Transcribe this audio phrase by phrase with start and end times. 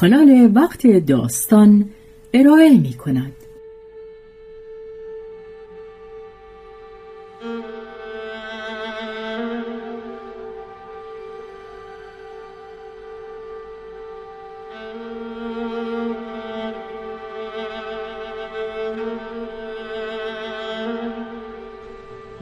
[0.00, 1.90] کانال وقت داستان
[2.34, 3.32] ارائه می کند.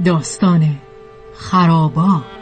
[0.04, 0.76] داستان
[1.34, 2.35] خرابات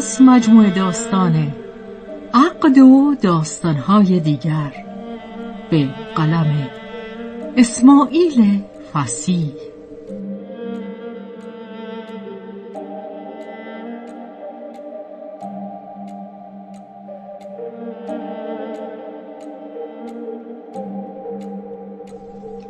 [0.00, 1.52] از مجموع داستان
[2.34, 4.72] عقد و داستانهای دیگر
[5.70, 6.68] به قلم
[7.56, 9.52] اسماعیل فسی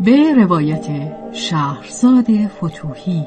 [0.00, 0.87] به روایت
[1.33, 3.27] شهرزاد فتوحی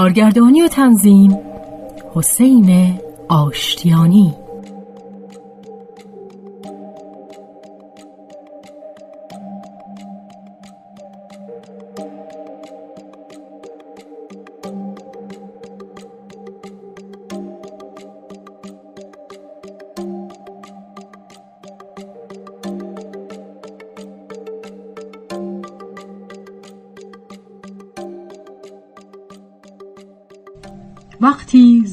[0.00, 1.38] کارگردانی و تنظیم
[2.14, 2.98] حسین
[3.28, 4.34] آشتیانی.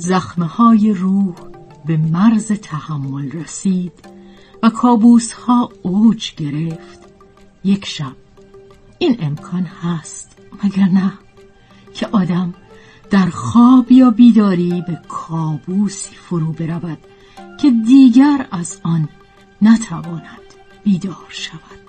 [0.07, 1.35] زخمهای روح
[1.85, 3.91] به مرز تحمل رسید
[4.63, 6.99] و کابوس ها اوج گرفت.
[7.63, 8.15] یک شب.
[8.99, 11.13] این امکان هست مگر نه؟
[11.93, 12.53] که آدم
[13.09, 16.97] در خواب یا بیداری به کابوسی فرو برود
[17.59, 19.09] که دیگر از آن
[19.61, 20.47] نتواند
[20.83, 21.87] بیدار شود.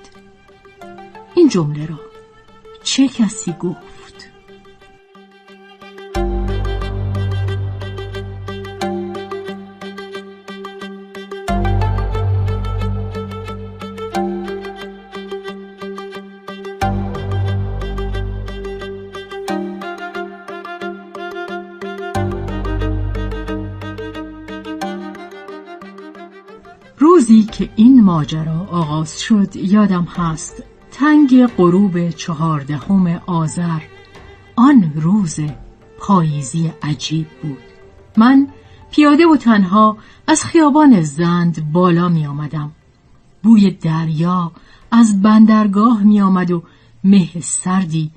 [1.34, 2.00] این جمله را
[2.82, 3.97] چه کسی گفت؟
[28.18, 30.62] ماجرا آغاز شد یادم هست.
[30.90, 33.80] تنگ غروب چهاردهم آذر
[34.56, 35.40] آن روز
[35.98, 37.58] پاییزی عجیب بود.
[38.16, 38.48] من
[38.90, 39.96] پیاده و تنها
[40.26, 42.72] از خیابان زند بالا می آمدم.
[43.42, 44.52] بوی دریا
[44.90, 46.62] از بندرگاه می آمد و
[47.04, 48.10] مه سردی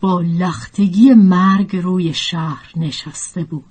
[0.00, 3.64] با لختگی مرگ روی شهر نشسته بود.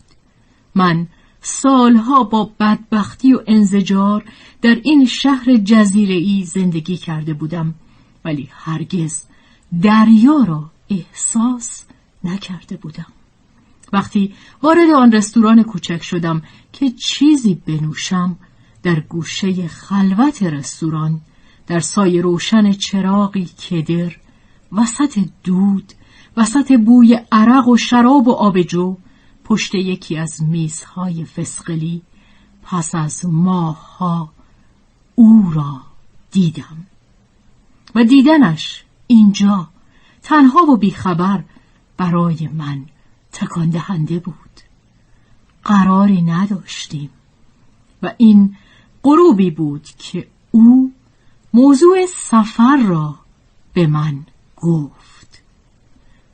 [0.76, 1.08] من
[1.42, 4.24] سالها با بدبختی و انزجار
[4.62, 7.74] در این شهر جزیره ای زندگی کرده بودم.
[8.26, 9.24] ولی هرگز
[9.82, 11.86] دریا را احساس
[12.24, 13.08] نکرده بودم.
[13.94, 16.42] وقتی وارد آن رستوران کوچک شدم
[16.74, 18.38] که چیزی بنوشم
[18.84, 21.22] در گوشه خلوت رستوران
[21.68, 24.16] در سایه روشن چراغی کدر
[24.72, 25.94] وسط دود
[26.38, 28.98] وسط بوی عرق و شراب و آبجو
[29.52, 32.02] پشت یکی از میزهای فسقلی
[32.64, 34.30] پس از ماهها
[35.16, 35.82] او را
[36.32, 36.86] دیدم.
[37.96, 39.68] و دیدنش اینجا
[40.24, 41.44] تنها و بیخبر
[41.98, 42.86] برای من
[43.32, 44.62] تکان دهنده بود.
[45.64, 47.10] قراری نداشتیم
[48.04, 48.58] و این
[49.04, 50.94] غروبی بود که او
[51.54, 53.16] موضوع سفر را
[53.74, 54.26] به من
[54.58, 55.42] گفت.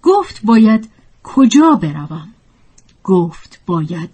[0.04, 0.90] گفت باید
[1.24, 2.34] کجا بروم؟
[3.08, 4.10] گفت باید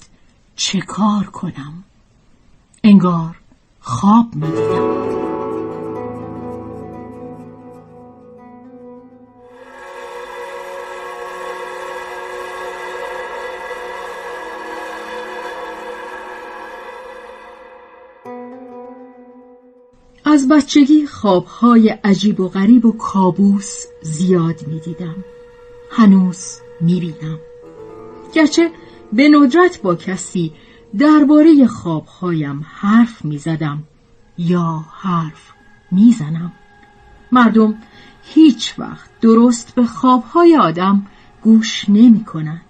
[0.55, 1.83] چه کار کنم
[2.83, 3.35] انگار
[3.79, 5.13] خواب می دیدم.
[20.25, 25.15] از بچگی خوابهای عجیب و غریب و کابوس زیاد می دیدم.
[25.91, 27.39] هنوز می بینم.
[28.33, 28.71] گرچه
[29.15, 30.51] به ندرت با کسی
[30.97, 33.83] درباره خوابهایم حرف می‌زدم
[34.37, 35.51] یا حرف
[35.91, 36.51] می‌زنم.
[37.31, 37.75] مردم
[38.23, 41.05] هیچ وقت درست به خوابهای آدم
[41.41, 42.61] گوش نمی کنند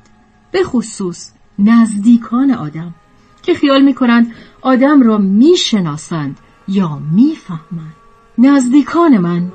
[0.51, 2.95] به خصوص نزدیکان آدم
[3.43, 4.31] که خیال می کنند
[4.61, 6.37] آدم را می شناسند
[6.67, 7.93] یا می‌فهمند.
[8.37, 9.51] نزدیکان من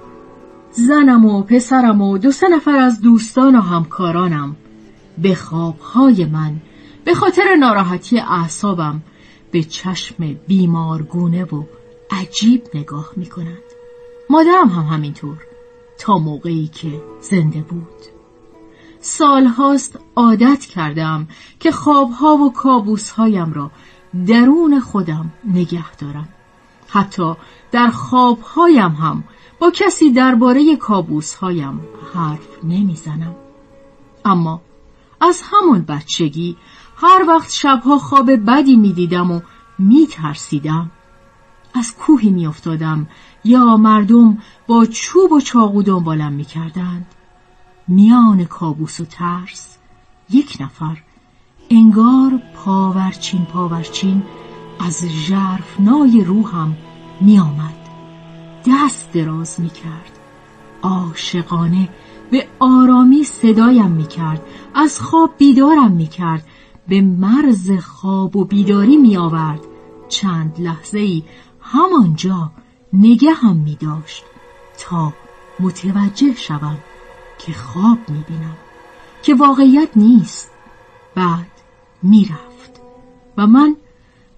[0.73, 4.56] زنم و پسرم و دو سه نفر از دوستان و همکارانم
[5.19, 6.61] به خوابهای من
[7.08, 9.02] به خاطر ناراحتی اعصابم
[9.50, 11.62] به چشم بیمارگونه و
[12.10, 13.62] عجیب نگاه می کنند.
[14.31, 15.37] مادرم هم همینطور
[15.99, 18.05] تا موقعی که زنده بود.
[19.00, 21.28] سالهاست عادت کردم
[21.60, 23.70] که خوابها و کابوسهایم را
[24.26, 26.28] درون خودم نگه دارم.
[26.88, 27.34] حتی
[27.72, 29.25] در خوابهایم هم
[29.58, 31.81] با کسی درباره کابوسهایم
[32.14, 33.37] حرف نمی‌زنم.
[34.25, 34.61] اما
[35.20, 36.56] از همون بچگی
[37.00, 39.40] هر وقت شبها خواب بدی می‌دیدم و
[39.78, 40.90] میترسیدم.
[41.74, 43.06] از کوهی میافتادم.
[43.44, 47.06] یا مردم با چوب و چاقو دنبالم می‌کردند.
[47.88, 49.76] میان کابوس و ترس.
[50.30, 50.96] یک نفر
[51.70, 54.22] انگار پاورچین پاورچین
[54.80, 56.76] از ژرفنای روحم
[57.20, 57.74] میآمد.
[58.66, 60.18] دست دراز می‌کرد.
[60.82, 61.88] عاشقانه
[62.30, 64.46] به آرامی صدایم می‌کرد.
[64.74, 66.46] از خواب بیدارم می‌کرد.
[66.88, 69.61] به مرز خواب و بیداری میآورد.
[70.08, 71.23] چند لحظه ای
[71.61, 72.50] همانجا
[72.93, 74.25] نگه هم می داشت
[74.79, 75.12] تا
[75.61, 76.79] متوجه شوم
[77.38, 78.56] که خواب می بینم
[79.23, 80.50] که واقعیت نیست.
[81.14, 81.46] بعد
[82.02, 82.81] می رفت
[83.37, 83.76] و من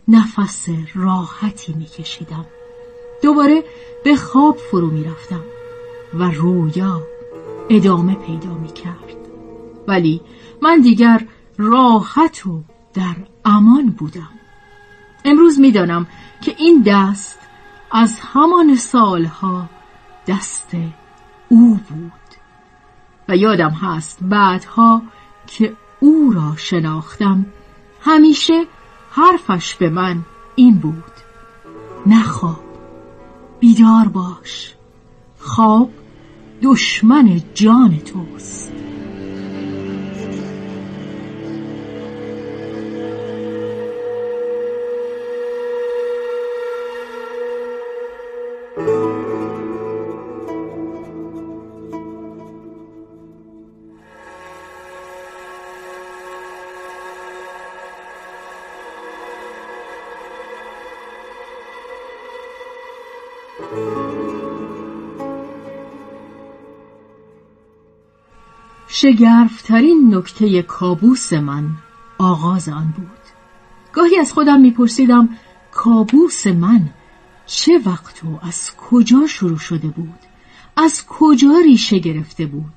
[0.08, 2.46] نفس راحتی می کشیدم
[3.22, 3.64] دوباره
[4.04, 5.44] به خواب فرو می رفتم
[6.14, 7.02] و رویا
[7.70, 9.16] ادامه پیدا می کرد
[9.88, 10.20] ولی
[10.62, 11.26] من دیگر
[11.60, 12.62] راحت و
[12.94, 14.30] در امان بودم.
[15.24, 16.06] امروز می‌دانم
[16.40, 17.38] که این دست
[17.90, 19.68] از همان سالها
[20.26, 20.70] دست
[21.48, 22.12] او بود.
[23.28, 25.02] و یادم هست بعدها
[25.46, 27.46] که او را شناختم.
[28.00, 28.64] همیشه
[29.10, 30.20] حرفش به من
[30.54, 31.04] این بود.
[32.06, 32.64] نخواب
[33.60, 34.74] بیدار باش.
[35.38, 35.90] خواب
[36.62, 38.72] دشمن جان توست.
[69.00, 71.70] شگرفترین نکته کابوس من
[72.18, 73.20] آغاز آن بود.
[73.92, 75.28] گاهی از خودم میپرسیدم
[75.72, 76.88] کابوس من
[77.46, 80.18] چه وقت و از کجا شروع شده بود؟
[80.76, 82.72] از کجا ریشه گرفته بود؟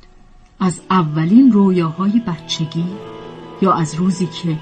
[0.59, 2.85] از اولین رویاهای بچگی
[3.61, 4.57] یا از روزی که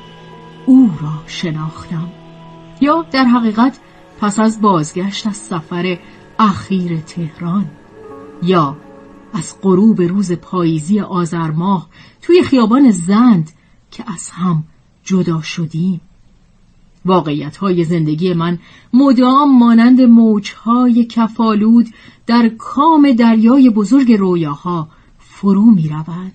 [0.66, 2.10] او را شناختم؟
[2.82, 3.80] یا در حقیقت
[4.20, 6.00] پس از بازگشت از سفر
[6.40, 7.66] اخیر تهران؟
[8.44, 8.78] یا
[9.34, 11.88] از غروب روز پاییزی آذر ماه
[12.22, 13.52] توی خیابان زند
[13.92, 14.64] که از هم
[15.04, 16.02] جدا شدیم.
[17.06, 18.60] واقعیت های زندگی من
[18.94, 21.88] مدام مانند موجهای کفالود
[22.28, 24.88] در کام دریای بزرگ رویاها
[25.20, 26.34] فرو می روند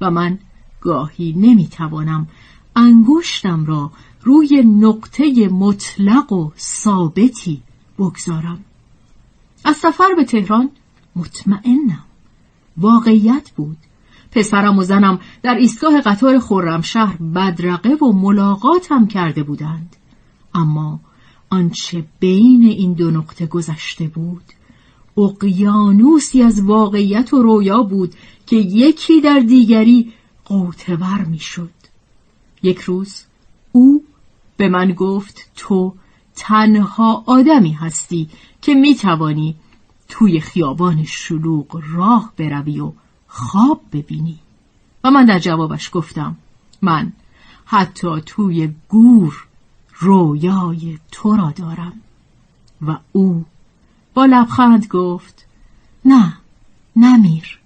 [0.00, 0.38] و من
[0.80, 2.28] گاهی نمی توانم
[2.76, 3.90] انگشتم را
[4.22, 7.62] روی نقطه مطلق و ثابتی
[7.98, 8.64] بگذارم.
[9.64, 10.70] از سفر به تهران
[11.16, 12.04] مطمئنم.
[12.76, 13.76] واقعیت بود.
[14.32, 19.96] پسرم و زنم در ایستگاه قطار خرمشهر بدرقه و ملاقاتم کرده بودند.
[20.54, 21.00] اما
[21.50, 24.42] آنچه بین این دو نقطه گذشته بود
[25.16, 28.14] اقیانوسی از واقعیت و رویا بود
[28.46, 30.12] که یکی در دیگری
[30.44, 31.70] قوتور می‌شد.
[32.62, 33.22] یک روز
[33.72, 34.04] او
[34.56, 35.94] به من گفت تو
[36.36, 38.28] تنها آدمی هستی
[38.62, 39.56] که می توانی
[40.10, 42.92] توی خیابان شلوغ راه بروی و
[43.28, 44.38] خواب ببینی.
[45.04, 46.36] و من در جوابش گفتم
[46.82, 47.12] من
[47.64, 49.46] حتی توی گور
[49.98, 51.92] رویای تو را دارم.
[52.82, 53.44] و او
[54.14, 55.46] با لبخند گفت
[56.04, 56.36] نه
[56.96, 57.58] نمیر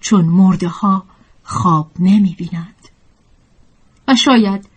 [0.00, 1.04] چون مرده ها
[1.42, 2.88] خواب نمی بینند
[4.08, 4.68] و شاید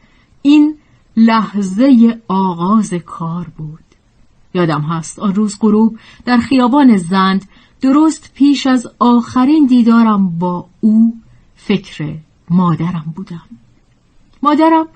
[0.41, 0.77] این
[1.17, 3.92] لحظه آغاز کار بود.
[4.53, 5.19] یادم هست.
[5.19, 7.49] آن روز غروب در خیابان زند
[7.81, 11.13] درست پیش از آخرین دیدارم با او
[11.55, 12.15] فکر
[12.49, 13.41] مادرم بودم.
[14.43, 14.87] مادرم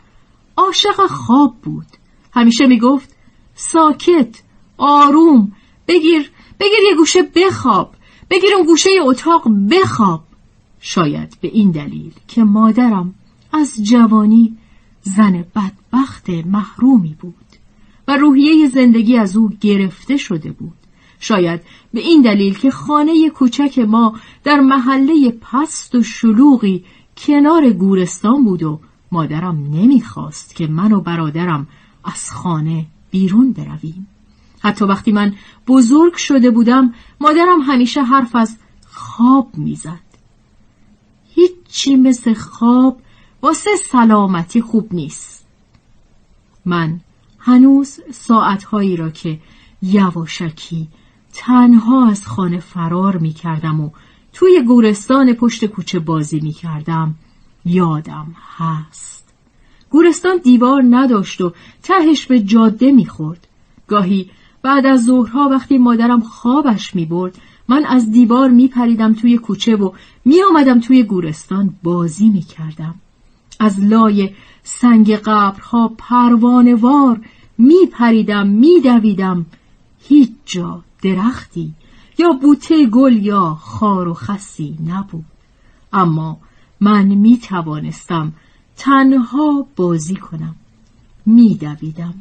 [0.57, 1.85] عاشق خواب بود.
[2.33, 3.15] همیشه می‌گفت
[3.55, 4.41] ساکت
[4.77, 5.51] آروم
[5.87, 7.95] بگیر بگیر یه گوشه بخواب
[8.29, 10.23] بگیر اون گوشه اتاق بخواب.
[10.79, 13.13] شاید به این دلیل که مادرم
[13.53, 14.57] از جوانی
[15.01, 17.46] زن بدبخت محرومی بود.
[18.07, 20.73] و روحیه زندگی از او گرفته شده بود.
[21.19, 21.61] شاید
[21.93, 26.85] به این دلیل که خانه کوچک ما در محله پست و شلوغی
[27.17, 28.79] کنار گورستان بود و
[29.11, 31.67] مادرم نمی‌خواست که من و برادرم
[32.03, 34.07] از خانه بیرون برویم.
[34.59, 35.35] حتی وقتی من
[35.67, 40.07] بزرگ شده بودم مادرم همیشه حرف از خواب می‌زد.
[41.35, 43.01] هیچی مثل خواب
[43.41, 45.45] واسه سلامتی خوب نیست.
[46.65, 46.99] من
[47.47, 49.39] هنوز ساعتهایی را که
[49.81, 50.87] یواشکی
[51.33, 53.89] تنها از خانه فرار می کردم و
[54.33, 57.15] توی گورستان پشت کوچه بازی می کردم
[57.65, 59.33] یادم هست
[59.89, 63.47] گورستان دیوار نداشت و تهش به جاده می خورد.
[63.87, 64.29] گاهی
[64.61, 67.37] بعد از ظهرها وقتی مادرم خوابش می برد
[67.67, 69.91] من از دیوار می پریدم توی کوچه و
[70.25, 72.95] می آمدم توی گورستان بازی می کردم.
[73.59, 74.29] از لای
[74.63, 77.21] سنگ قبرها پروانوار
[77.57, 79.45] می پریدم می دویدم
[79.99, 81.73] هیچ جا درختی
[82.17, 85.25] یا بوته گل یا خار و خسی نبود.
[85.93, 86.37] اما
[86.81, 88.33] من می توانستم
[88.77, 90.55] تنها بازی کنم.
[91.25, 92.13] می دویدم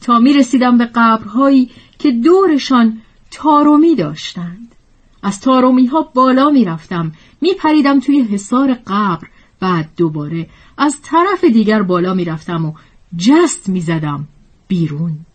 [0.00, 2.98] تا می رسیدم به قبرهایی که دورشان
[3.30, 4.74] تارومی داشتند.
[5.22, 9.28] از تارومی ها بالا می رفتم می پریدم توی حصار قبر.
[9.60, 10.48] بعد دوباره
[10.78, 12.72] از طرف دیگر بالا می رفتم و
[13.16, 14.28] جست می زدم
[14.72, 15.26] بیرون.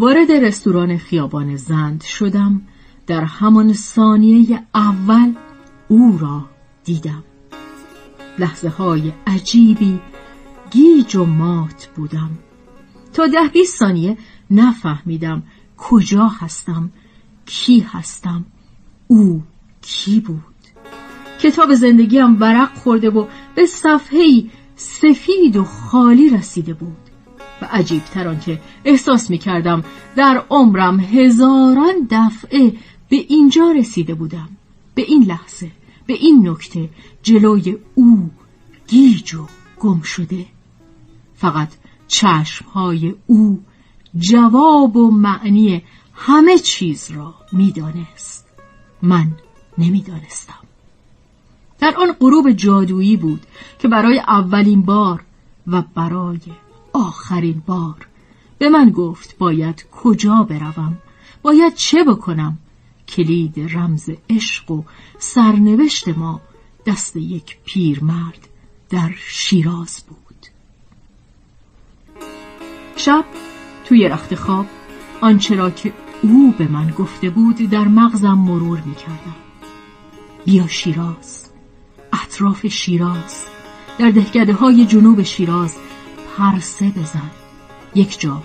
[0.00, 2.62] وارد رستوران خیابان زند شدم.
[3.06, 5.34] در همان ثانیه اول
[5.88, 6.44] او را
[6.84, 7.24] دیدم.
[8.38, 10.00] لحظه های عجیبی
[10.70, 12.30] گیج و مات بودم.
[13.12, 14.18] تا ده بیست ثانیه
[14.50, 15.42] نفهمیدم
[15.76, 16.90] کجا هستم
[17.46, 18.44] کی هستم
[19.06, 19.42] او
[19.82, 20.40] کی بود.
[21.40, 24.44] کتاب زندگیم ورق خورده و به صفحه
[24.76, 27.09] سفید و خالی رسیده بود.
[27.62, 29.84] و عجیب تر که احساس می کردم
[30.16, 32.72] در عمرم هزاران دفعه
[33.08, 34.48] به اینجا رسیده بودم.
[34.94, 35.70] به این لحظه
[36.06, 36.88] به این نکته
[37.22, 38.30] جلوی او
[38.86, 39.46] گیج و
[39.80, 40.46] گم شده.
[41.34, 41.68] فقط
[42.08, 43.62] چشمهای او
[44.18, 45.82] جواب و معنی
[46.14, 48.46] همه چیز را می‌دانست.
[49.02, 49.26] من
[49.78, 50.54] نمی‌دانستم.
[51.78, 53.46] در آن غروب جادویی بود
[53.78, 55.24] که برای اولین بار
[55.66, 56.38] و برای
[56.92, 58.06] آخرین بار.
[58.58, 60.98] به من گفت باید کجا بروم؟
[61.42, 62.58] باید چه بکنم؟
[63.08, 64.82] کلید رمز عشق و
[65.18, 66.40] سرنوشت ما
[66.86, 68.48] دست یک پیرمرد
[68.90, 70.46] در شیراز بود.
[72.96, 73.24] شب
[73.84, 74.66] توی رخت خواب
[75.20, 75.92] آنچه را که
[76.22, 79.36] او به من گفته بود در مغزم مرور می کردم
[80.44, 81.50] بیا شیراز
[82.12, 83.44] اطراف شیراز
[83.98, 85.76] در دهکده های جنوب شیراز
[86.36, 87.30] پرسه بزن.
[87.94, 88.42] یک جا.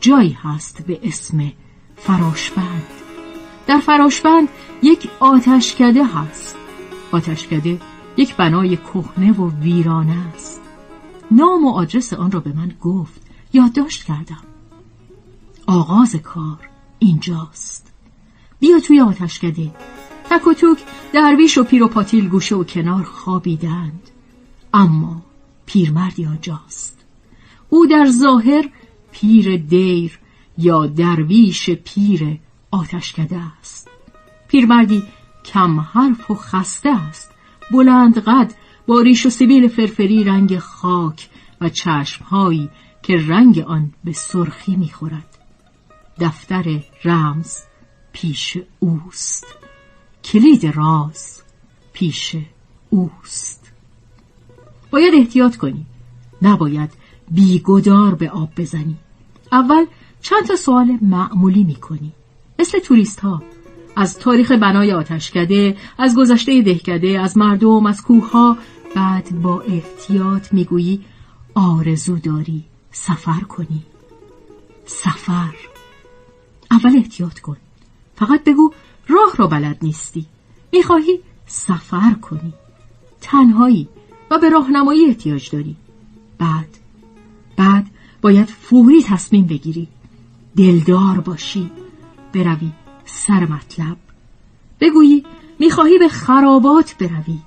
[0.00, 1.52] جایی هست به اسم
[1.96, 2.86] فراشبند
[3.66, 4.48] در فراشبند
[4.82, 6.56] یک آتشکده هست.
[7.12, 7.80] آتشکده
[8.16, 10.60] یک بنای کهنه و ویرانه است.
[11.30, 13.20] نام و آدرس آن را به من گفت.
[13.52, 14.42] یادداشت کردم.
[15.66, 17.92] آغاز کار اینجاست.
[18.60, 19.70] بیا توی آتشکده.
[20.30, 20.78] تک و توک
[21.12, 24.10] درویش و پیر و پاتیل گوشه و کنار خوابیدند.
[24.74, 25.22] اما
[25.66, 26.97] پیرمردی آنجاست.
[27.68, 28.70] او در ظاهر
[29.12, 30.18] پیر دیر
[30.58, 32.38] یا درویش پیر
[32.70, 33.90] آتشکده است.
[34.48, 35.02] پیرمردی
[35.44, 37.30] کم حرف و خسته است.
[37.72, 38.54] بلند قد
[38.86, 41.28] با ریش و سبیل فرفری رنگ خاک
[41.60, 42.70] و چشمهایی
[43.02, 45.38] که رنگ آن به سرخی می‌خورد.
[46.20, 47.58] دفتر رمز
[48.12, 49.46] پیش اوست.
[50.24, 51.42] کلید راز
[51.92, 52.36] پیش
[52.90, 53.72] اوست.
[54.90, 55.86] باید احتیاط کنی.
[56.42, 56.90] نباید
[57.30, 58.96] بیگدار به آب بزنی.
[59.52, 59.84] اول
[60.20, 62.12] چند تا سوال معمولی می‌کنی.
[62.58, 63.42] مثل توریست ها
[63.96, 68.58] از تاریخ بنای آتشکده از گذشته دهکده از مردم از کوه ها
[68.96, 71.04] بعد با احتیاط می‌گویی
[71.54, 73.82] آرزو داری سفر کنی.
[74.86, 75.54] سفر.
[76.70, 77.56] اول احتیاط کن.
[78.16, 78.72] فقط بگو
[79.08, 80.26] راه را بلد نیستی.
[80.72, 82.52] می‌خواهی سفر کنی.
[83.20, 83.88] تنهایی
[84.30, 85.76] و به راهنمایی احتیاج داری.
[86.38, 86.77] بعد
[87.58, 87.86] بعد
[88.22, 89.88] باید فوری تصمیم بگیری.
[90.56, 91.70] دلدار باشی.
[92.32, 92.70] بروی
[93.04, 93.96] سر مطلب.
[94.80, 95.24] بگویی
[95.58, 97.38] می‌خواهی به خرابات بروی.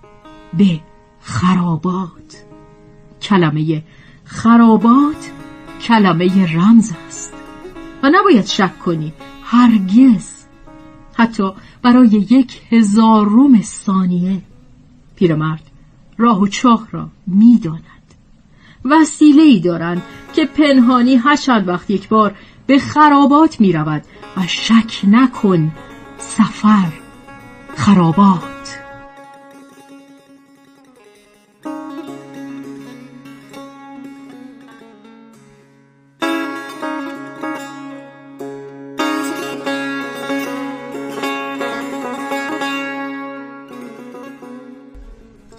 [0.57, 0.79] به
[1.21, 2.43] خرابات.
[3.21, 3.83] کلمه
[4.23, 5.31] خرابات
[5.81, 7.33] کلمه رمز است.
[8.03, 9.13] و نباید شک کنی
[9.43, 10.31] هرگز.
[11.13, 11.51] حتی
[11.81, 14.41] برای یک هزارم ثانیه.
[15.15, 15.63] پیرمرد
[16.17, 18.00] راه و چاه را می‌داند.
[18.85, 20.01] وسیله ای دارند
[20.33, 22.35] که پنهانی هر چند وقت یک بار
[22.67, 24.03] به خرابات می رود
[24.37, 25.71] و شک نکن
[26.17, 26.91] سفر
[27.75, 28.51] خرابات.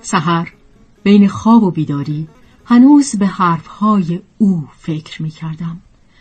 [0.02, 0.48] سحر
[1.02, 2.28] بین خواب و بیداری
[2.72, 5.78] هنوز به حرفهای او فکر می کردم.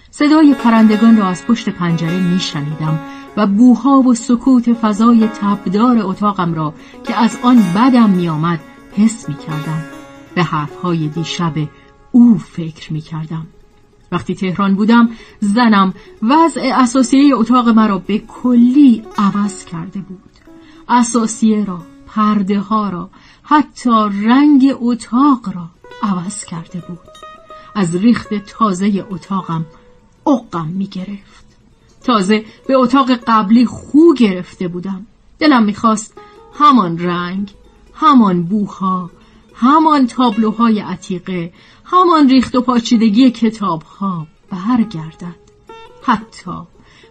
[0.10, 3.00] صدای پرندگان را از پشت پنجره می شنیدم
[3.38, 6.74] و بوها و سکوت فضای تبدار اتاقم را
[7.08, 8.60] که از آن بدم می آمد
[8.91, 9.84] حس می کردم.
[10.36, 11.53] به حرفهای دیشب
[12.12, 13.48] او فکر می کردم.
[14.12, 20.31] وقتی تهران بودم زنم وضع اساسیه اتاق مرا به کلی عوض کرده بود.
[20.89, 23.10] اساسیه را، پرده ها را،
[23.51, 23.89] حتی
[24.24, 25.70] رنگ اتاق را
[26.03, 27.00] عوض کرده بود.
[27.75, 29.65] از ریخت تازه اتاقم
[30.27, 31.46] اقم می گرفت.
[32.03, 35.05] تازه به اتاق قبلی خو گرفته بودم.
[35.39, 36.13] دلم می‌خواست
[36.53, 37.53] همان رنگ
[37.93, 39.10] همان بوها
[39.55, 41.53] همان تابلوهای عتیقه
[41.86, 45.36] همان ریخت و پاچیدگی کتابها برگردد.
[46.03, 46.51] حتی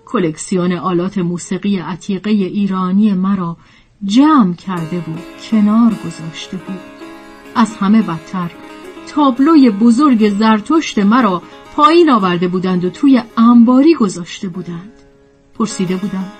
[0.07, 3.57] کلکسیون آلات موسیقی عتیقه ایرانی مرا
[4.05, 6.79] جمع کرده بود کنار گذاشته بود.
[7.55, 8.51] از همه بدتر
[9.09, 11.43] تابلوی بزرگ زرتشت مرا
[11.77, 14.93] پایین آورده بودند و توی انباری گذاشته بودند.
[15.59, 16.33] پرسیده بودم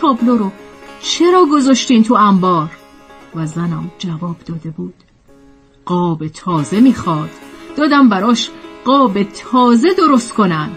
[0.00, 0.52] تابلو رو
[1.00, 2.70] چرا گذاشتین تو انبار؟
[3.34, 4.94] و زنم جواب داده بود
[5.84, 7.30] قاب تازه می‌خواد.
[7.76, 8.50] دادم براش
[8.84, 10.70] قاب تازه درست کنن.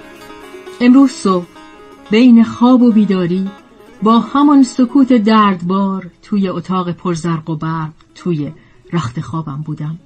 [0.82, 1.46] امروز صبح
[2.12, 3.50] بین خواب و بیداری
[4.04, 8.52] با همان سکوت دردبار توی اتاق پرزرق و برق توی
[8.94, 10.00] رخت خوابم بودم.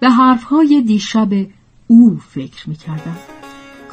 [0.00, 1.28] به حرفهای دیشب
[1.86, 3.16] او فکر می کردم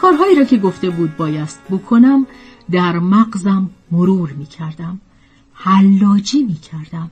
[0.02, 2.28] کارهایی را که گفته بود بایست بکنم
[2.72, 5.02] در مغزم مرور می کردم
[5.54, 7.12] حلاجی می کردم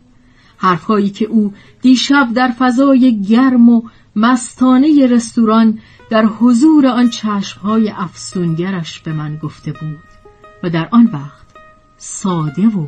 [0.58, 3.82] حرفهایی که او دیشب در فضای گرم و
[4.16, 10.04] مستانه رستوران در حضور آن چشمهای افسونگرش به من گفته بود
[10.64, 11.45] و در آن وقت
[11.98, 12.88] ساده و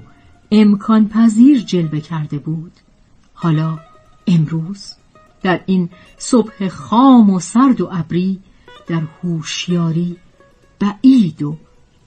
[0.52, 2.72] امکان پذیر جلوه کرده بود.
[3.34, 3.80] حالا
[4.28, 4.94] امروز
[5.42, 8.40] در این صبح خام و سرد و ابری
[8.88, 10.18] در هوشیاری
[10.80, 11.58] بعید و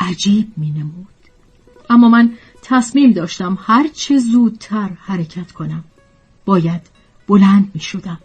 [0.00, 1.06] عجیب می نمود.
[1.90, 2.32] اما من
[2.62, 5.84] تصمیم داشتم هر چه زودتر حرکت کنم.
[6.44, 6.80] باید
[7.28, 8.18] بلند می شدم.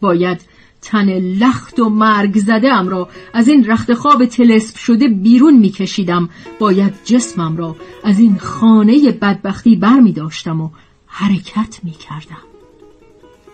[0.00, 0.40] باید
[0.84, 6.28] تن لخت و مرگ زده ام را از این رخت خواب تلسپ شده بیرون میکشیدم.
[6.58, 10.70] باید جسمم را از این خانه بدبختی بر می داشتم و
[11.06, 12.42] حرکت می کردم.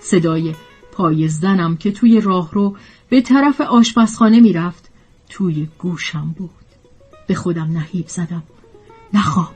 [0.01, 0.55] صدای
[0.93, 2.77] پای زنم که توی راه رو
[3.09, 4.91] به طرف آشپزخانه می رفت
[5.29, 6.51] توی گوشم بود.
[7.27, 8.43] به خودم نهیب زدم.
[9.15, 9.55] نخواب.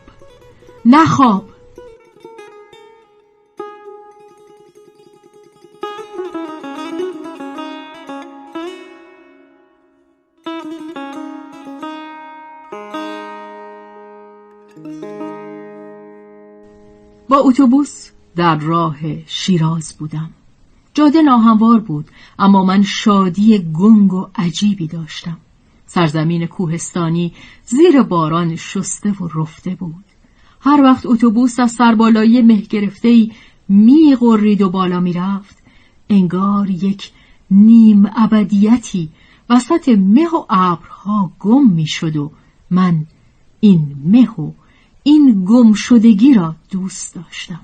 [0.85, 1.54] نخواب.
[17.35, 20.31] با اتوبوس در راه شیراز بودم.
[20.95, 25.37] جاده ناهموار بود اما من شادی گنگ و عجیبی داشتم.
[25.87, 27.33] سرزمین کوهستانی
[27.67, 30.05] زیر باران شسته و رفته بود.
[30.61, 33.31] هر وقت اتوبوس از سربالایی مه گرفته
[33.69, 35.63] می غرید و بالا می رفت
[36.09, 37.11] انگار یک
[37.51, 39.11] نیم ابدیتی
[39.51, 42.31] وسط مه و ابرها گم می شد و
[42.71, 43.07] من
[43.61, 44.53] این مه و
[45.07, 47.61] این گمشدگی را دوست داشتم.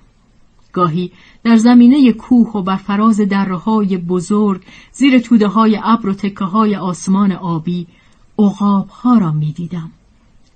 [0.72, 1.12] گاهی
[1.44, 6.76] در زمینه کوه و بر فراز درهای بزرگ زیر توده های ابر و تکه های
[6.76, 7.87] آسمان آبی
[8.38, 9.90] اقاب ها را می دیدم.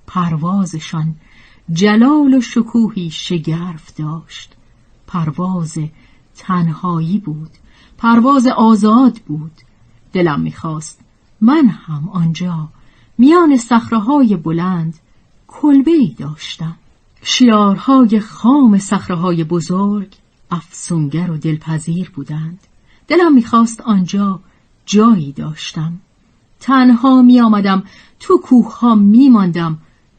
[0.07, 1.15] پروازشان
[1.73, 4.53] جلال و شکوهی شگرف داشت.
[5.07, 5.79] پرواز
[6.37, 7.51] تنهایی بود
[7.99, 9.53] پرواز آزاد بود.
[10.13, 11.01] دلم می‌خواست
[11.41, 12.69] من هم آنجا
[13.19, 14.99] میان صخره بلند
[15.61, 16.77] کلبه ای داشتم.
[17.23, 20.09] شیارهای خام صخره بزرگ
[20.51, 22.59] افسونگر و دلپذیر بودند.
[23.09, 24.41] دلم می‌خواست آنجا
[24.87, 25.93] جایی داشتم.
[26.61, 27.83] تنها می آمدم
[28.21, 28.99] تو کوه ها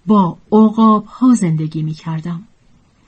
[0.05, 2.43] با عقاب ها زندگی می کردم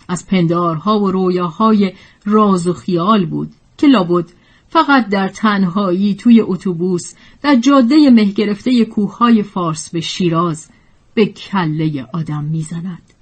[0.07, 1.93] از پندارها و رویاهای
[2.25, 4.25] راز و خیال بود که لابد
[4.69, 10.69] فقط در تنهایی توی اتوبوس در جاده مه گرفته کوههای فارس به شیراز
[11.17, 13.13] به کله آدم می‌زند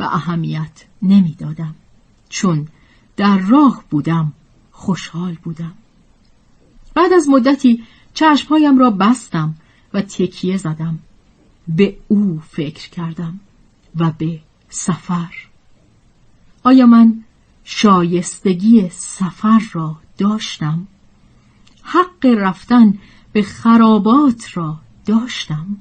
[0.00, 1.74] و اهمیت نمی‌دادم.
[2.28, 2.68] چون
[3.16, 4.32] در راه بودم
[4.72, 5.72] خوشحال بودم.
[6.94, 9.54] بعد از مدتی چشمهایم را بستم
[9.94, 10.98] و تکیه زدم.
[11.68, 13.40] به او فکر کردم
[13.96, 15.34] و به سفر.
[16.64, 17.24] آیا من
[17.64, 20.86] شایستگی سفر را داشتم؟
[21.82, 22.98] حق رفتن
[23.32, 25.76] به خرابات را داشتم؟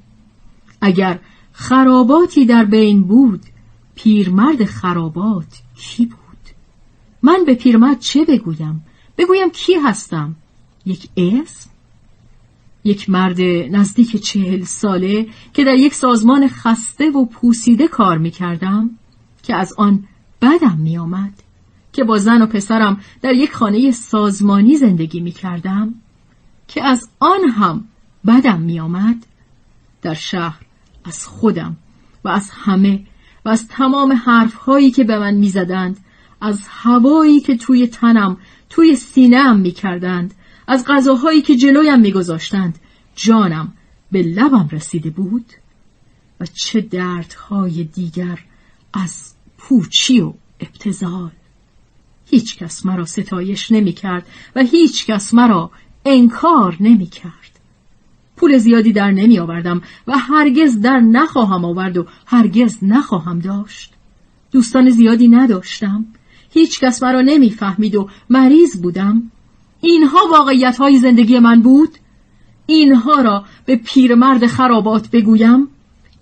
[0.81, 1.19] اگر
[1.59, 3.41] خراباتی در بین بود.
[3.95, 6.17] پیرمرد خرابات کی بود؟
[7.21, 8.85] من به پیرمرد چه بگویم؟
[9.17, 10.35] بگویم کی هستم؟
[10.85, 11.69] یک اسم؟
[12.83, 13.41] یک مرد
[13.71, 18.89] نزدیک چهل ساله که در یک سازمان خسته و پوسیده کار می کردم
[19.43, 20.03] که از آن
[20.41, 21.33] بدم می آمد
[21.93, 25.93] که با زن و پسرم در یک خانه سازمانی زندگی می کردم
[26.67, 27.87] که از آن هم
[28.27, 29.25] بدم می آمد
[30.01, 30.66] در شهر
[31.07, 31.77] از خودم
[32.23, 33.03] و از همه
[33.45, 35.97] و از تمام حرفهایی که به من می‌زدند
[36.41, 38.37] از هوایی که توی تنم
[38.69, 40.33] توی سینهام می‌کردند
[40.67, 42.79] از غذاهایی که جلویم میگذاشتند
[43.15, 43.73] جانم
[44.11, 45.45] به لبم رسیده بود
[46.39, 48.39] و چه دردهای دیگر
[48.93, 51.31] از پوچی و ابتزال
[52.25, 55.71] هیچ کس مرا ستایش نمی کرد و هیچ کس مرا
[56.05, 57.33] انکار نمی کرد.
[58.37, 63.93] پول زیادی در نمی آوردم و هرگز در نخواهم آورد و هرگز نخواهم داشت.
[64.51, 66.05] دوستان زیادی نداشتم.
[66.49, 69.31] هیچ کس مرا نمی‌فهمید و مریض بودم.
[69.81, 71.89] اینها واقعیت های زندگی من بود؟
[72.65, 75.67] اینها را به پیرمرد خرابات بگویم؟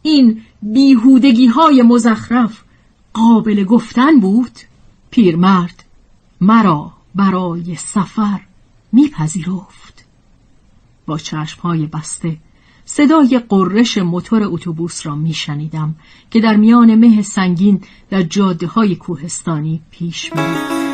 [0.01, 2.63] این بیهودگی های مزخرف
[3.13, 4.51] قابل گفتن بود؟
[5.11, 5.83] پیرمرد
[6.41, 8.39] مرا برای سفر
[8.93, 9.94] میپذیرفت
[11.05, 12.37] با چشمهای بسته.
[12.85, 15.95] صدای قررش موتور اتوبوس را میشنیدم
[16.31, 20.84] که در میان مه سنگین در جاده های کوهستانی پیش می‌رفت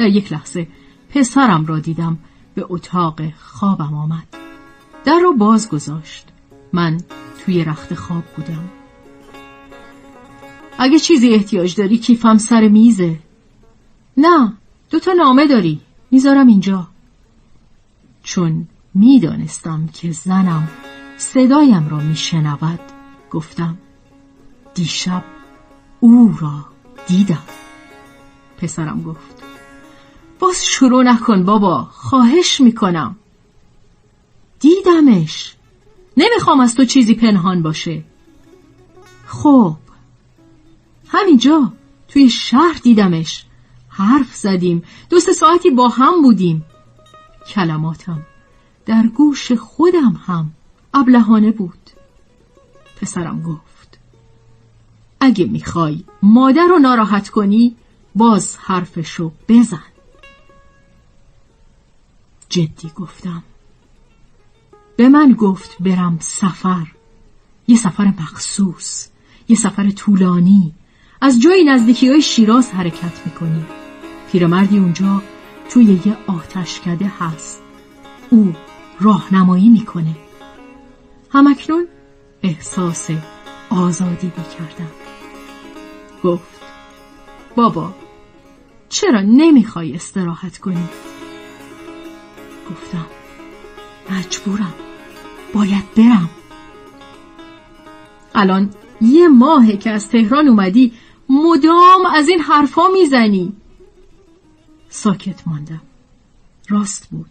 [0.00, 0.68] در یک لحظه
[1.10, 2.18] پسرم را دیدم
[2.54, 4.26] به اتاق خوابم آمد.
[5.04, 6.26] در را باز گذاشت.
[6.72, 7.00] من
[7.38, 8.68] توی رخت خواب بودم.
[10.78, 13.18] اگه چیزی احتیاج داری کیفم سر میزه.
[14.16, 14.52] نه
[14.90, 15.80] دو تا نامه داری.
[16.10, 16.86] می‌ذارم اینجا.
[18.22, 20.68] چون می‌دانستم که زنم
[21.16, 22.80] صدایم را میشنود
[23.30, 23.78] گفتم
[24.74, 25.24] دیشب
[26.00, 26.64] او را
[27.06, 27.44] دیدم.
[28.58, 29.39] پسرم گفت
[30.40, 31.88] باز شروع نکن بابا.
[31.92, 33.16] خواهش می‌کنم.
[34.60, 35.54] دیدمش.
[36.16, 38.04] نمی‌خوام از تو چیزی پنهان باشه.
[39.26, 39.76] خب.
[41.08, 41.72] همینجا.
[42.08, 43.44] توی شهر دیدمش.
[43.88, 44.82] حرف زدیم.
[45.10, 46.64] دوست ساعتی با هم بودیم.
[47.48, 48.22] کلماتم.
[48.86, 50.50] در گوش خودم هم
[50.94, 51.90] ابلهانه بود.
[53.00, 53.98] پسرم گفت.
[55.20, 57.76] اگه می‌خوای مادر رو ناراحت کنی
[58.14, 59.89] باز حرفشو بزن.
[62.50, 63.42] جدی گفتم.
[64.96, 66.86] به من گفت برم سفر.
[67.68, 69.08] یه سفر مخصوص
[69.48, 70.74] یه سفر طولانی.
[71.20, 73.64] از جای نزدیکی های شیراز حرکت می‌کنی.
[74.32, 75.22] پیرمردی اونجا
[75.70, 77.62] توی یه آتشکده هست.
[78.30, 78.52] او
[79.00, 80.16] راهنمایی می‌کنه.
[81.30, 81.86] همکنون
[82.42, 83.10] احساس
[83.70, 84.90] آزادی می‌کردم.
[86.24, 86.60] گفت
[87.56, 87.94] بابا
[88.88, 90.88] چرا نمی‌خوای استراحت کنی؟
[92.70, 93.06] گفتم.
[94.10, 94.74] مجبورم.
[95.54, 96.30] باید برم.
[98.34, 100.92] الان یه ماهه که از تهران اومدی
[101.28, 103.52] مدام از این حرفا می‌زنی.
[104.88, 105.80] ساکت ماندم.
[106.68, 107.30] راست بود.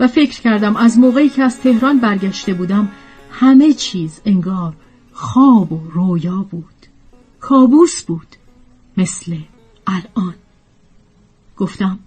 [0.00, 2.88] و فکر کردم از موقعی که از تهران برگشته بودم
[3.30, 4.74] همه چیز انگار
[5.12, 6.86] خواب و رویا بود.
[7.40, 8.36] کابوس بود.
[8.96, 9.36] مثل
[9.86, 10.34] الان.
[11.56, 11.98] گفتم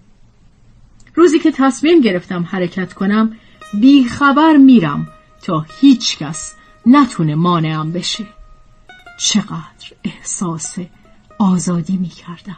[1.14, 3.36] روزی که تصمیم گرفتم حرکت کنم
[3.80, 5.08] بیخبر میرم
[5.42, 6.54] تا هیچ کس
[6.86, 8.26] نتونه مانعم بشه.
[9.20, 10.78] چقدر احساس
[11.38, 12.56] آزادی می‌کردم.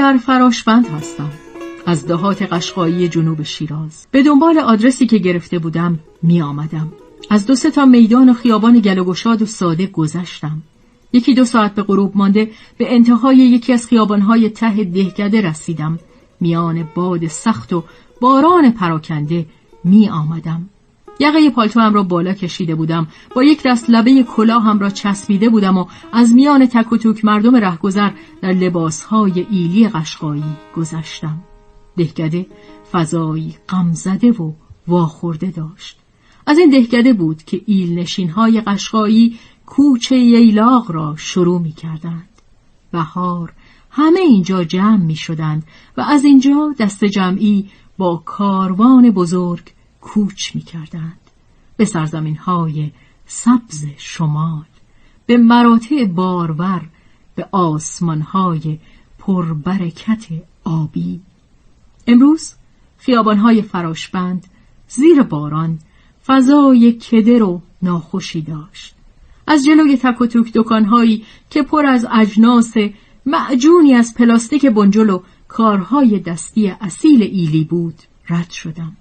[0.00, 1.30] در فراشبند هستم.
[1.86, 4.06] از دهات قشقایی جنوب شیراز.
[4.10, 6.92] به دنبال آدرسی که گرفته بودم می آمدم
[7.30, 9.14] از دو تا میدان و خیابان گل و
[9.46, 10.62] ساده گذشتم.
[11.12, 15.98] یکی دو ساعت به غروب مانده به انتهای یکی از خیابانهای ته دهکده رسیدم.
[16.40, 17.84] میان باد سخت و
[18.20, 19.46] باران پراکنده
[19.84, 20.68] می آمدم
[21.20, 23.06] یقه هم را بالا کشیده بودم.
[23.34, 27.56] با یک دست لبه هم را چسبیده بودم و از میان تک و توک مردم
[27.56, 28.10] رهگذر
[28.42, 30.44] در لباسهای ایلی قشقایی
[30.76, 31.38] گذشتم.
[31.96, 32.46] دهکده
[32.92, 34.52] فضایی غمزده و
[34.88, 35.96] واخورده داشت.
[36.46, 42.28] از این دهکده بود که ایل نشین های قشقایی کوچه ییلاق را شروع می کردند.
[42.92, 43.52] بهار
[43.90, 45.62] همه اینجا جمع می شدند
[45.96, 51.20] و از اینجا دست جمعی با کاروان بزرگ کوچ می کردند.
[51.76, 52.90] به سرزمین های
[53.26, 54.64] سبز شمال
[55.26, 56.82] به مراتع بارور
[57.34, 58.78] به آسمان های
[59.18, 60.26] پربرکت
[60.64, 61.20] آبی.
[62.06, 62.54] امروز
[63.16, 64.46] های فراشبند
[64.88, 65.78] زیر باران
[66.26, 68.94] فضای کدر و ناخوشی داشت.
[69.46, 72.74] از جلوی تک و توک دکانهایی که پر از اجناس
[73.26, 77.94] معجونی از پلاستیک بنجل و کارهای دستی اصیل ایلی بود
[78.28, 78.96] رد شدم.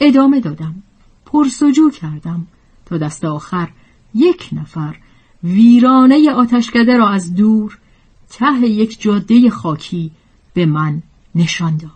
[0.00, 0.82] ادامه دادم.
[1.26, 2.46] پرسجو کردم.
[2.86, 3.68] تا دست آخر
[4.14, 4.96] یک نفر
[5.44, 7.78] ویرانه آتشکده را از دور
[8.30, 10.10] ته یک جاده خاکی
[10.54, 11.02] به من
[11.34, 11.90] نشان داد.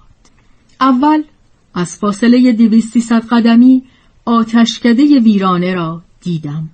[0.80, 1.22] اول
[1.74, 3.82] از فاصله دویستی صد قدمی
[4.24, 6.68] آتشکده ویرانه را دیدم.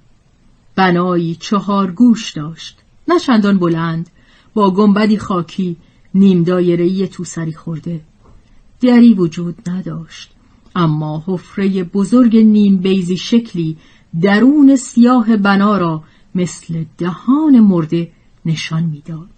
[0.76, 2.78] بنایی چهار گوش داشت.
[3.08, 4.10] نه چندان بلند
[4.54, 5.76] با گنبدی خاکی
[6.14, 8.00] نیم دایره‌ای توسری خورده.
[8.80, 10.30] دری وجود نداشت.
[10.78, 13.76] اما حفره بزرگ نیم بیزی شکلی
[14.22, 16.02] درون سیاه بنا را
[16.34, 18.10] مثل دهان مرده
[18.46, 19.28] نشان می‌داد.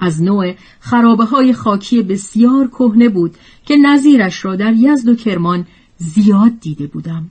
[0.00, 3.34] از نوع خرابه های خاکی بسیار کهنه بود
[3.66, 7.30] که نظیرش را در یزد و کرمان زیاد دیده بودم.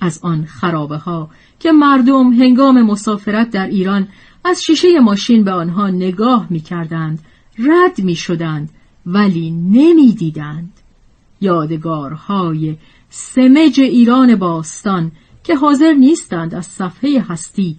[0.00, 4.08] از آن خرابه ها که مردم هنگام مسافرت در ایران
[4.44, 7.18] از شیشه ماشین به آنها نگاه می کردند،
[7.58, 8.70] رد می شدند
[9.06, 10.77] ولی نمی دیدند.
[11.40, 12.76] یادگارهای
[13.10, 15.12] سمج ایران باستان
[15.44, 17.78] که حاضر نیستند از صفحه هستی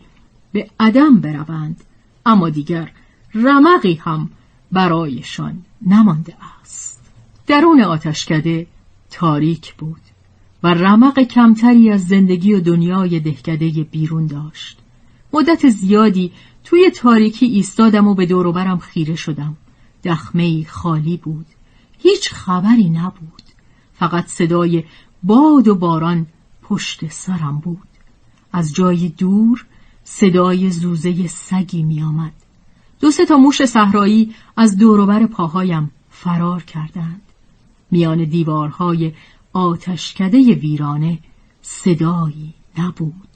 [0.51, 1.83] به عدم بروند
[2.25, 2.91] اما دیگر
[3.33, 4.29] رمقی هم
[4.71, 7.11] برایشان نمانده است.
[7.47, 8.67] درون آتشکده
[9.11, 10.01] تاریک بود
[10.63, 14.77] و رمق کمتری از زندگی و دنیای دهکده بیرون داشت.
[15.33, 16.31] مدت زیادی
[16.63, 19.57] توی تاریکی ایستادم و به دوروبرم خیره شدم.
[20.03, 21.45] دخمه خالی بود.
[21.99, 23.48] هیچ خبری نبود.
[23.99, 24.83] فقط صدای
[25.23, 26.27] باد و باران
[26.61, 27.87] پشت سرم بود.
[28.53, 29.65] از جای دور
[30.03, 32.33] صدای زوزه سگی می آمد.
[32.99, 37.21] دو سه تا موش صحرایی از دوروبر پاهایم فرار کردند.
[37.91, 39.13] میان دیوارهای
[39.53, 41.19] آتشکده ویرانه
[41.61, 43.29] صدایی نبود.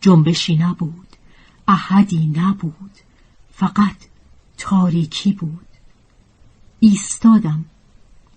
[0.00, 1.08] جنبشی نبود.
[1.68, 2.90] احدی نبود.
[3.50, 3.96] فقط
[4.58, 5.66] تاریکی بود.
[6.80, 7.64] ایستادم.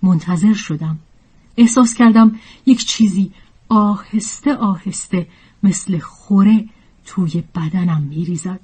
[0.03, 0.99] منتظر شدم.
[1.57, 3.31] احساس کردم یک چیزی
[3.69, 5.27] آهسته آهسته
[5.63, 6.65] مثل خوره
[7.05, 8.59] توی بدنم میریزد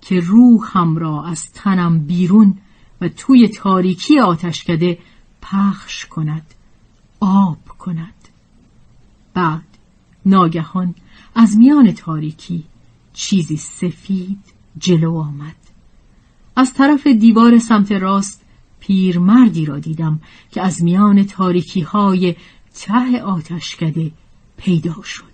[0.00, 2.58] که روحم را از تنم بیرون
[3.00, 4.98] و توی تاریکی آتشکده
[5.42, 6.54] پخش کند
[7.20, 8.14] آب کند.
[9.34, 9.64] بعد
[10.26, 10.94] ناگهان
[11.34, 12.64] از میان تاریکی
[13.12, 14.44] چیزی سفید
[14.78, 15.56] جلو آمد.
[16.56, 18.44] از طرف دیوار سمت راست
[18.88, 20.20] پیرمردی را دیدم
[20.50, 22.34] که از میان تاریکی های
[22.74, 24.12] ته آتشکده
[24.56, 25.24] پیدا شد.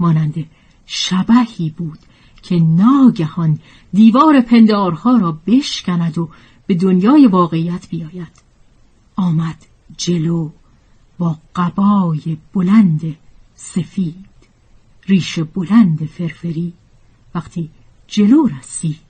[0.00, 0.44] مانند
[0.86, 1.98] شبهی بود
[2.42, 3.58] که ناگهان
[3.92, 6.28] دیوار پندارها را بشکند و
[6.66, 8.42] به دنیای واقعیت بیاید.
[9.16, 10.50] آمد جلو
[11.18, 13.16] با قبای بلند
[13.54, 14.26] سفید
[15.06, 16.72] ریش بلند فرفری.
[17.34, 17.70] وقتی
[18.08, 19.00] جلو رسید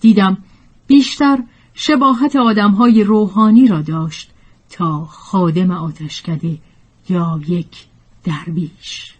[0.00, 0.38] دیدم
[0.86, 1.42] بیشتر
[1.80, 4.30] شباهت آدمهای روحانی را داشت
[4.70, 6.58] تا خادم آتشکده
[7.08, 7.86] یا یک
[8.24, 9.14] درویش.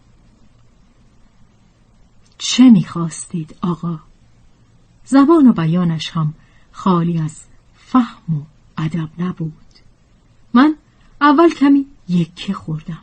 [2.39, 3.99] چه می‌خواستید آقا؟
[5.05, 6.35] زبان و بیانش هم
[6.73, 7.41] خالی از
[7.77, 8.43] فهم و
[8.79, 9.53] ادب نبود.
[10.55, 10.75] من
[11.21, 13.03] اول کمی یکه خوردم.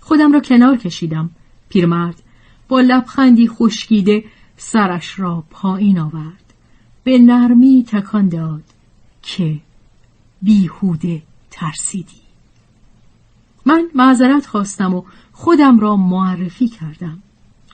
[0.00, 1.30] خودم را کنار کشیدم.
[1.68, 2.22] پیرمرد
[2.68, 4.24] با لبخندی خشکیده
[4.56, 6.54] سرش را پایین آورد.
[7.04, 8.73] به نرمی تکان داد.
[9.24, 9.60] که
[10.42, 12.20] بیهوده ترسیدی.
[13.66, 17.22] من معذرت خواستم و خودم را معرفی کردم.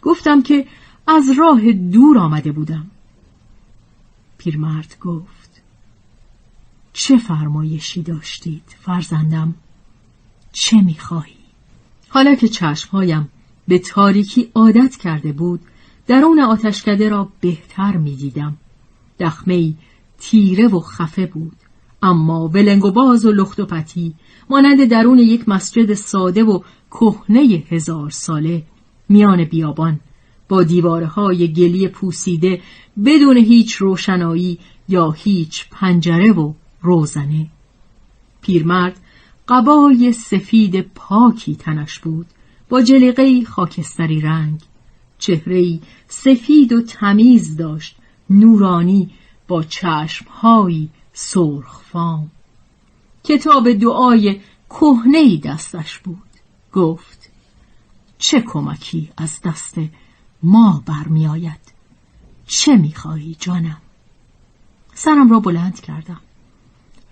[0.03, 0.67] گفتم که
[1.07, 2.91] از راه دور آمده بودم.
[4.39, 5.63] پیرمرد گفت
[6.93, 9.55] چه فرمایشی داشتید فرزندم؟
[10.53, 11.37] چه می‌خواهی؟
[12.09, 13.29] حالا که چشمهایم
[13.69, 15.61] به تاریکی عادت کرده بود
[16.07, 18.57] درون آتشکده را بهتر می‌دیدم.
[19.21, 19.75] دخمه
[20.21, 21.57] تیره و خفه بود.
[22.03, 24.15] اما ولنگ و باز و لخت و پتی
[24.51, 28.63] مانند درون یک مسجد ساده و کهنه هزار ساله
[29.09, 30.01] میان بیابان
[30.49, 32.61] با دیوارهای گلی پوسیده
[33.05, 36.53] بدون هیچ روشنایی یا هیچ پنجره و
[36.83, 37.47] روزنه.
[38.43, 39.01] پیرمرد
[39.49, 42.27] قبای سفید پاکی تنش بود
[42.69, 44.61] با جلیقه خاکستری رنگ.
[45.19, 45.79] چهره
[46.09, 47.97] سفید و تمیز داشت
[48.31, 49.11] نورانی
[49.51, 52.31] با چشمهایی سرخ فام
[53.25, 56.31] کتاب دعای کهنه دستش بود.
[56.73, 57.31] گفت
[58.19, 59.75] چه کمکی از دست
[60.43, 61.73] ما برمیآید؟
[62.47, 63.81] چه می‌خواهی جانم؟
[64.95, 66.21] سرم را بلند کردم.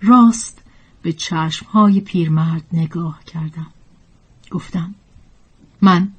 [0.01, 0.61] راست
[1.01, 3.71] به چشمهای پیرمرد نگاه کردم.
[4.51, 4.95] گفتم
[5.81, 6.11] من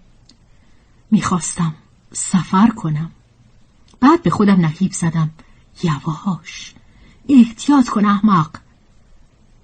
[1.10, 1.74] می‌خواستم
[2.12, 3.10] سفر کنم.
[4.00, 5.30] بعد به خودم نهیب زدم.
[5.84, 6.74] یواش
[7.28, 8.50] احتیاط کن احمق.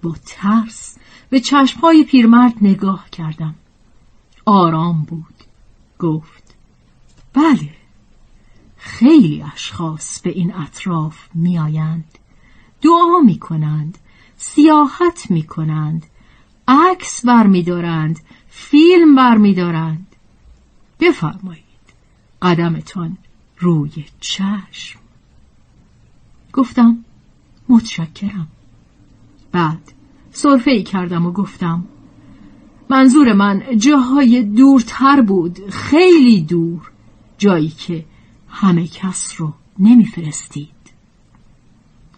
[0.01, 0.97] با ترس
[1.29, 3.55] به چشمهای پیرمرد نگاه کردم.
[4.45, 5.33] آرام بود.
[5.99, 6.55] گفت
[7.33, 7.69] بله
[8.77, 12.17] خیلی اشخاص به این اطراف میآیند.
[12.81, 13.97] دعا می کنند
[14.37, 16.05] سیاحت می کنند
[16.67, 20.07] عکس برمیدارند فیلم برمیدارند.
[20.99, 21.63] بفرمایید
[22.41, 23.17] قدمتان
[23.57, 24.99] روی چشم.
[26.57, 26.97] گفتم
[27.69, 28.47] متشکرم.
[29.51, 29.91] بعد
[30.31, 31.83] صرفه ای کردم و گفتم
[32.89, 36.91] منظور من جاهای دورتر بود خیلی دور
[37.37, 38.05] جایی که
[38.49, 40.69] همه کس رو نمیفرستید.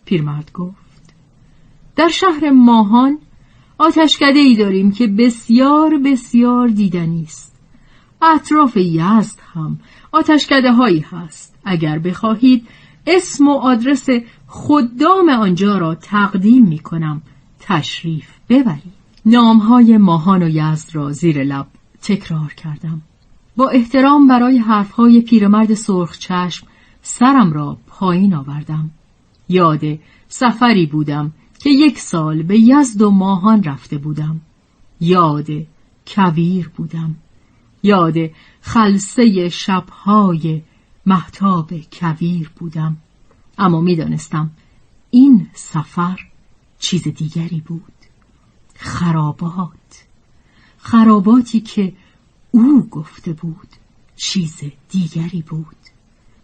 [0.05, 1.13] پیرمرد گفت
[1.95, 3.17] در شهر ماهان
[3.77, 7.55] آتشکده ای داریم که بسیار بسیار دیدنی است.
[8.21, 9.79] اطراف یزد هم
[10.11, 11.55] آتشکده هایی هست.
[11.65, 12.67] اگر بخواهید
[13.07, 14.07] اسم و آدرس
[14.47, 17.21] خدام آنجا را تقدیم می کنم.
[17.59, 18.99] تشریف ببرید.
[19.25, 21.67] نامهای ماهان و یزد را زیر لب
[22.01, 23.01] تکرار کردم.
[23.55, 26.67] با احترام برای حرفهای پیرمرد سرخ چشم
[27.01, 28.91] سرم را پایین آوردم.
[29.49, 29.81] یاد
[30.27, 34.41] سفری بودم که یک سال به یزد و ماهان رفته بودم.
[35.01, 35.47] یاد
[36.07, 37.15] کویر بودم.
[37.83, 38.15] یاد
[38.61, 40.61] خلصه شبهای
[41.05, 42.97] محتاب کویر بودم.
[43.57, 44.51] اما می‌دانستم
[45.11, 46.19] این سفر
[46.79, 47.93] چیز دیگری بود.
[48.75, 50.05] خرابات.
[50.77, 51.93] خراباتی که
[52.51, 53.67] او گفته بود
[54.15, 55.75] چیز دیگری بود.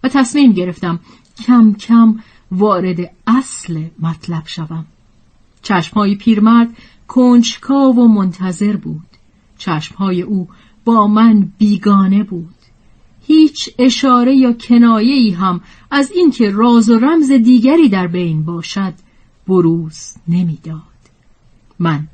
[0.04, 1.00] و تصمیم گرفتم
[1.46, 2.20] کم کم
[2.52, 4.86] وارد اصل مطلب شوم.
[5.62, 6.70] چشمهای پیرمرد
[7.08, 9.08] کنجکاو و منتظر بود.
[9.58, 10.48] چشمهای او
[10.86, 12.55] با من بیگانه بود.
[13.28, 15.62] هیچ اشاره یا کنایه ای هم
[15.92, 18.94] از اینکه راز و رمز دیگری در بین باشد
[19.48, 20.82] بروز نمی‌داد.
[21.80, 22.08] من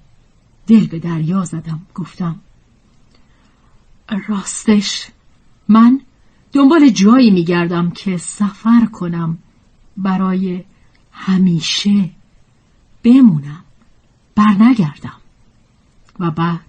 [0.67, 2.39] دل به دریا زدم گفتم
[4.27, 5.07] راستش
[5.67, 6.01] من
[6.53, 9.37] دنبال جایی میگردم که سفر کنم
[9.97, 10.63] برای
[11.11, 12.09] همیشه
[13.03, 13.63] بمونم
[14.35, 15.17] برنگردم
[16.19, 16.59] و بعد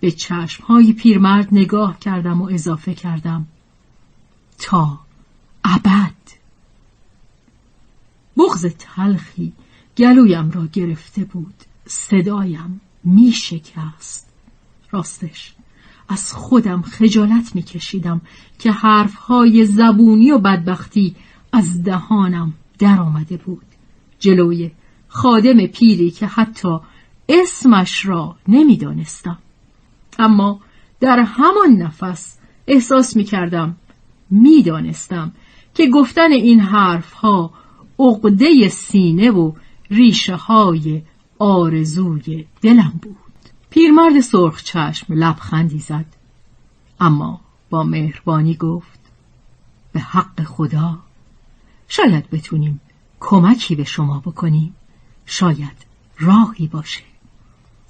[0.00, 3.46] به چشمهای پیرمرد نگاه کردم و اضافه کردم
[4.62, 4.98] تا
[5.64, 6.14] ابد.
[8.36, 9.52] بغز تلخی
[9.98, 11.54] گلویم را گرفته بود.
[11.86, 14.32] صدایم می شکست
[14.90, 15.54] راستش
[16.08, 18.20] از خودم خجالت می کشیدم
[18.58, 21.16] که حرفهای زبونی و بدبختی
[21.52, 23.66] از دهانم در آمده بود.
[24.18, 24.70] جلوی
[25.08, 26.78] خادم پیری که حتی
[27.28, 29.38] اسمش را نمی‌دانستم.
[30.18, 30.60] اما
[31.00, 33.76] در همان نفس احساس می کردم
[34.32, 35.32] می دانستم
[35.74, 37.50] که گفتن این حرف ها
[37.98, 39.52] عقده سینه و
[39.90, 41.02] ریشه های
[41.38, 43.16] آرزوی دلم بود.
[43.70, 46.06] پیرمرد سرخ چشم لبخندی زد
[47.00, 49.00] اما با مهربانی گفت
[49.92, 50.98] به حق خدا
[51.88, 52.80] شاید بتونیم
[53.20, 54.74] کمکی به شما بکنیم
[55.26, 55.86] شاید
[56.18, 57.02] راهی باشه.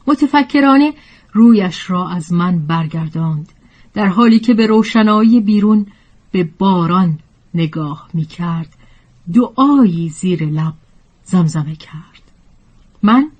[0.06, 0.94] متفکرانه
[1.32, 3.52] رویش را از من برگرداند
[3.94, 5.86] در حالی که به روشنایی بیرون
[6.32, 7.18] به باران
[7.54, 8.76] نگاه می کرد
[9.34, 10.74] دعایی زیر لب
[11.24, 12.22] زمزمه کرد.
[13.02, 13.30] من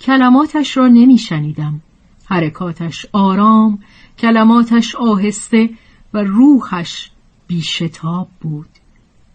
[0.00, 1.80] کلماتش را نمی شنیدم
[2.24, 3.78] حرکاتش آرام
[4.18, 5.70] کلماتش آهسته
[6.14, 7.10] و روحش
[7.46, 8.68] بیشتاب بود.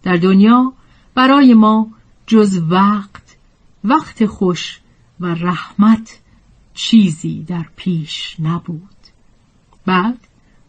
[0.02, 0.72] در دنیا
[1.14, 1.90] برای ما
[2.26, 3.36] جز وقت
[3.84, 4.80] وقت خوش
[5.20, 6.18] و رحمت
[6.74, 8.96] چیزی در پیش نبود.
[9.86, 10.18] بعد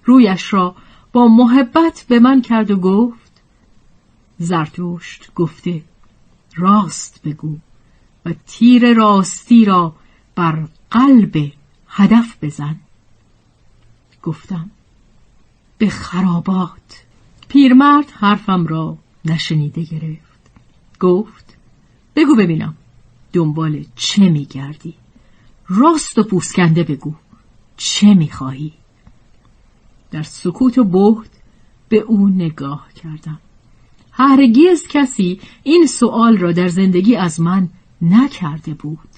[0.05, 0.75] رویش را
[1.13, 3.41] با محبت به من کرد و گفت
[4.37, 5.81] زرتشت گفته
[6.55, 7.57] راست بگو
[8.25, 9.95] و تیر راستی را
[10.35, 11.51] بر قلب
[11.87, 12.75] هدف بزن.
[14.23, 14.71] گفتم
[15.77, 17.03] به خرابات.
[17.47, 20.39] پیرمرد حرفم را نشنیده گرفت.
[20.99, 21.57] گفت
[22.15, 22.77] بگو ببینم
[23.33, 24.93] دنبال چه میگردی؟
[25.67, 27.15] راست و پوسکنده بگو
[27.77, 28.73] چه می‌خواهی؟
[30.11, 31.29] در سکوت و بهت
[31.89, 33.39] به او نگاه کردم.
[34.11, 37.69] هرگز کسی این سوال را در زندگی از من
[38.01, 39.09] نکرده بود.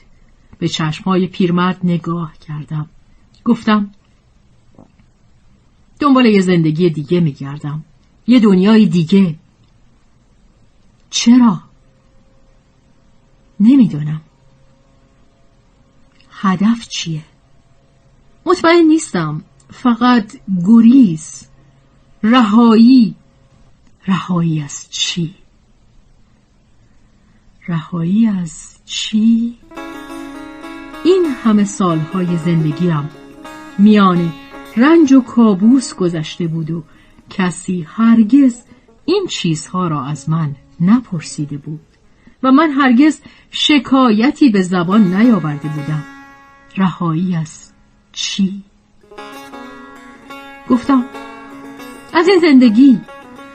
[0.60, 2.90] به چشمهای پیرمرد نگاه کردم.
[3.46, 3.92] گفتم
[6.00, 7.84] دنبال یه زندگی دیگه میگردم.
[8.28, 9.36] یه دنیای دیگه.
[11.10, 11.62] چرا؟
[13.60, 14.22] نمی‌دونم.
[16.32, 17.24] هدف چیه؟
[18.46, 19.44] مطمئن نیستم.
[19.72, 21.48] فقط گریز
[22.24, 23.16] رهایی
[24.08, 25.36] رهایی از چی؟
[27.68, 29.58] رهایی از چی؟
[31.04, 33.10] این همه سالهای زندگیم
[33.78, 34.34] میان
[34.78, 36.84] رنج و کابوس گذشته بود و
[37.30, 38.64] کسی هرگز
[39.06, 41.80] این چیزها را از من نپرسیده بود
[42.44, 46.04] و من هرگز شکایتی به زبان نیاورده بودم
[46.78, 47.72] رهایی از
[48.12, 48.64] چی؟
[50.72, 51.06] گفتم
[52.14, 53.00] از این زندگی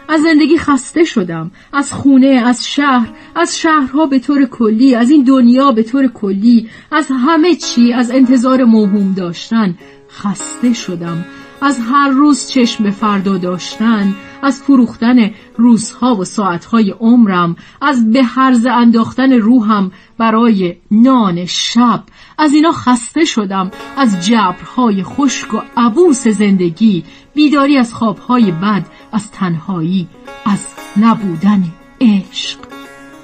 [0.09, 5.25] از زندگی خسته شدم از خونه از شهر از شهرها به طور کلی از این
[5.25, 9.75] دنیا به طور کلی از همه چی از انتظار موهوم داشتن
[10.11, 11.25] خسته شدم
[11.61, 18.23] از هر روز چشم به فردا داشتن از فروختن روزها و ساعتهای عمرم از به
[18.23, 22.03] هرز انداختن روحم برای نان شب.
[22.39, 29.31] از اینا خسته شدم از جبرهای خشک و عبوس زندگی بیداری از خوابهای بد از
[29.31, 30.09] تنهایی
[30.45, 30.67] از
[30.97, 31.65] نبودن
[32.01, 32.59] عشق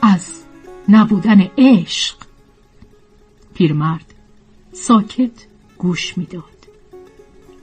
[0.02, 0.42] از
[0.88, 2.16] نبودن عشق.
[3.54, 4.14] پیرمرد
[4.72, 5.46] ساکت
[5.78, 6.42] گوش می‌داد.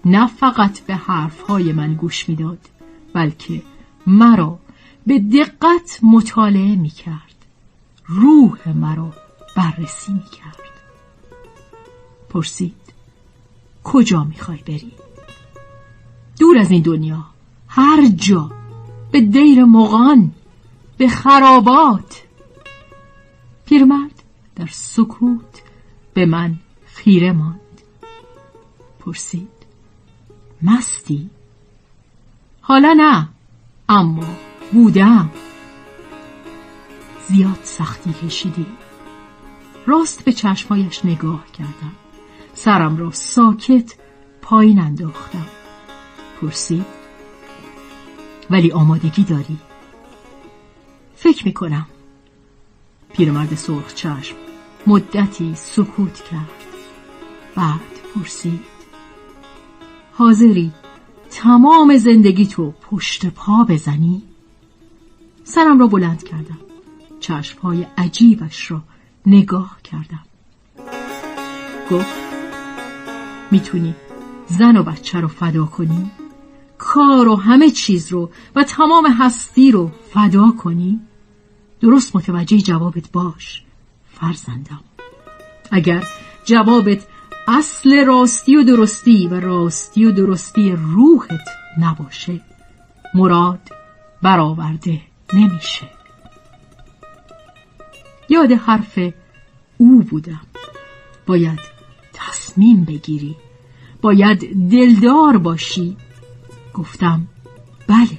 [0.05, 2.59] نه فقط به حرفهای من گوش می‌داد
[3.13, 3.61] بلکه
[4.07, 4.59] مرا
[5.07, 7.35] به دقت مطالعه می کرد
[8.05, 9.13] روح مرا
[9.55, 10.78] بررسی می کرد
[12.29, 12.75] پرسید.
[13.83, 14.91] کجا می‌خوای بری؟
[16.39, 17.25] دور از این دنیا.
[17.67, 18.51] هر جا.
[19.11, 20.31] به دیر مغان.
[20.97, 22.23] به خرابات.
[23.65, 24.23] پیرمرد
[24.55, 25.61] در سکوت
[26.13, 27.81] به من خیره ماند.
[28.99, 29.59] پرسید.
[30.61, 31.29] مستی؟
[32.61, 33.29] حالا نه
[33.89, 34.35] اما
[34.71, 35.31] بودم.
[37.27, 38.65] زیاد سختی کشیدی.
[39.85, 41.95] راست به چشمایش نگاه کردم.
[42.63, 43.95] سرم را ساکت
[44.41, 45.45] پایین انداختم.
[46.41, 46.85] پرسید
[48.49, 49.57] ولی آمادگی داری؟
[51.15, 51.87] فکر می‌کنم.
[53.13, 54.35] پیرمرد سرخ چشم
[54.87, 56.49] مدتی سکوت کرد.
[57.55, 57.79] بعد
[58.15, 58.65] پرسید
[60.13, 60.71] حاضری
[61.29, 64.23] تمام زندگی تو پشت پا بزنی؟
[65.43, 66.59] سرم را بلند کردم.
[67.19, 68.81] چشمهای عجیبش را
[69.25, 70.23] نگاه کردم.
[71.91, 72.28] گفت
[73.51, 73.95] می‌تونی
[74.47, 76.11] زن و بچه رو فدا کنی؟
[76.77, 80.99] کار و همه چیز رو و تمام هستی رو فدا کنی؟
[81.81, 83.63] درست متوجه جوابت باش
[84.13, 84.81] فرزندم
[85.71, 86.07] اگر
[86.45, 87.07] جوابت
[87.47, 91.47] اصل راستی و درستی و راستی و درستی روحت
[91.79, 92.41] نباشه
[93.15, 93.59] مراد
[94.21, 95.01] برآورده
[95.33, 95.89] نمیشه
[98.29, 98.99] یاد حرف
[99.77, 100.41] او بودم
[101.25, 101.78] باید
[102.59, 103.35] تصمیم بگیری.
[104.01, 105.97] باید دلدار باشی.
[106.73, 107.27] گفتم
[107.87, 108.17] بله.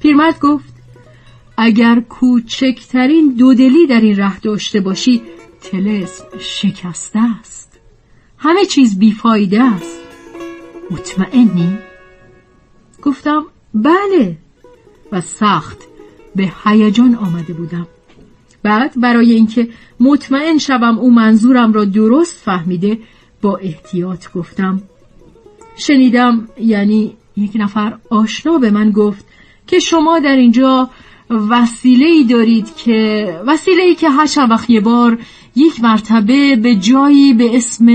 [0.00, 0.74] پیرمرد گفت
[1.56, 5.22] اگر کوچکترین دودلی در این ره داشته باشی
[5.60, 7.80] تلسم شکسته است.
[8.38, 9.98] همه چیز بیفایده است.
[10.90, 11.78] مطمئنی؟
[13.02, 14.38] گفتم بله.
[15.12, 15.78] و سخت
[16.36, 17.86] به هیجان آمده بودم.
[18.66, 19.68] بعد برای اینکه
[20.00, 22.98] مطمئن شوم او منظورم را درست فهمیده
[23.42, 24.82] با احتیاط گفتم.
[25.76, 29.24] شنیدم یعنی یک نفر آشنا به من گفت
[29.66, 30.90] که شما در اینجا
[31.30, 35.18] وسیله ای دارید که وسیله ای که هر وقت یه بار
[35.56, 37.86] یک مرتبه به جایی به اسم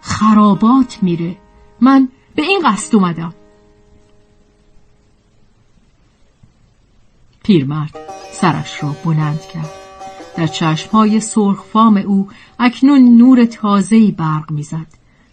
[0.00, 1.36] خرابات میره.
[1.80, 3.34] من به این قصد اومدم.
[7.44, 7.98] پیرمرد
[8.32, 9.79] سرش را بلند کرد.
[10.40, 12.28] در چشمهای سرخفام او
[12.58, 14.86] اکنون نور تازهی برق می‌زد.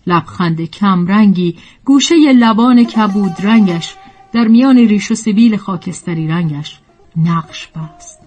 [0.07, 1.55] لبخند کمرنگی
[1.85, 3.95] گوشه لبان کبود رنگش
[4.31, 6.79] در میان ریش و سبیل خاکستری رنگش
[7.17, 8.19] نقش بست.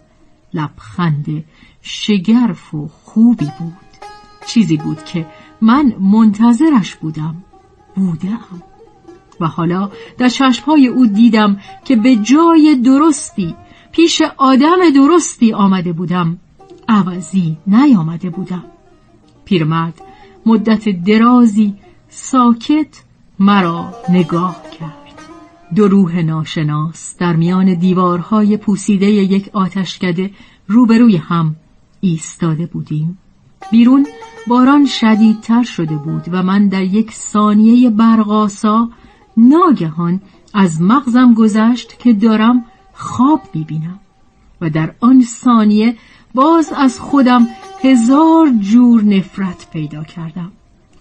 [0.55, 1.45] لبخند
[1.83, 3.91] شگرف و خوبی بود.
[4.47, 5.26] چیزی بود که
[5.61, 7.45] من منتظرش بودم
[7.97, 8.62] بودم.
[9.41, 13.55] و حالا در چشمهای او دیدم که به جای درستی
[13.93, 16.39] پیش آدم درستی آمده بودم.
[16.91, 18.64] عوضی نیامده بودم.
[19.45, 20.01] پیرمرد
[20.47, 21.74] مدت درازی
[22.09, 23.03] ساکت
[23.38, 24.91] مرا نگاه کرد.
[25.74, 30.30] دو روح ناشناس در میان دیوارهای پوسیده یک آتشکده
[30.66, 31.57] روبروی هم
[32.01, 33.18] ایستاده بودیم.
[33.70, 34.07] بیرون
[34.49, 38.88] باران شدیدتر شده بود و من در یک ثانیه برقاسا
[39.36, 40.20] ناگهان
[40.55, 42.64] از مغزم گذشت که دارم
[42.95, 44.01] خواب می‌بینم
[44.61, 45.97] و در آن ثانیه
[46.35, 47.49] باز از خودم
[47.83, 50.53] هزار جور نفرت پیدا کردم.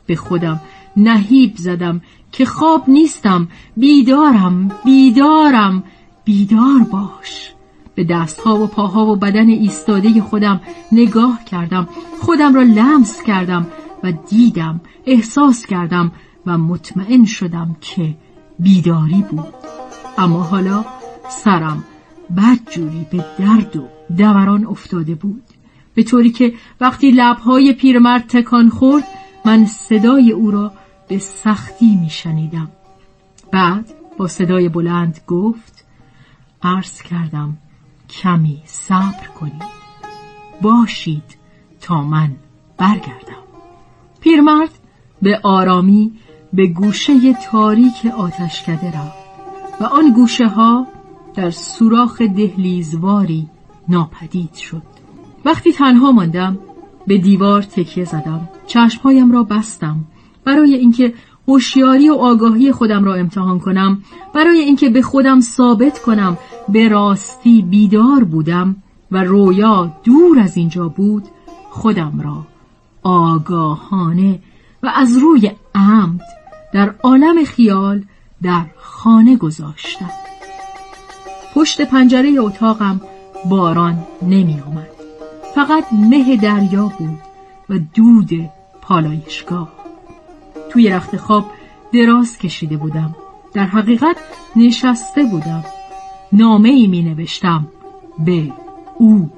[0.05, 0.61] به خودم
[0.97, 2.01] نهیب زدم
[2.31, 3.47] که خواب نیستم.
[3.77, 5.83] بیدارم بیدارم
[6.23, 7.51] بیدار باش.
[7.95, 10.61] به دستها و پاها و بدن ایستاده خودم
[10.91, 11.87] نگاه کردم.
[12.21, 13.67] خودم را لمس کردم
[14.03, 16.11] و دیدم احساس کردم
[16.45, 18.15] و مطمئن شدم که
[18.59, 19.53] بیداری بود.
[20.17, 20.85] اما حالا
[21.29, 21.83] سرم
[22.37, 25.43] بدجوری به درد و دوران افتاده بود.
[25.95, 29.03] به طوری که وقتی لبهای پیرمرد تکان خورد
[29.45, 30.71] من صدای او را
[31.07, 32.71] به سختی میشنیدم.
[33.51, 35.85] بعد با صدای بلند گفت
[36.63, 37.57] عرض کردم
[38.09, 39.79] کمی صبر کنید.
[40.61, 41.37] باشید
[41.81, 42.31] تا من
[42.77, 43.43] برگردم.
[44.21, 44.79] پیرمرد
[45.21, 46.11] به آرامی
[46.53, 49.19] به گوشه تاریک آتشکده رفت
[49.81, 50.87] و آن گوشه ها
[51.35, 53.47] در سوراخ دهلیزواری
[53.89, 54.81] ناپدید شد.
[55.45, 56.57] وقتی تنها ماندم
[57.07, 58.49] به دیوار تکیه زدم.
[58.67, 60.05] چشمهایم را بستم.
[60.45, 61.13] برای اینکه
[61.47, 66.37] هوشیاری و آگاهی خودم را امتحان کنم برای اینکه به خودم ثابت کنم
[66.69, 68.75] به راستی بیدار بودم
[69.11, 71.23] و رویا دور از اینجا بود
[71.69, 72.45] خودم را
[73.03, 74.39] آگاهانه
[74.83, 76.21] و از روی عمد
[76.73, 78.03] در عالم خیال
[78.43, 80.11] در خانه گذاشتم.
[81.55, 83.01] پشت پنجره اتاقم
[83.45, 84.89] باران نمی آمد
[85.55, 87.19] فقط مه دریا بود
[87.69, 88.49] و دود
[88.81, 89.69] پالایشگاه.
[90.69, 91.45] توی رخت خواب
[91.93, 93.15] دراز کشیده بودم.
[93.53, 94.17] در حقیقت
[94.55, 95.65] نشسته بودم.
[96.31, 97.67] نامه ای می نوشتم
[98.19, 98.51] به
[98.97, 99.29] او.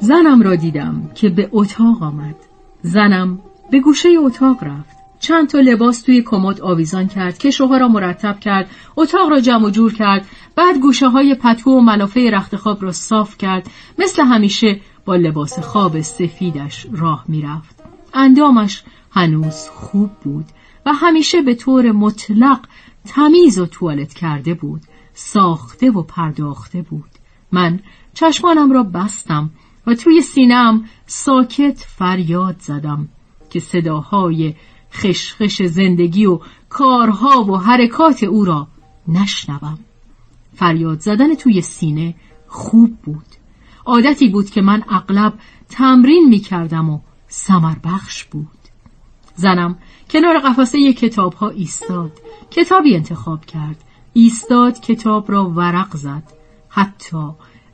[0.00, 2.34] زنم را دیدم که به اتاق آمد.
[2.82, 3.38] زنم
[3.70, 4.99] به گوشه اتاق رفت.
[5.20, 9.70] چند تا لباس توی کمد آویزان کرد که را مرتب کرد اتاق را جمع و
[9.70, 14.80] جور کرد بعد گوشه های پتو و ملافه رخت خواب را صاف کرد مثل همیشه
[15.04, 17.76] با لباس خواب سفیدش راه می‌رفت.
[18.14, 20.44] اندامش هنوز خوب بود
[20.86, 22.60] و همیشه به طور مطلق
[23.06, 24.82] تمیز و توالت کرده بود
[25.14, 27.10] ساخته و پرداخته بود.
[27.52, 27.80] من
[28.14, 29.50] چشمانم را بستم
[29.86, 33.08] و توی سینم ساکت فریاد زدم
[33.50, 34.54] که صداهای
[34.92, 38.68] خشخش زندگی و کارها و حرکات او را
[39.08, 39.78] نشنوم.
[40.54, 42.14] فریاد زدن توی سینه
[42.48, 43.26] خوب بود.
[43.86, 45.34] عادتی بود که من اغلب
[45.68, 48.48] تمرین می کردم و سمر بخش بود.
[49.34, 49.78] زنم
[50.10, 52.12] کنار قفسه کتاب ها ایستاد
[52.50, 53.84] کتابی انتخاب کرد.
[54.12, 56.22] ایستاد کتاب را ورق زد.
[56.68, 57.28] حتی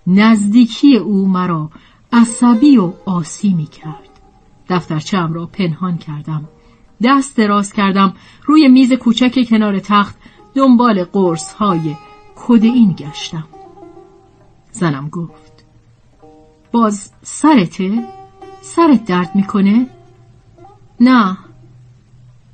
[0.07, 1.71] نزدیکی او مرا
[2.13, 4.21] عصبی و آسی می کرد
[4.69, 6.49] دفترچم را پنهان کردم.
[7.03, 10.17] دست دراز کردم روی میز کوچک کنار تخت
[10.55, 11.97] دنبال قرص های
[12.49, 13.49] این گشتم.
[14.73, 15.65] زنم گفت
[16.73, 18.05] باز سرته؟
[18.61, 19.87] سرت درد می‌کنه؟
[21.01, 21.39] نه.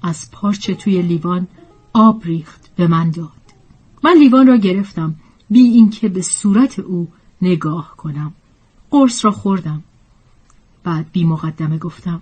[0.02, 1.48] از پارچه توی لیوان
[1.92, 3.28] آب ریخت به من داد.
[4.04, 5.14] من لیوان را گرفتم
[5.50, 7.08] بی اینکه به صورت او
[7.42, 8.32] نگاه کنم.
[8.90, 9.82] قرص را خوردم.
[10.84, 12.20] بعد بی مقدمه گفتم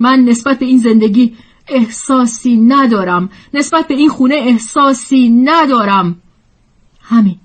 [0.00, 1.36] من نسبت به این زندگی
[1.68, 3.30] احساسی ندارم.
[3.54, 6.22] نسبت به این خونه احساسی ندارم.
[7.02, 7.38] همین.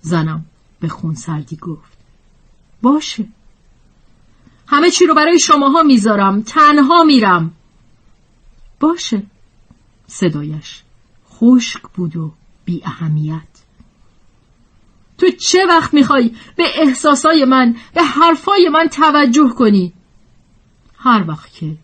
[0.00, 0.44] زنم
[0.80, 1.98] به خون سردی گفت.
[2.82, 3.28] باشه.
[4.66, 6.42] همه چی رو برای شماها می‌ذارم.
[6.42, 7.52] تنها میرم.
[8.80, 9.22] باشه.
[10.06, 10.82] صدایش
[11.30, 12.32] خشک بود و
[12.64, 13.42] بی اهمیت.
[15.18, 19.92] تو چه وقت می‌خوای به احساسای من به حرفای من توجه کنی؟
[21.04, 21.76] هر وقت که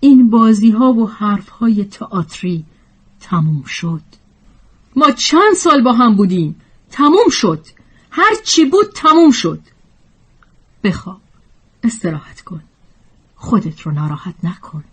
[0.00, 2.64] این بازی ها و حرف های تئاتری
[3.20, 4.02] تموم شد.
[4.96, 6.60] ما چند سال با هم بودیم؟
[6.90, 7.66] تموم شد.
[8.10, 9.60] هر چی بود تموم شد.
[10.84, 11.20] بخواب.
[11.82, 12.62] استراحت کن.
[13.36, 14.84] خودت رو ناراحت نکن.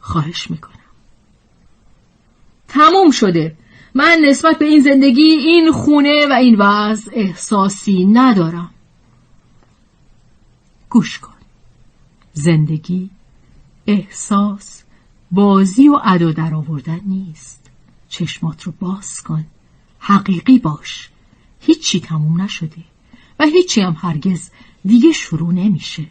[0.00, 0.74] خواهش می‌کنم.
[2.68, 3.56] تموم شده.
[3.94, 8.70] من نسبت به این زندگی این خونه و این وضع احساسی ندارم.
[10.90, 11.33] گوش کن.
[12.34, 13.10] زندگی
[13.86, 14.82] احساس
[15.30, 17.70] بازی و ادا در آوردن نیست.
[18.08, 19.46] چشمات رو باز کن.
[19.98, 21.08] حقیقی باش.
[21.60, 22.84] هیچی تموم نشده
[23.38, 24.50] و هیچی هم هرگز
[24.84, 26.06] دیگه شروع نمیشه.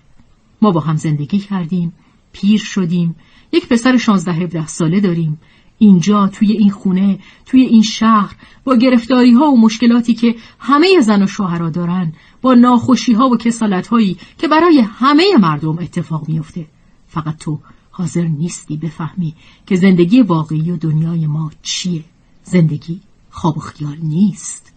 [0.62, 1.94] ما با هم زندگی کردیم
[2.34, 3.16] پیر شدیم
[3.52, 5.40] یک پسر شانزده هفده ساله داریم.
[5.78, 11.24] اینجا توی این خونه توی این شهر با گرفتاری ها و مشکلاتی که همه زن
[11.24, 12.14] و شوهرها دارن
[12.44, 16.66] با ناخوشی ها و کسالت هایی که برای همه مردم اتفاق میفته
[17.08, 17.60] فقط تو
[17.92, 19.34] حاضر نیستی بفهمی
[19.68, 22.04] که زندگی واقعی و دنیای ما چیه.
[22.44, 24.74] زندگی خواب و خیال نیست.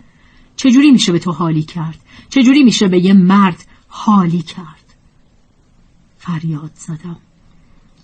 [0.57, 1.99] چجوری میشه به تو حالی کرد؟
[2.29, 4.95] چجوری میشه به یه مرد حالی کرد؟
[6.19, 7.17] فریاد زدم.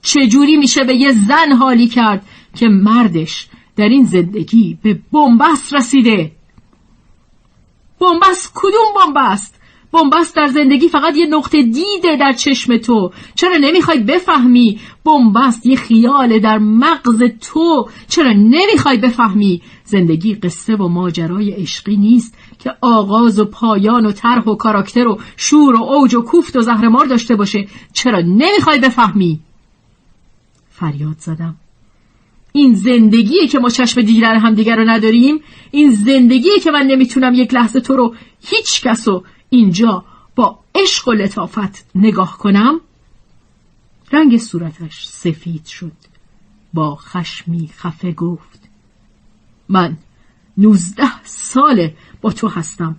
[0.03, 6.33] چجوری میشه به یه زن حالی کرد که مردش در این زندگی به بنبست رسیده؟
[8.03, 9.59] بنبست کدوم بنبست
[9.93, 13.11] بنبست در زندگی فقط یه نقطه دیده در چشم تو.
[13.35, 17.89] چرا نمی‌خوای بفهمی؟ بنبست یه خیال در مغز تو.
[18.09, 24.45] چرا نمی‌خوای بفهمی؟ زندگی قصه و ماجرای عشقی نیست که آغاز و پایان و طرح
[24.45, 27.67] و کاراکتر و شور و اوج و کوفت و زهرمار داشته باشه.
[27.93, 29.41] چرا نمی‌خوای بفهمی؟
[30.71, 31.57] فریاد زدم.
[32.53, 35.41] این زندگیه که ما چشم دیگر همدیگر رو نداریم
[35.71, 40.05] این زندگیه که من نمی‌تونم یک لحظه تو رو هیچ کس رو اینجا
[40.37, 42.81] با عشق و لطافت نگاه کنم.
[44.13, 45.93] رنگ صورتش سفید شد.
[46.75, 48.61] با خشمی خفه گفت
[49.69, 49.97] من
[50.59, 52.97] نوزده ساله با تو هستم.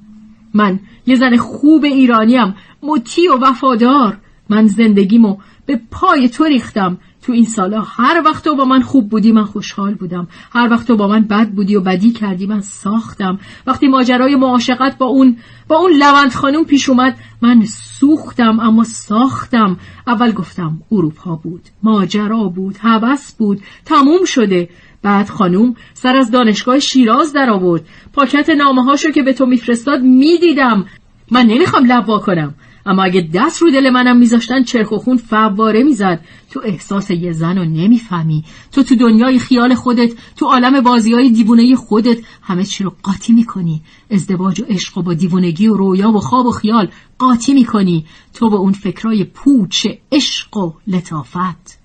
[0.54, 4.18] من یه زن خوب ایرانیم مطیع و وفادار.
[4.50, 6.98] من زندگیمو به پای تو ریختم.
[7.24, 10.28] تو این سالا هر وقت تو با من خوب بودی من خوشحال بودم.
[10.52, 13.40] هر وقت تو با من بد بودی و بدی کردی من ساختم.
[13.68, 19.78] وقتی ماجرای معاشقت با اون با اون لوند خانوم پیش اومد من سوختم اما ساختم.
[20.08, 24.70] اول گفتم اروپا بود ماجرا بود هوس بود تموم شده.
[25.02, 27.82] بعد خانوم سر از دانشگاه شیراز در آورد.
[28.14, 30.86] پاکت نامه هاشو که به تو میفرستاد می‌دیدم.
[31.32, 32.54] من نمی‌خوام لب کنم.
[32.86, 36.26] اما اگه دست رو دل منم میذاشتن چرخ و خون فواره می‌زد.
[36.52, 38.44] تو احساس یه زن رو نمی‌فهمی.
[38.72, 43.34] تو تو دنیای خیال خودت تو عالم بازی های دیوونه خودت همه چی رو قاطی
[43.34, 43.82] می‌کنی.
[44.12, 48.06] ازدواج و عشق و با دیوونگی و رویا و خواب و خیال قاطی می‌کنی.
[48.34, 51.80] تو با اون فکرای پوچ عشق و لطافت.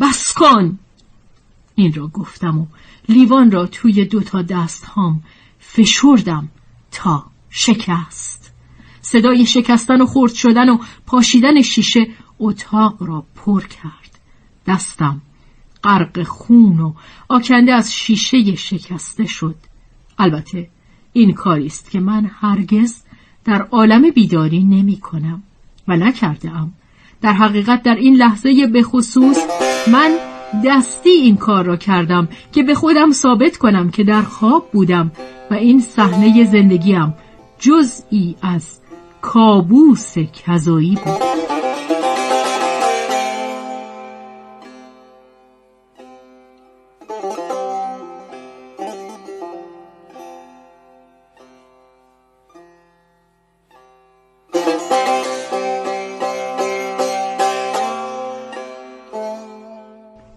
[0.00, 0.78] بس کن!
[1.74, 2.66] این را گفتم و
[3.08, 5.22] لیوان را توی دوتا دست هام
[5.58, 6.48] فشردم
[6.92, 8.39] تا شکست.
[9.02, 12.06] صدای شکستن و خورد شدن و پاشیدن شیشه
[12.38, 14.20] اتاق را پر کرد
[14.66, 15.20] دستم
[15.84, 16.92] غرق خون و
[17.28, 19.56] آکنده از شیشه شکسته شد
[20.18, 20.68] البته
[21.12, 23.02] این کاری است که من هرگز
[23.44, 25.42] در عالم بیداری نمی کنم
[25.88, 26.72] و نکرده ام.
[27.20, 29.38] در حقیقت در این لحظه به خصوص
[29.92, 30.18] من
[30.64, 35.12] دستی این کار را کردم که به خودم ثابت کنم که در خواب بودم
[35.50, 37.14] و این صحنه زندگیم
[37.58, 38.79] جزئی از
[39.20, 41.50] کابوس کذایی بود.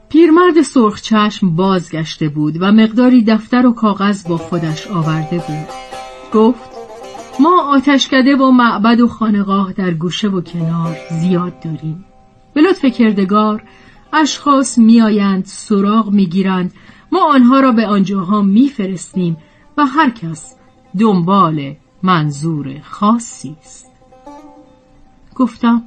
[0.10, 5.68] پیرمرد سرخچشم بازگشته بود و مقداری دفتر و کاغذ با خودش آورده بود.
[6.34, 6.72] گفت
[7.40, 12.06] ما آتشکده و معبد و خانقاه در گوشه و کنار زیاد داریم.
[12.54, 13.64] به لطف کردگار
[14.14, 16.74] اشخاص میآیند سراغ می‌گیرند.
[17.12, 19.38] ما آنها را به آنجاها میفرستیم
[19.78, 20.56] و هر کس
[21.00, 23.92] دنبال منظور خاصی است.
[25.36, 25.84] گفتم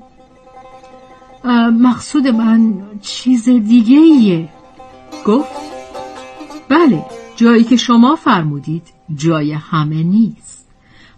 [1.81, 4.49] مقصود من چیز دیگه ایه.
[5.27, 5.51] گفت
[6.69, 7.05] بله
[7.37, 8.83] جایی که شما فرمودید
[9.15, 10.56] جای همه نیست.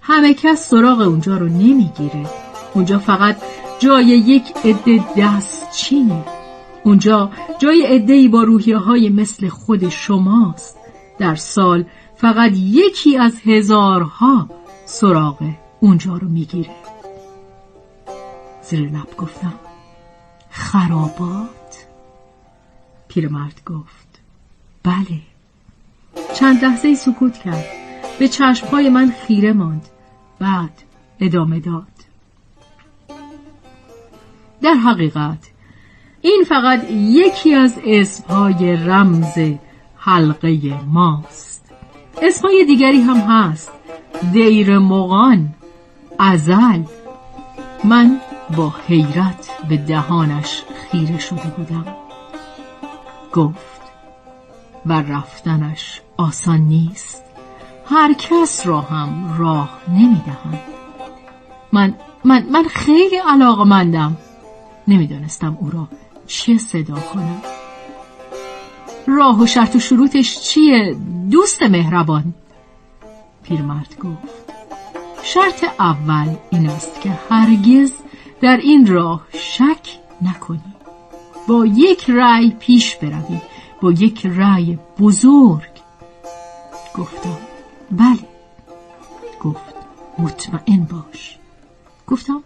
[0.09, 2.27] همه کس سراغ اونجا رو نمی‌گیره.
[2.75, 3.37] اونجا فقط
[3.79, 6.25] جای یک عده دست چینه
[6.85, 10.77] اونجا جای عدهای با روحیه های مثل خود شماست.
[11.19, 11.85] در سال
[12.17, 14.51] فقط یکی از هزارها
[14.87, 15.51] سراغ
[15.81, 16.77] اونجا رو می‌گیره.
[18.63, 19.55] زیر لب گفتم
[20.51, 21.87] خرابات؟
[23.09, 24.21] پیرمرد گفت
[24.83, 25.21] بله.
[26.35, 27.65] چند لحظه سکوت کرد.
[28.19, 29.89] به چشمهای من خیره ماند.
[30.39, 30.83] بعد
[31.21, 31.87] ادامه داد.
[34.63, 35.51] در حقیقت
[36.21, 39.39] این فقط یکی از اسمهای رمز
[39.97, 41.73] حلقه ماست.
[42.23, 43.73] اسمهای دیگری هم هست.
[44.33, 45.55] دیر مغان
[46.19, 46.83] ازل.
[47.85, 48.21] من
[48.57, 51.85] با حیرت به دهانش خیره شده بودم.
[53.33, 53.81] گفت
[54.87, 57.28] و رفتنش آسان نیست.
[57.91, 60.61] هر کس را هم راه نمی‌دهند
[61.73, 64.17] من من من خیلی علاقمندم.
[64.89, 65.89] نمی‌دانستم او را
[66.27, 67.43] چه صدا کنم.
[69.07, 70.97] راه و شرط و شروطش چیه؟
[71.31, 72.35] دوست مهربان.
[73.43, 74.53] پیرمرد گفت
[75.23, 77.93] شرط اول این است که هرگز
[78.41, 80.75] در این راه شک نکنی.
[81.49, 83.41] با یک رأی پیش بروی
[83.81, 85.71] با یک رأی بزرگ.
[86.95, 87.48] گفتم
[87.91, 88.29] بله.
[89.41, 89.75] گفت
[90.19, 91.39] مطمئن باش.
[92.07, 92.43] گفتم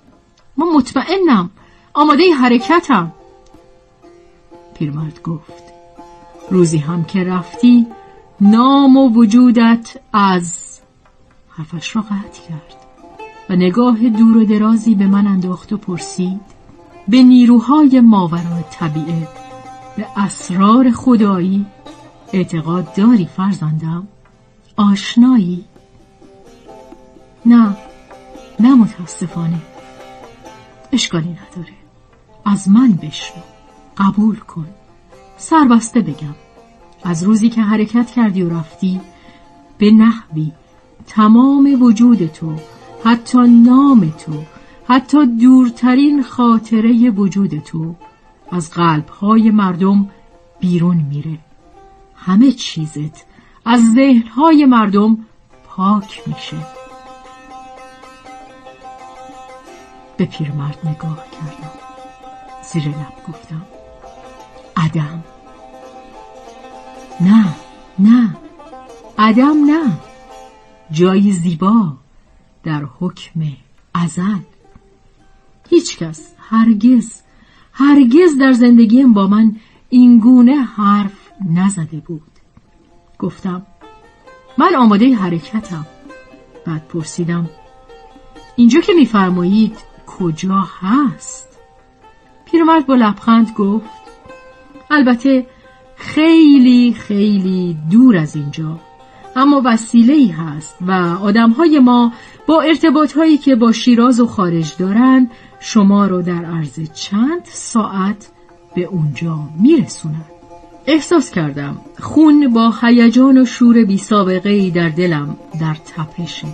[0.57, 1.51] ما مطمئنم.
[1.95, 3.12] آماده حرکتم.
[4.74, 5.62] پیرمرد گفت
[6.51, 7.86] روزی هم که رفتی
[8.40, 10.78] نام و وجودت از
[11.49, 12.76] حرفش را قطع کرد
[13.51, 16.40] و نگاه دور و درازی به من انداخت و پرسید
[17.09, 19.28] به نیروهای ماورای طبیعه
[19.97, 21.66] به اسرار خدایی
[22.32, 24.09] اعتقاد داری فرزندم؟
[24.83, 25.64] آشنایی؟
[27.47, 27.76] نه
[28.61, 29.59] نه متاسفانه.
[30.93, 31.72] اشکالی نداره.
[32.45, 33.43] از من بشنو.
[33.97, 34.66] قبول کن.
[35.37, 36.35] سربسته بگم.
[37.05, 39.01] از روزی که حرکت کردی و رفتی
[39.78, 40.53] به نحوی
[41.07, 42.57] تمام وجود تو
[43.05, 44.43] حتی نام تو
[44.89, 47.95] حتی دورترین خاطره وجود تو
[48.51, 50.11] از قلبهای مردم
[50.61, 51.39] بیرون میره.
[52.14, 53.32] همه چیزت
[53.64, 55.18] از ذهنهای مردم
[55.64, 56.56] پاک میشه.
[60.16, 61.70] به پیرمرد نگاه کردم.
[62.62, 63.62] زیر لب گفتم
[64.76, 65.24] عدم.
[67.20, 67.54] نه
[67.98, 68.36] نه
[69.18, 69.98] عدم نه.
[70.90, 71.92] جایی زیبا
[72.62, 73.40] در حکم
[73.94, 74.38] ازل.
[75.70, 77.22] هیچکس هرگز
[77.72, 79.56] هرگز در زندگیم با من
[79.88, 82.32] اینگونه حرف نزده بود.
[83.22, 83.66] گفتم
[84.58, 85.86] من آماده حرکتم.
[86.66, 87.50] بعد پرسیدم
[88.56, 91.58] اینجا که میفرمایید کجا هست؟
[92.44, 93.90] پیرمرد با لبخند گفت
[94.90, 95.46] البته
[95.96, 98.78] خیلی خیلی دور از اینجا
[99.36, 100.92] اما وسیله ای هست و
[101.22, 102.12] آدم های ما
[102.46, 108.30] با ارتباط هایی که با شیراز و خارج دارند شما رو در عرض چند ساعت
[108.74, 110.41] به اونجا میرسونند
[110.87, 116.49] احساس کردم خون با هیجان و شور بی سابقه ای در دلم در تپشه.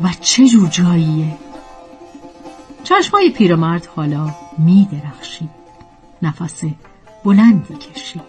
[0.00, 1.36] و چه جور جاییه؟
[2.84, 5.50] چشمای پیرمرد حالا می درخشید.
[6.22, 6.64] نفس
[7.24, 8.22] بلندی کشید.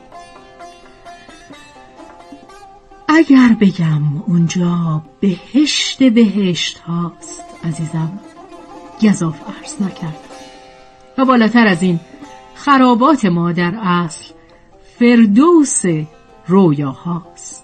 [3.08, 8.20] اگر بگم اونجا بهشت بهشت هاست عزیزم
[9.02, 10.14] گذاف عرض نکردم.
[11.18, 12.00] و بالاتر از این
[12.56, 14.34] خرابات ما در اصل
[15.00, 15.82] فردوس
[16.48, 17.64] رویا هاست.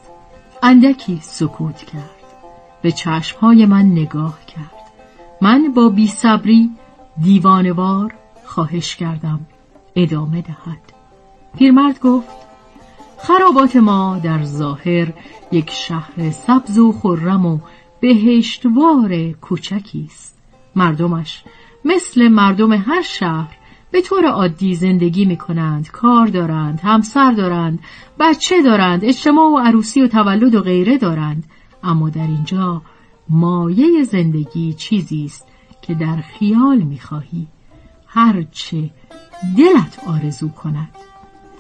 [0.64, 2.20] اندکی سکوت کرد.
[2.82, 4.92] به چشمهای من نگاه کرد.
[5.42, 6.70] من با بی صبری
[7.22, 8.14] دیوانوار
[8.46, 9.40] خواهش کردم
[9.96, 10.94] ادامه دهد.
[11.58, 12.38] پیرمرد گفت
[13.18, 15.14] خرابات ما در ظاهر
[15.52, 17.60] یک شهر سبز و خرم و
[18.00, 20.38] بهشتوار کوچکی است.
[20.76, 21.44] مردمش
[21.86, 23.59] مثل مردم هر شهر
[23.92, 27.80] به طور عادی زندگی می کنند، کار دارند، همسر دارند،
[28.20, 31.44] بچه دارند، اجتماع و عروسی و تولد و غیره دارند.
[31.84, 32.82] اما در اینجا
[33.30, 35.48] مایه زندگی چیزی است
[35.82, 37.48] که در خیال می‌خواهی.
[38.08, 38.90] هرچه
[39.58, 40.90] دلت آرزو کند.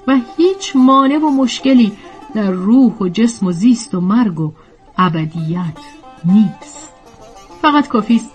[0.08, 1.92] و هیچ مانع و مشکلی
[2.36, 4.54] در روح و جسم و زیست و مرگ و
[4.98, 5.78] ابدیت
[6.26, 6.94] نیست.
[7.62, 8.30] فقط کافیست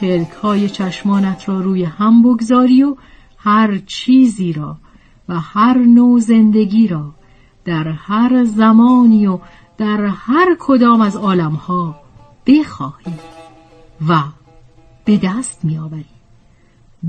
[0.00, 2.96] پلک های چشمانت را روی هم بگذاری و
[3.44, 4.76] هر چیزی را
[5.28, 7.14] و هر نوع زندگی را
[7.64, 9.38] در هر زمانی و
[9.78, 12.00] در هر کدام از عالمها
[12.46, 13.14] بخواهی
[14.08, 14.22] و
[15.04, 16.04] به دست میآوری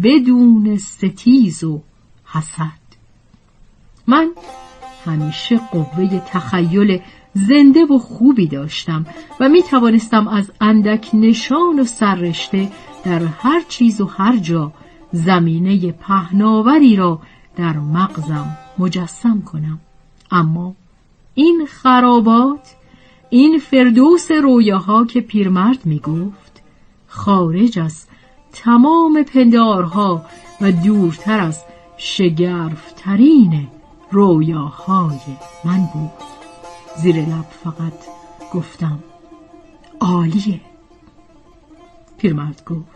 [0.04, 1.82] بدون ستیز و
[2.26, 2.86] حسد.
[4.08, 4.32] من
[5.06, 7.02] همیشه قوه تخیل
[7.34, 9.06] زنده و خوبی داشتم
[9.40, 12.72] و می توانستم از اندک نشان و سررشته
[13.04, 14.72] در هر چیز و هر جا
[15.16, 17.20] زمینه پهناوری را
[17.56, 19.80] در مغزم مجسم کنم.
[20.32, 20.76] اما
[21.34, 22.76] این خرابات
[23.30, 26.62] این فردوس رویاها که پیرمرد می گفت
[27.08, 28.06] خارج از
[28.54, 30.26] تمام پندارها
[30.62, 31.64] و دورتر از
[31.98, 33.68] شگرفترین
[34.12, 35.20] رویاهای
[35.66, 36.12] من بود.
[36.98, 37.94] زیر لب فقط
[38.54, 39.00] گفتم
[40.00, 40.62] عالیه.
[42.18, 42.95] پیرمرد گفت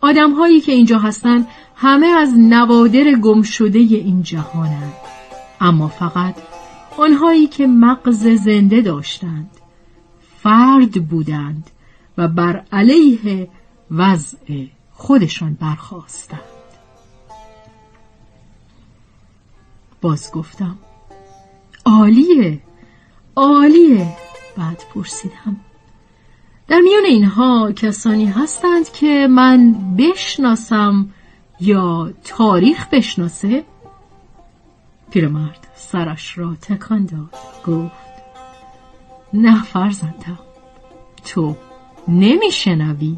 [0.00, 4.92] آدم هایی که اینجا هستند همه از نوادر گم شده این جهانند
[5.60, 6.34] اما فقط
[6.98, 9.50] آنهایی که مغز زنده داشتند
[10.42, 11.70] فرد بودند
[12.18, 13.48] و بر علیه
[13.90, 16.40] وضع خودشان برخواستند
[20.00, 20.78] باز گفتم
[21.86, 22.60] عالیه
[23.36, 24.16] عالیه.
[24.56, 25.56] بعد پرسیدم
[26.70, 31.08] در میان اینها کسانی هستند که من بشناسم
[31.60, 33.64] یا تاریخ بشناسه؟
[35.10, 37.40] پیرمرد سرش را تکان داد.
[37.66, 37.92] گفت
[39.32, 40.38] نه فرزندم
[41.24, 41.56] تو
[42.08, 43.16] نمیشنوی.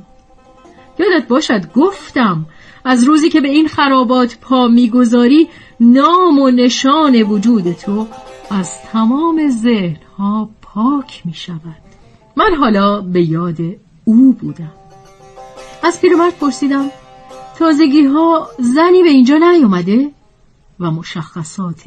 [0.98, 2.46] یادت باشد گفتم
[2.84, 5.48] از روزی که به این خرابات پا می‌گذاری
[5.80, 8.06] نام و نشان وجود تو
[8.50, 11.81] از تمام ذهنها پاک می شود
[12.36, 13.56] من حالا به یاد
[14.04, 14.72] او بودم.
[15.82, 16.90] از پیرمرد پرسیدم
[17.58, 20.10] تازگی ها زنی به اینجا نیومده
[20.80, 21.82] و مشخصات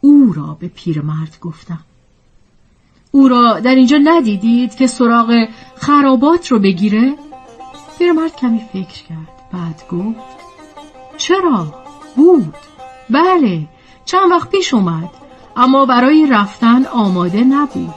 [0.00, 1.80] او را به پیرمرد گفتم.
[3.10, 7.14] او را در اینجا ندیدید که سراغ خرابات رو بگیره؟
[7.98, 10.44] پیرمرد کمی فکر کرد بعد گفت
[11.16, 11.74] چرا؟
[12.16, 12.54] بود.
[13.10, 13.68] بله
[14.04, 15.10] چند وقت پیش اومد
[15.56, 17.94] اما برای رفتن آماده نبود.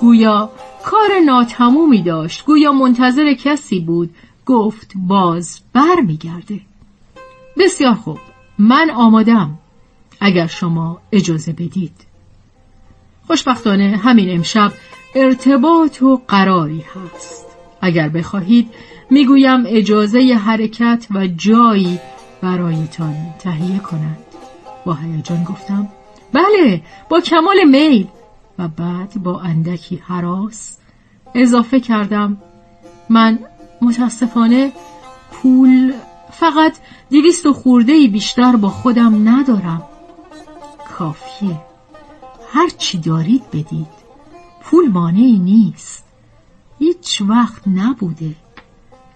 [0.00, 0.50] گویا
[0.84, 2.44] کار ناتمومی داشت.
[2.44, 4.10] گویا منتظر کسی بود.
[4.46, 6.60] گفت باز بر میگرده
[7.58, 8.18] بسیار خوب.
[8.58, 9.58] من آمادم.
[10.20, 11.96] اگر شما اجازه بدید.
[13.26, 14.72] خوشبختانه همین امشب
[15.14, 17.46] ارتباط و قراری هست.
[17.80, 18.68] اگر بخواهید
[19.10, 22.00] می‌گویم اجازه حرکت و جایی
[22.40, 24.18] برایتان تهیه کنند
[24.86, 25.88] با هیجان گفتم
[26.32, 28.06] بله با کمال میل.
[28.58, 30.78] و بعد با اندکی حراس
[31.34, 32.36] اضافه کردم.
[33.08, 33.38] من
[33.82, 34.72] متاسفانه
[35.32, 35.92] پول
[36.32, 36.76] فقط
[37.10, 39.82] دویست و خورده بیشتر با خودم ندارم.
[40.98, 41.60] کافیه.
[42.52, 44.04] هر چی دارید بدید.
[44.62, 46.04] پول مانعی نیست.
[46.78, 48.34] هیچ وقت نبوده.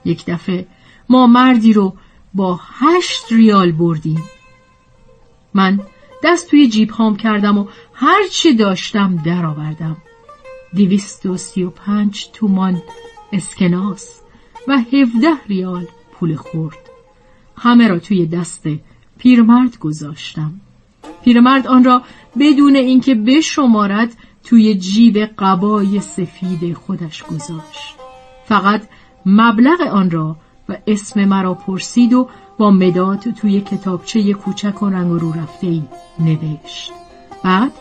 [0.05, 0.67] یک دفعه
[1.09, 1.95] ما مردی رو
[2.35, 4.23] با هشت ریال بردیم.
[5.55, 5.81] من
[6.25, 7.67] دست توی جیب هام کردم و
[8.01, 9.97] هر چی داشتم درآوردم.
[10.77, 12.83] دویست و سی و پنج تومان
[13.33, 14.21] اسکناس
[14.69, 16.79] و هفده ریال پول خورد.
[17.57, 18.69] همه را توی دست
[19.19, 20.61] پیرمرد گذاشتم.
[21.25, 22.03] پیرمرد آن را
[22.41, 27.95] بدون اینکه بشمارد توی جیب قبای سفید خودش گذاشت.
[28.45, 28.89] فقط
[29.27, 30.37] مبلغ آن را
[30.69, 32.29] و اسم مرا پرسید و
[32.59, 35.83] با مداد توی کتابچه کوچک و رنگ رو رفته ای
[36.19, 36.93] نوشت
[37.45, 37.73] بعد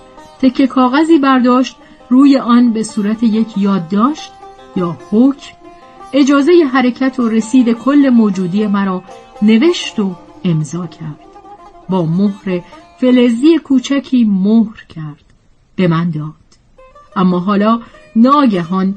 [0.41, 1.75] تکه کاغذی برداشت
[2.09, 4.31] روی آن به صورت یک یادداشت
[4.75, 5.57] یا حکم
[6.13, 9.03] اجازه حرکت و رسید کل موجودی مرا
[9.41, 11.19] نوشت و امضا کرد.
[11.89, 12.61] با مهر
[12.99, 15.23] فلزی کوچکی مهر کرد.
[15.75, 16.33] به من داد.
[17.15, 17.81] اما حالا
[18.15, 18.95] ناگهان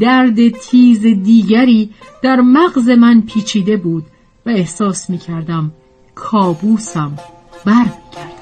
[0.00, 1.90] درد تیز دیگری
[2.22, 4.04] در مغز من پیچیده بود
[4.46, 5.72] و احساس می کردم
[6.14, 7.16] کابوسم
[7.64, 8.41] بر بدترین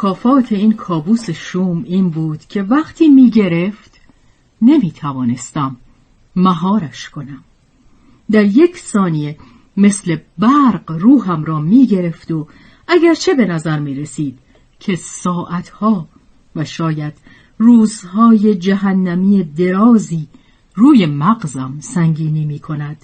[0.00, 4.00] مکافات این کابوس شوم این بود که وقتی می گرفت
[4.62, 5.76] نمی توانستم
[6.36, 7.44] مهارش کنم.
[8.30, 9.36] در یک ثانیه
[9.76, 12.46] مثل برق روحم را می گرفت و
[12.88, 14.38] اگرچه به نظر می رسید
[14.78, 16.08] که ساعتها
[16.56, 17.14] و شاید
[17.58, 20.28] روزهای جهنمی درازی
[20.74, 22.96] روی مغزم سنگینی می کند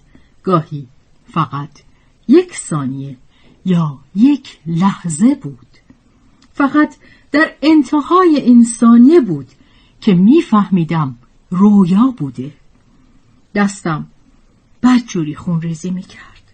[0.42, 0.86] گاهی
[1.24, 1.82] فقط
[2.28, 3.16] یک ثانیه
[3.64, 5.86] یا یک لحظه بود.
[6.57, 6.96] فقط
[7.32, 9.46] در انتهای این ثانیه بود
[10.00, 11.16] که میفهمیدم
[11.50, 12.52] رویا بوده.
[13.54, 14.07] دستم
[14.82, 16.52] بدجوری خون ریزی می کرد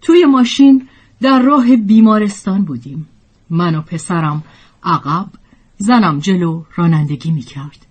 [0.00, 0.88] توی ماشین
[1.20, 3.08] در راه بیمارستان بودیم.
[3.50, 4.44] من و پسرم
[4.82, 5.26] عقب
[5.76, 7.86] زنم جلو رانندگی می کرد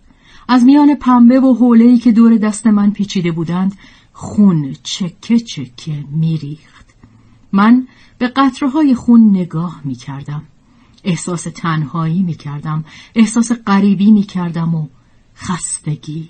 [0.47, 3.77] از میان پنبه و حولهی که دور دست من پیچیده بودند
[4.13, 6.85] خون چکه چکه میریخت.
[7.51, 7.87] من
[8.17, 10.43] به قطرهای خون نگاه می کردم
[11.07, 12.85] احساس تنهایی می کردم
[13.15, 14.87] احساس غریبی می کردم و
[15.35, 16.29] خستگی.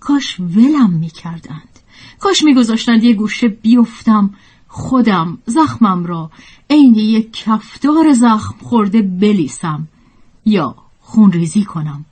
[0.00, 1.80] کاش ولم می کردند
[2.18, 4.34] کاش می گذاشتند یه گوشه بیفتم
[4.68, 6.30] خودم زخمم را.
[6.70, 9.88] عین یک کفدار زخم خورده بلیسم.
[10.44, 12.04] یا خونریزی کنم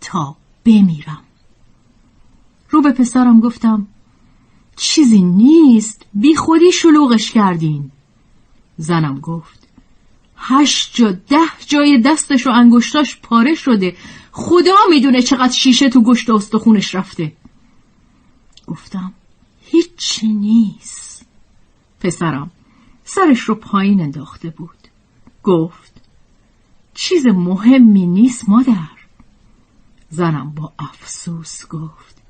[0.00, 1.22] تا بمیرم.
[2.70, 3.86] رو به پسرم گفتم
[4.76, 7.90] چیزی نیست بی خودی شلوغش کردین.
[8.76, 9.61] زنم گفت
[10.44, 13.96] هشت جا ده جای دستش و انگشتاش پاره شده.
[14.32, 17.32] خدا می‌دونه چقدر شیشه تو گشت و استخونش رفته.
[18.66, 19.12] گفتم
[19.60, 21.26] هیچی نیست.
[22.00, 22.50] پسرم
[23.04, 24.78] سرش رو پایین انداخته بود.
[25.42, 25.92] گفت
[26.94, 28.88] چیز مهمی نیست مادر.
[30.10, 32.22] زنم با افسوس گفت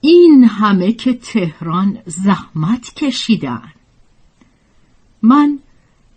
[0.00, 3.72] این همه که تهران زحمت کشیدن.
[5.22, 5.58] من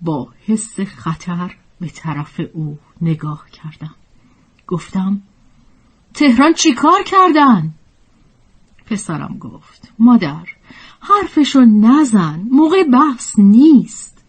[0.02, 3.96] با حس خطر به طرف او نگاه کردم.
[4.68, 5.22] گفتم
[6.14, 7.74] تهران چی کار کردن؟
[8.86, 10.48] پسرم گفت مادر
[11.00, 14.24] حرفشو نزن موقع بحث نیست.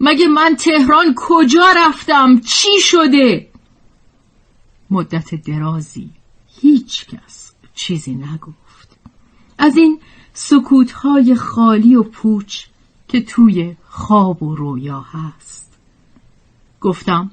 [0.00, 3.50] مگه من تهران کجا رفتم؟ چی شده؟
[4.90, 6.10] مدت درازی
[6.60, 8.98] هیچ کس چیزی نگفت.
[9.58, 10.00] از این
[10.34, 12.66] سکوتهای خالی و پوچ
[13.12, 15.78] که توی خواب و رویا هست.
[16.80, 17.30] گفتم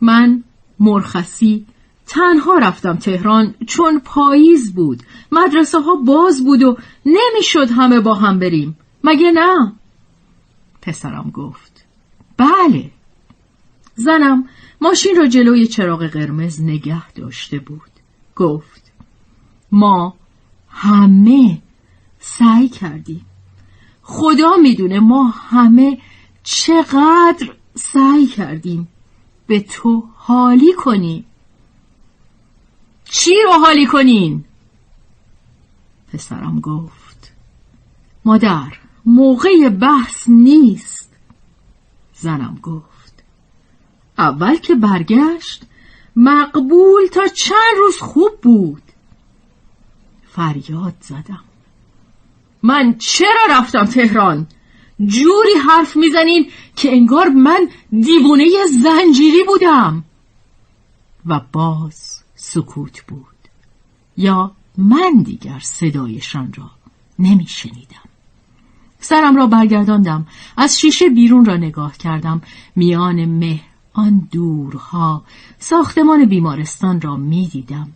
[0.00, 0.44] من
[0.80, 1.66] مرخصی
[2.06, 5.02] تنها رفتم تهران چون پاییز بود.
[5.32, 8.76] مدرسه ها باز بود و نمی‌شد همه با هم بریم.
[9.04, 9.72] مگه نه؟
[10.82, 11.84] پسرم گفت
[12.36, 12.90] بله.
[13.94, 14.48] زنم
[14.80, 17.90] ماشین را جلوی چراغ قرمز نگه داشته بود.
[18.36, 18.92] گفت
[19.72, 20.16] ما
[20.68, 21.62] همه
[22.18, 23.27] سعی کردیم
[24.10, 25.98] خدا می‌دونه ما همه
[26.42, 28.88] چقدر سعی کردیم
[29.46, 31.24] به تو حالی کنیم.
[33.04, 34.44] چی رو حالی کنین؟
[36.12, 37.32] پسرم گفت
[38.24, 38.72] مادر
[39.06, 41.12] موقع بحث نیست.
[42.14, 43.24] زنم گفت
[44.18, 45.62] اول که برگشت
[46.16, 48.82] مقبول تا چند روز خوب بود.
[50.28, 51.47] فریاد زدم.
[52.62, 54.46] من چرا رفتم تهران؟
[55.06, 58.44] جوری حرف می‌زنین که انگار من دیوونه
[58.82, 60.04] زنجیری بودم.
[61.26, 63.26] و باز سکوت بود.
[64.16, 66.70] یا من دیگر صدایشان را
[67.18, 68.08] نمیشنیدم.
[69.00, 70.26] سرم را برگرداندم.
[70.56, 72.42] از شیشه بیرون را نگاه کردم.
[72.76, 73.60] میان مه
[73.92, 75.24] آن دورها
[75.58, 77.92] ساختمان بیمارستان را می‌دیدم.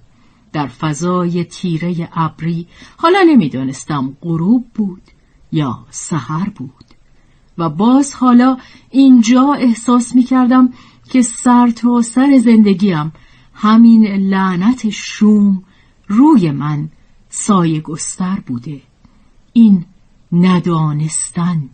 [0.53, 5.03] در فضای تیره ابری حالا نمی‌دانستم غروب بود
[5.53, 6.85] یا سحر بود.
[7.59, 8.57] و باز حالا
[8.91, 10.73] اینجا احساس می کردم
[11.11, 13.13] که سر تا سر زندگیم
[13.55, 15.63] همین لعنت شوم
[16.09, 16.89] روی من
[17.29, 18.81] سایه گستر بوده.
[19.53, 19.85] این
[20.33, 21.71] ندانستن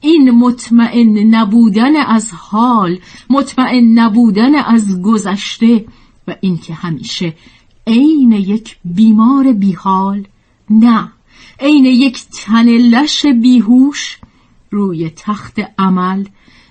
[0.00, 2.98] این مطمئن نبودن از حال
[3.30, 5.84] مطمئن نبودن از گذشته
[6.28, 7.34] و اینکه همیشه
[7.90, 10.26] عین یک بیمار بیحال؟
[10.70, 11.12] نه.
[11.60, 14.18] عین یک تن لش بیهوش
[14.70, 16.24] روی تخت عمل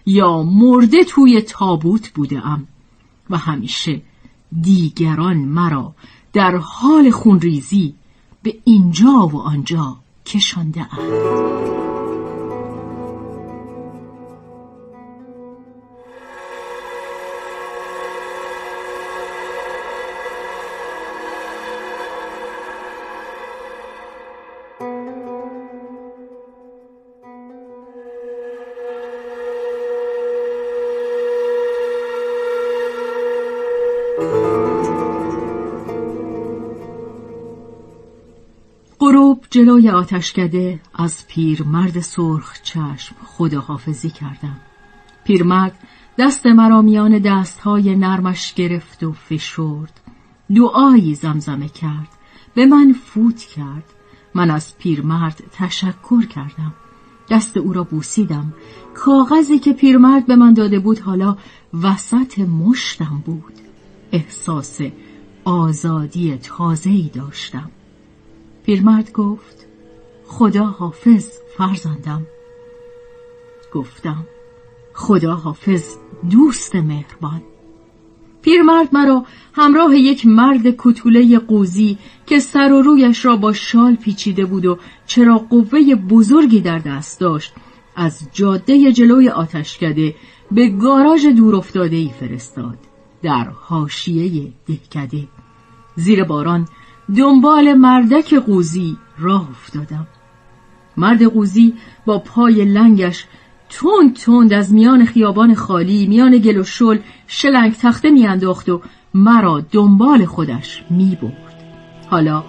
[0.06, 2.68] یا مرده توی تابوت بودم
[3.30, 4.02] و همیشه
[4.62, 5.96] دیگران مرا
[6.34, 7.96] در حال خونریزی
[8.44, 11.99] به اینجا و آنجا کشانده اند.
[39.60, 44.58] جلوی آتشکده از پیرمرد سرخ چشم خداحافظی کردم.
[45.24, 45.80] پیرمرد
[46.20, 50.00] دست مرا میان دستهای نرمش گرفت و فشرد.
[50.56, 52.08] دعایی زمزمه کرد.
[52.56, 53.84] به من فوت کرد.
[54.34, 56.74] من از پیرمرد تشکر کردم.
[57.30, 58.54] دست او را بوسیدم.
[58.94, 61.38] کاغذی که پیرمرد به من داده بود حالا
[61.84, 63.54] وسط مشتم بود.
[64.12, 64.82] احساس
[65.46, 67.72] آزادی تازه‌ای داشتم.
[68.70, 69.68] پیرمرد گفت
[70.26, 72.28] خدا حافظ فرزندم.
[73.74, 74.28] گفتم
[74.94, 75.96] خدا حافظ
[76.32, 77.42] دوست مهربان.
[78.42, 84.46] پیرمرد مرا همراه یک مرد کتوله قوزی که سر و رویش را با شال پیچیده
[84.46, 87.54] بود و چرا قوه بزرگی در دست داشت
[87.96, 90.16] از جاده جلوی آتشکده
[90.52, 92.78] به گاراژ دور افتاده ای فرستاد
[93.22, 95.28] در حاشیه دهکده.
[95.96, 96.68] زیر باران
[97.18, 100.08] دنبال مردک قوزی راه افتادم.
[100.98, 101.74] مرد قوزی
[102.06, 103.26] با پای لنگش
[103.70, 106.98] تند تند از میان خیابان خالی میان گل و شل
[107.28, 108.82] شلنگ تخته میانداخت و
[109.14, 111.64] مرا دنبال خودش می‌برد.
[112.10, 112.44] حالا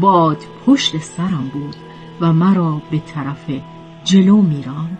[0.00, 1.76] باد پشت سرم بود
[2.20, 3.50] و مرا به طرف
[4.04, 4.98] جلو میراند.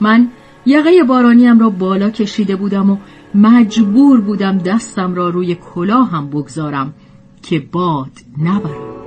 [0.00, 0.28] من
[0.66, 2.96] یقه بارانیم را بالا کشیده بودم و
[3.34, 6.94] مجبور بودم دستم را روی کلاهم بگذارم.
[7.42, 9.00] که باد نبرد.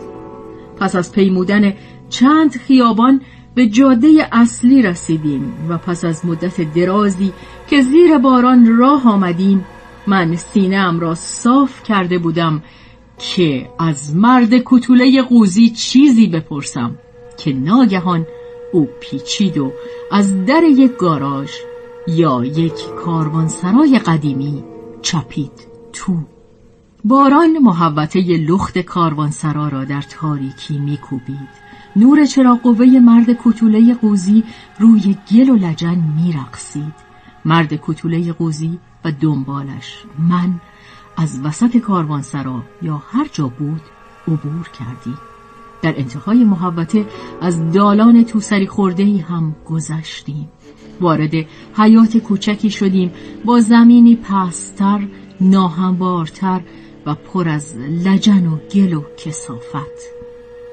[0.80, 1.74] پس از پیمودن
[2.10, 3.22] چند خیابان
[3.56, 7.34] به جاده اصلی رسیدیم و پس از مدت درازی
[7.68, 9.66] که زیر باران راه آمدیم
[10.08, 12.64] من سینهام را صاف کرده بودم
[13.18, 16.98] که از مرد کتوله قوزی چیزی بپرسم
[17.38, 18.28] که ناگهان
[18.74, 19.72] او پیچید و
[20.12, 21.52] از در یک گاراژ
[22.08, 24.64] یا یک کاروانسرای قدیمی
[25.02, 26.18] چپید تو
[27.06, 31.64] باران محوطه لخت کاروانسرا را در تاریکی میکوبید.
[31.96, 34.44] نور چراغ قوه مرد کتوله قوزی
[34.80, 36.94] روی گل و لجن میرقصید.
[37.46, 40.62] مرد کتوله قوزی و دنبالش من
[41.18, 43.82] از وسط کاروانسرا یا هر جا بود
[44.28, 45.18] عبور کردیم.
[45.82, 47.06] در انتهای محوطه
[47.42, 50.50] از دالان توسری خورده هم گذشتیم.
[51.02, 51.34] وارد
[51.78, 53.12] حیات کوچکی شدیم.
[53.46, 55.08] با زمینی پستر
[55.42, 56.62] ناهموارتر
[57.06, 60.14] و پر از لجن و گل و کسافت.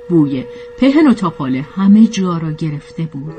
[0.09, 0.45] بوی
[0.79, 3.35] پهن و تاپاله همه جا را گرفته بود.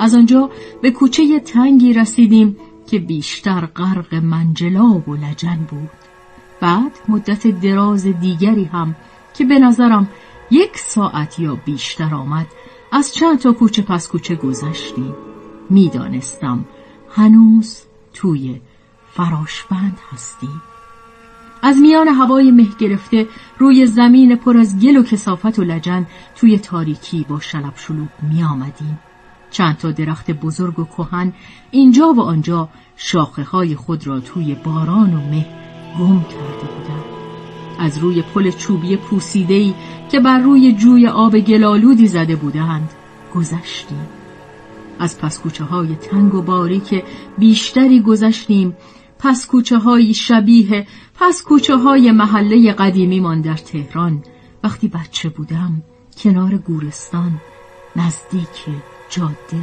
[0.00, 0.50] از آنجا
[0.82, 5.90] به کوچه تنگی رسیدیم که بیشتر غرق منجلاب و لجن بود.
[6.60, 8.96] بعد مدت دراز دیگری هم
[9.34, 10.08] که به نظرم
[10.50, 12.46] یک ساعت یا بیشتر آمد
[12.92, 15.14] از چند تا کوچه پس کوچه گذشتیم.
[15.70, 16.64] می‌دانستم
[17.10, 17.82] هنوز
[18.14, 18.60] توی
[19.12, 20.62] فراشبند هستیم.
[21.62, 23.26] از میان هوای مه گرفته
[23.58, 28.42] روی زمین پر از گل و کسافت و لجن توی تاریکی با شلب شلوب می
[28.42, 28.98] آمدیم.
[29.50, 31.32] چند تا درخت بزرگ و کهن
[31.70, 35.46] اینجا و آنجا شاخه های خود را توی باران و مه
[35.98, 37.04] گم کرده بودند.
[37.78, 39.74] از روی پل چوبی پوسیدهی
[40.10, 42.90] که بر روی جوی آب گلالودی زده بودند
[43.34, 44.06] گذشتیم.
[44.98, 47.02] از پسکوچه های تنگ و باری که
[47.38, 48.76] بیشتری گذشتیم
[49.18, 54.22] پس کوچه های شبیه پس کوچه های محله قدیمی من در تهران.
[54.64, 55.82] وقتی بچه بودم
[56.18, 57.40] کنار گورستان
[57.96, 58.64] نزدیک
[59.10, 59.62] جاده.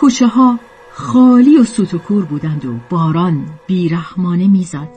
[0.00, 0.58] کوچه ها
[0.92, 4.88] خالی و سوتوکور بودند و باران بیرحمانه می‌زد.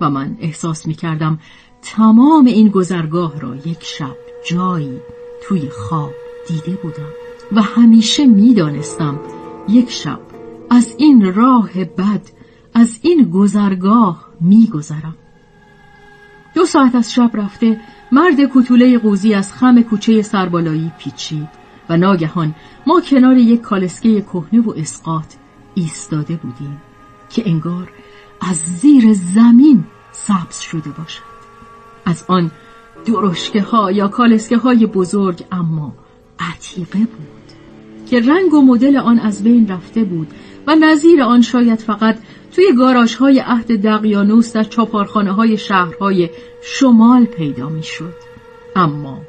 [0.00, 1.38] و من احساس می کردم
[1.82, 4.16] تمام این گذرگاه را یک شب
[4.50, 5.00] جایی
[5.42, 6.12] توی خواب
[6.48, 7.12] دیده بودم.
[7.52, 9.20] و همیشه می‌دانستم
[9.68, 10.20] یک شب
[10.70, 12.22] از این راه بد
[12.74, 15.16] از این گذرگاه میگذرم.
[16.54, 17.80] دو ساعت از شب رفته
[18.12, 21.48] مرد کتوله قوزی از خم کوچه سربالایی پیچید
[21.88, 22.54] و ناگهان
[22.86, 25.34] ما کنار یک کالسکه کهنه و اسقاط
[25.74, 26.80] ایستاده بودیم
[27.30, 27.92] که انگار
[28.40, 31.32] از زیر زمین سبز شده باشد.
[32.04, 32.50] از آن
[33.06, 35.92] درشکه ها یا کالسکه های بزرگ اما
[36.38, 37.42] عتیقه بود
[38.06, 40.28] که رنگ و مدل آن از بین رفته بود
[40.66, 42.18] و نظیر آن شاید فقط
[42.52, 46.30] توی گاراژ های عهد دقیانوس در چاپارخانه های شهرهای
[46.62, 48.14] شمال پیدا می‌شد.
[48.76, 49.20] اما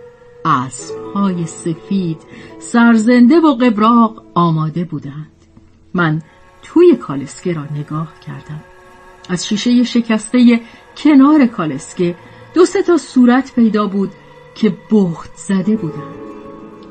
[0.45, 2.17] اسب های سفید
[2.59, 5.31] سرزنده و قبراق آماده بودند.
[5.93, 6.21] من
[6.63, 8.63] توی کالسکه را نگاه کردم.
[9.29, 10.61] از شیشه شکسته
[10.97, 12.15] کنار کالسکه
[12.53, 14.11] دو سه تا صورت پیدا بود
[14.55, 16.15] که بخت زده بودند.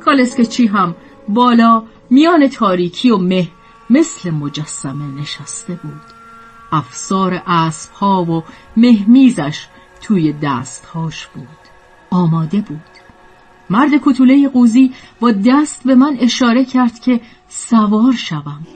[0.05, 0.95] کالسکه چی هم
[1.29, 3.49] بالا میان تاریکی و مه
[3.91, 6.12] مثل مجسمه نشسته بود.
[6.73, 8.43] افسار اسب ها و
[8.77, 9.67] مهمیزش
[10.01, 11.49] توی دستهاش بود.
[12.11, 12.81] آماده بود.
[13.71, 18.67] مرد کتوله قوزی با دست به من اشاره کرد که سوار شوم.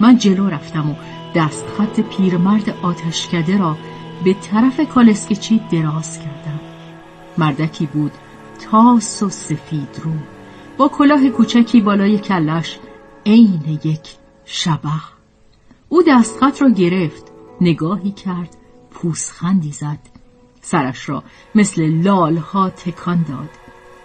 [0.00, 0.94] من جلو رفتم و
[1.34, 3.76] دست خط پیرمرد آتشکده را
[4.24, 6.60] به طرف کالسکچی دراز کردم.
[7.38, 8.12] مردکی بود
[8.70, 10.12] تاس و سفید رو.
[10.76, 12.78] با کلاه کوچکی بالای کلش
[13.26, 14.88] عین یک شبه.
[15.88, 17.35] او دستخط را گرفت.
[17.60, 18.56] نگاهی کرد
[18.90, 19.98] پوسخندی زد.
[20.60, 21.22] سرش را
[21.54, 23.50] مثل لالها تکان داد.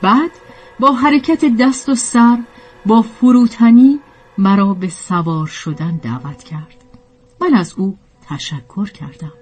[0.02, 0.32] بعد
[0.80, 2.38] با حرکت دست و سر
[2.86, 4.00] با فروتنی
[4.38, 6.84] مرا به سوار شدن دعوت کرد.
[7.42, 7.98] من از او
[8.30, 9.34] تشکر کردم.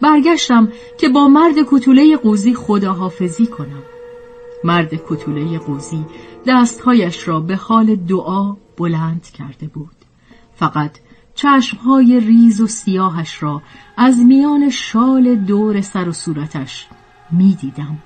[0.00, 3.82] برگشتم که با مرد کتوله قوزی خداحافظی کنم.
[4.64, 6.04] مرد کتوله قوزی
[6.46, 9.96] دستهایش را به حال دعا بلند کرده بود.
[10.54, 10.98] فقط
[11.36, 13.62] چشمهای ریز و سیاهش را
[13.96, 16.86] از میان شال دور سر و صورتش
[17.30, 17.98] می‌دیدم.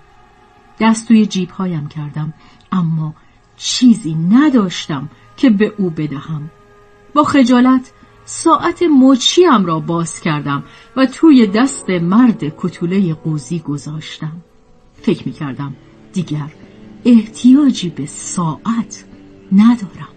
[0.80, 2.34] دست توی جیبهایم کردم
[2.72, 3.14] اما
[3.56, 6.50] چیزی نداشتم که به او بدهم.
[7.14, 7.92] با خجالت
[8.24, 10.64] ساعت مچیم را باز کردم
[10.96, 14.36] و توی دست مرد کتوله قوزی گذاشتم.
[15.02, 15.74] فکر می کردم
[16.12, 16.52] دیگر
[17.04, 19.04] احتیاجی به ساعت
[19.52, 20.09] ندارم.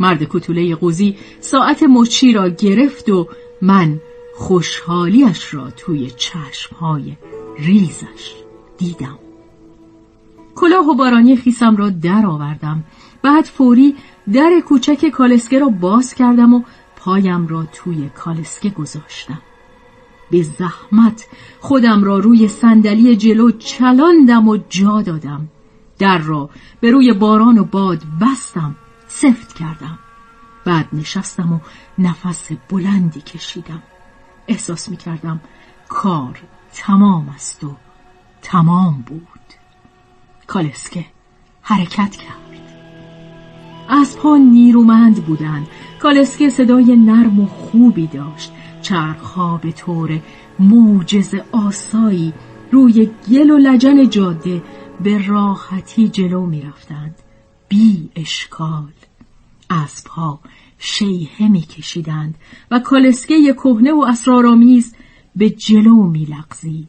[0.00, 3.28] مرد کتوله قوزی ساعت مچی را گرفت و
[3.62, 4.00] من
[4.34, 7.16] خوشحالیش را توی چشمهای
[7.58, 8.34] ریزش
[8.78, 9.18] دیدم.
[10.54, 12.84] کلاه و بارانی خیسم را در آوردم.
[13.22, 13.94] بعد فوری
[14.32, 16.62] در کوچک کالسکه را باز کردم و
[16.96, 19.40] پایم را توی کالسکه گذاشتم.
[20.30, 21.26] به زحمت
[21.60, 25.48] خودم را روی صندلی جلو چلاندم و جا دادم.
[25.98, 26.50] در را
[26.80, 28.76] به روی باران و باد بستم.
[29.08, 29.98] سفت کردم.
[30.64, 31.58] بعد نشستم و
[31.98, 33.82] نفس بلندی کشیدم.
[34.48, 35.40] احساس می کردم
[35.88, 36.40] کار
[36.74, 37.76] تمام است و
[38.42, 39.24] تمام بود.
[40.46, 41.04] کالسکه
[41.62, 42.38] حرکت کرد.
[43.88, 45.66] از پا نیرومند بودند
[46.00, 48.52] کالسکه صدای نرم و خوبی داشت.
[48.82, 50.20] چرخها به طور
[50.58, 52.32] موجز آسایی
[52.70, 54.62] روی گل و لجن جاده
[55.00, 57.14] به راحتی جلو می رفتند
[57.68, 58.92] بی اشکال
[59.70, 60.40] اسبها
[60.78, 62.34] شیهه می کشیدند
[62.70, 64.94] و کالسکه کهنه و اسرارآمیز
[65.36, 66.88] به جلو می لغزید.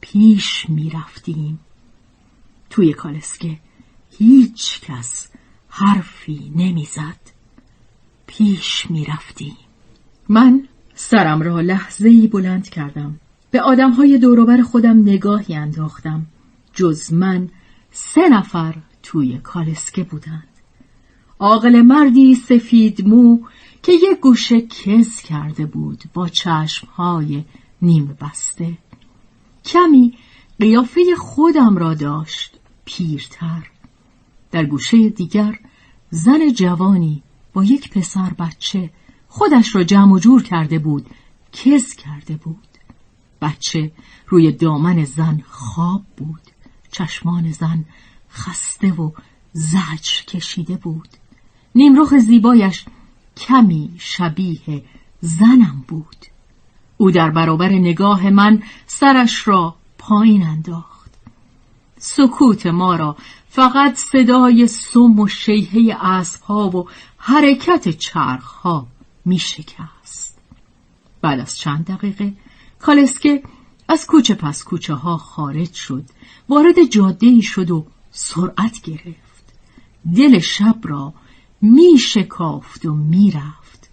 [0.00, 1.58] پیش می رفتیم
[2.70, 3.58] توی کالسکه
[4.18, 5.28] هیچ کس
[5.68, 7.20] حرفی نمی‌زد.
[8.26, 9.56] پیش می رفتیم.
[10.28, 13.20] من سرم را لحظه بلند کردم.
[13.50, 16.26] به آدمهای دوروبر خودم نگاهی انداختم.
[16.74, 17.48] جز من
[17.90, 18.74] سه نفر
[19.10, 20.48] توی کالسکه بودند.
[21.38, 23.38] عاقل مردی سفید مو
[23.82, 27.44] که یک گوشه کز کرده بود با چشمهای
[27.82, 28.78] نیم بسته.
[29.64, 30.14] کمی
[30.60, 33.70] قیافه خودم را داشت پیرتر.
[34.50, 35.58] در گوشه دیگر
[36.10, 37.22] زن جوانی
[37.52, 38.90] با یک پسر بچه
[39.28, 41.06] خودش را جمع و جور کرده بود
[41.52, 42.68] کز کرده بود
[43.42, 43.92] بچه
[44.28, 46.42] روی دامن زن خواب بود
[46.92, 47.84] چشمان زن
[48.32, 49.10] خسته و
[49.52, 51.08] زجر کشیده بود.
[51.74, 52.84] نیمرخ زیبایش
[53.36, 54.84] کمی شبیه
[55.20, 56.16] زنم بود.
[56.96, 61.10] او در برابر نگاه من سرش را پایین انداخت.
[61.98, 63.16] سکوت ما را
[63.48, 68.86] فقط صدای سم و شیهه اسبها و حرکت چرخها
[69.24, 70.38] می شکست.
[71.20, 72.32] بعد از چند دقیقه
[72.78, 73.42] کالسکه
[73.88, 76.04] از کوچه پس کوچه ها خارج شد.
[76.48, 79.54] وارد جاده ای شد و سرعت گرفت.
[80.16, 81.14] دل شب را
[81.60, 83.90] می شکافت و می رفت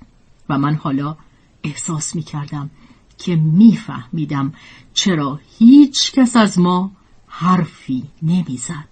[0.49, 1.17] و من حالا
[1.63, 2.69] احساس می کردم
[3.17, 4.53] که می فهمیدم
[4.93, 6.91] چرا هیچ کس از ما
[7.27, 8.87] حرفی نمی زد.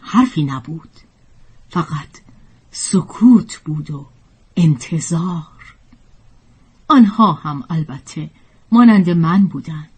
[0.00, 0.90] حرفی نبود.
[1.68, 2.20] فقط
[2.70, 4.06] سکوت بود و
[4.56, 5.76] انتظار.
[6.88, 8.30] آنها هم البته
[8.72, 9.88] مانند من بودند.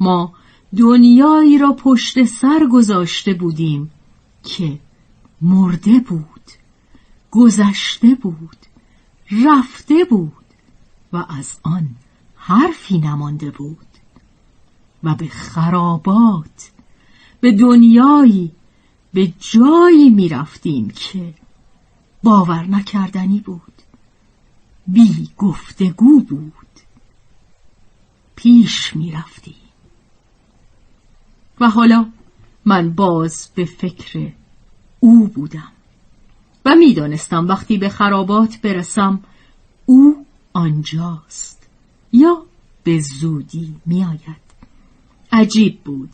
[0.00, 0.34] ما
[0.76, 3.90] دنیایی را پشت سر گذاشته بودیم
[4.42, 4.78] که
[5.40, 6.50] مرده بود
[7.30, 8.56] گذشته بود
[9.30, 10.32] رفته بود
[11.12, 11.88] و از آن
[12.36, 13.86] حرفی نمانده بود
[15.04, 16.70] و به خرابات
[17.40, 18.52] به دنیایی
[19.14, 21.34] به جایی می رفتیم که
[22.22, 23.72] باور نکردنی بود
[24.86, 26.66] بی گفتگو بود
[28.36, 29.65] پیش می رفتیم
[31.60, 32.06] و حالا
[32.64, 34.28] من باز به فکر
[35.00, 35.72] او بودم
[36.64, 39.20] و می‌دانستم وقتی به خرابات برسم
[39.86, 41.68] او آنجاست
[42.12, 42.42] یا
[42.84, 44.46] به زودی میآید.
[45.32, 46.10] عجیب بود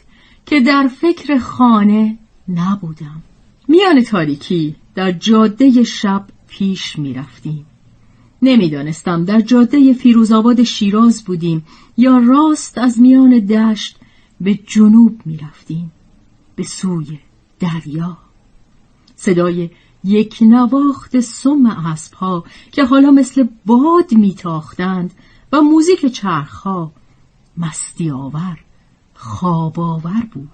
[0.47, 3.23] که در فکر خانه نبودم.
[3.69, 7.67] میان تاریکی در جاده شب پیش می‌رفتیم.
[8.43, 11.67] نمی‌دانستم در جاده فیروزآباد شیراز بودیم
[11.97, 13.97] یا راست از میان دشت
[14.43, 15.93] به جنوب می‌رفتیم
[16.57, 17.19] به سوی
[17.61, 18.19] دریا.
[19.17, 19.71] صدای
[20.05, 25.15] یک نواخت سم اسبها که حالا مثل باد میتاختند
[25.53, 26.93] و موزیک چرخها
[27.57, 28.59] مستی آور
[29.15, 30.49] خواب آور بود.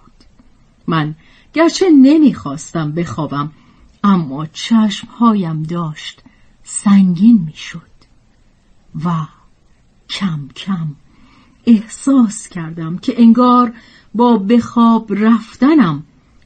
[0.87, 1.15] من
[1.53, 3.53] گرچه نمی‌خواستم بخوابم
[4.05, 6.23] اما چشمهایم داشت
[6.63, 7.99] سنگین می‌شد
[9.05, 9.27] و
[10.09, 10.89] کم کم
[11.69, 13.73] احساس کردم که انگار
[14.15, 16.03] با بخواب رفتنم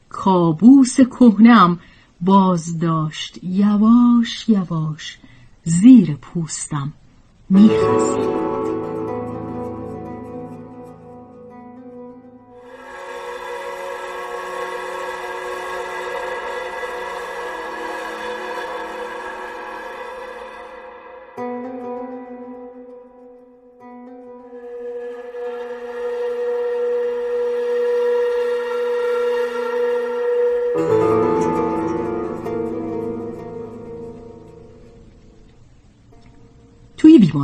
[0.09, 1.79] کابوس کهنم
[2.21, 5.17] باز داشت یواش یواش
[5.63, 6.93] زیر پوستم
[7.49, 8.82] میخست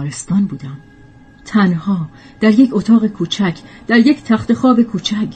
[0.09, 0.77] بیمارستان بودم.
[1.45, 2.09] تنها
[2.39, 5.27] در یک اتاق کوچک در یک تخت خواب کوچک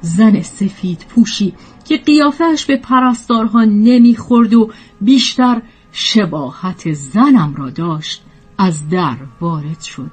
[0.00, 1.54] زن سفید پوشی
[1.84, 4.70] که قیافش به پرستارها نمی‌خورد و
[5.00, 5.62] بیشتر
[5.92, 8.22] شباهت زنم را داشت
[8.58, 10.10] از در وارد شد.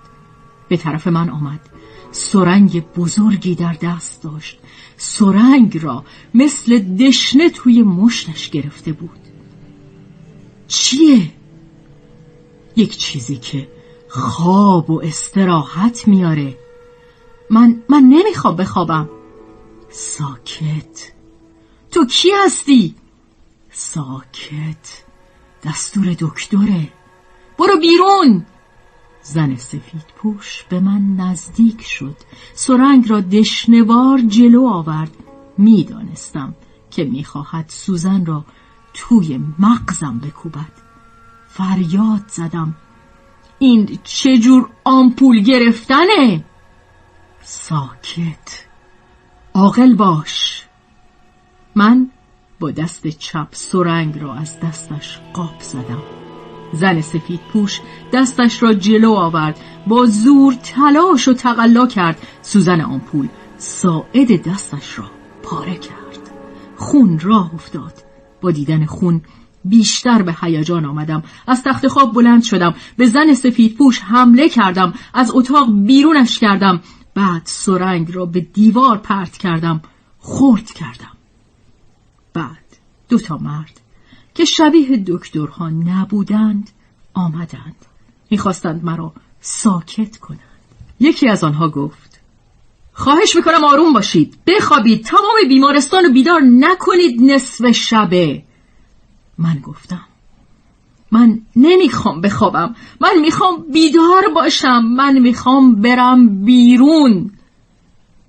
[0.69, 1.59] به طرف من آمد.
[2.11, 4.59] سرنگ بزرگی در دست داشت.
[4.97, 6.03] سرنگ را
[6.33, 9.19] مثل دشنه توی مشتش گرفته بود.
[10.67, 11.31] چیه؟
[12.75, 13.76] یک چیزی که
[14.17, 16.57] خواب و استراحت میاره.
[17.49, 19.09] من من نمی‌خوام بخوابم.
[19.89, 21.11] ساکت.
[21.91, 22.95] تو کی هستی؟
[23.71, 25.03] ساکت.
[25.63, 26.89] دستور دکتره.
[27.59, 28.45] برو بیرون.
[29.23, 32.15] زن سفید پوش به من نزدیک شد.
[32.53, 35.11] سرنگ را دشنوار جلو آورد.
[35.57, 36.55] می‌دانستم
[36.91, 38.45] که می‌خواهد سوزن را
[38.93, 40.71] توی مغزم بکوبد.
[41.49, 42.75] فریاد زدم.
[43.59, 46.43] این چجور آمپول گرفتنه؟
[47.41, 48.65] ساکت.
[49.53, 50.63] عاقل باش.
[51.75, 52.11] من
[52.59, 56.03] با دست چپ سرنگ را از دستش قاب زدم.
[56.73, 57.81] زن سفید پوش
[58.13, 59.59] دستش را جلو آورد.
[59.87, 62.27] با زور تلاش و تقلا کرد.
[62.41, 63.27] سوزن آمپول
[63.57, 65.05] ساعد دستش را
[65.43, 66.31] پاره کرد.
[66.75, 67.93] خون راه افتاد.
[68.41, 69.21] با دیدن خون
[69.65, 71.23] بیشتر به هیجان آمدم.
[71.47, 72.75] از تخت خواب بلند شدم.
[72.97, 74.93] به زن سفید پوش حمله کردم.
[75.13, 76.81] از اتاق بیرونش کردم.
[77.15, 79.81] بعد سرنگ را به دیوار پرت کردم.
[80.19, 81.17] خورد کردم.
[82.33, 82.77] بعد
[83.09, 83.81] دو تا مرد
[84.35, 86.69] که شبیه دکترها نبودند
[87.13, 87.75] آمدند.
[88.31, 90.39] می‌خواستند مرا ساکت کنند.
[90.99, 92.19] یکی از آنها گفت
[92.93, 94.37] خواهش می‌کنم آروم باشید.
[94.47, 95.03] بخوابید.
[95.03, 98.43] تمام بیمارستان رو بیدار نکنید نصف شبه.
[99.37, 100.01] من گفتم.
[101.11, 102.75] من نمی‌خوام بخوابم.
[103.01, 104.79] من می‌خوام بیدار باشم.
[104.79, 107.31] من می‌خوام برم بیرون.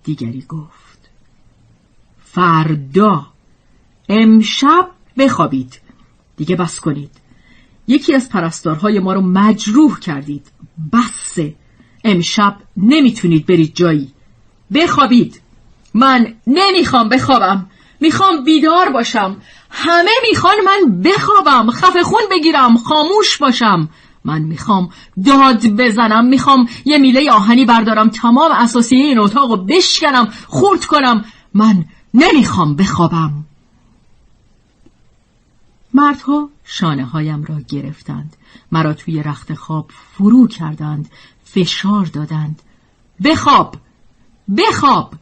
[0.05, 1.11] دیگری گفت.
[2.25, 3.27] فردا.
[4.09, 5.81] امشب بخوابید.
[6.37, 7.11] دیگه بس کنید.
[7.89, 10.47] یکی از پرستارهای ما رو مجروح کردید.
[10.93, 11.55] بسه
[12.05, 14.11] امشب نمی‌تونید برید جایی.
[14.75, 15.41] بخوابید.
[15.95, 17.67] من نمی‌خوام بخوابم.
[18.01, 19.37] می‌خوام بیدار باشم.
[19.71, 23.89] همه می‌خوان من بخوابم خفه خون بگیرم خاموش باشم.
[24.25, 24.89] من می‌خوام
[25.25, 31.25] داد بزنم می‌خوام یه میله آهنی بردارم تمام اساسیه این اتاق رو بشکنم خورد کنم.
[31.55, 31.85] من
[32.15, 33.33] نمی‌خوام بخوابم.
[35.95, 38.37] مردها شانه هایم را گرفتند.
[38.73, 41.11] مرا توی رخت خواب فرو کردند
[41.45, 42.63] فشار دادند.
[43.25, 43.77] بخواب
[44.57, 45.15] بخواب.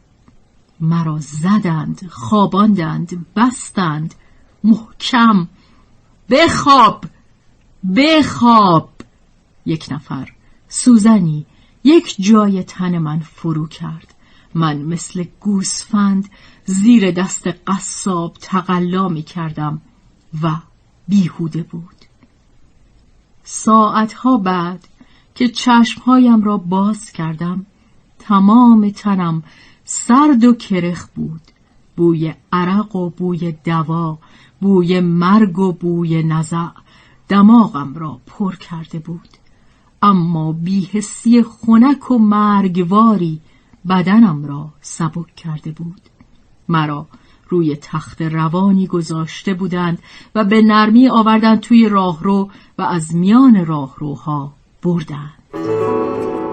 [0.79, 4.15] مرا زدند خواباندند بستند.
[4.67, 5.47] محکم.
[6.29, 7.05] بخواب.
[7.95, 8.89] بخواب.
[9.65, 10.33] یک نفر.
[10.67, 11.45] سوزنی
[11.83, 14.13] یک جای تن من فرو کرد.
[14.53, 16.29] من مثل گوسفند
[16.65, 19.81] زیر دست قصاب تقلا می کردم
[20.43, 20.55] و
[21.07, 21.95] بیهوده بود.
[23.43, 24.87] ساعتها بعد
[25.35, 27.65] که چشمهایم را باز کردم
[28.19, 29.43] تمام تنم
[29.85, 31.41] سرد و کرخ بود.
[31.97, 34.17] بوی عرق و بوی دوا
[34.61, 36.67] بوی مرگ و بوی نزع
[37.29, 39.29] دماغم را پر کرده بود
[40.01, 43.41] اما بیهسی خنک و مرگواری
[43.89, 46.01] بدنم را سبک کرده بود
[46.69, 47.07] مرا
[47.49, 49.99] روی تخت روانی گذاشته بودند
[50.35, 54.53] و به نرمی آوردند توی راهرو و از میان راهروها
[54.83, 56.46] بردند.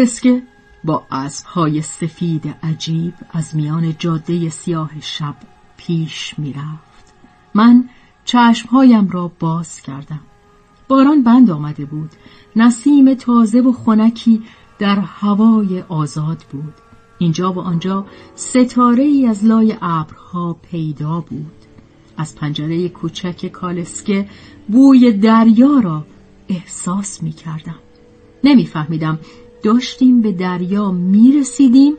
[0.00, 0.42] کالسکه
[0.84, 5.34] با اسبهای سفید عجیب از میان جاده سیاه شب
[5.76, 7.14] پیش می‌رفت.
[7.54, 7.88] من
[8.24, 10.20] چشمهایم را باز کردم.
[10.88, 12.10] باران بند آمده بود.
[12.56, 14.42] نسیم تازه و خنکی
[14.78, 16.74] در هوای آزاد بود.
[17.18, 21.52] اینجا و آنجا ستاره ای از لای ابرها پیدا بود.
[22.16, 24.28] از پنجره کوچک کالسکه
[24.68, 26.04] بوی دریا را
[26.48, 27.78] احساس می کردم
[28.44, 29.18] نمی فهمیدم
[29.62, 31.94] داشتیم به دریا می رسیدیم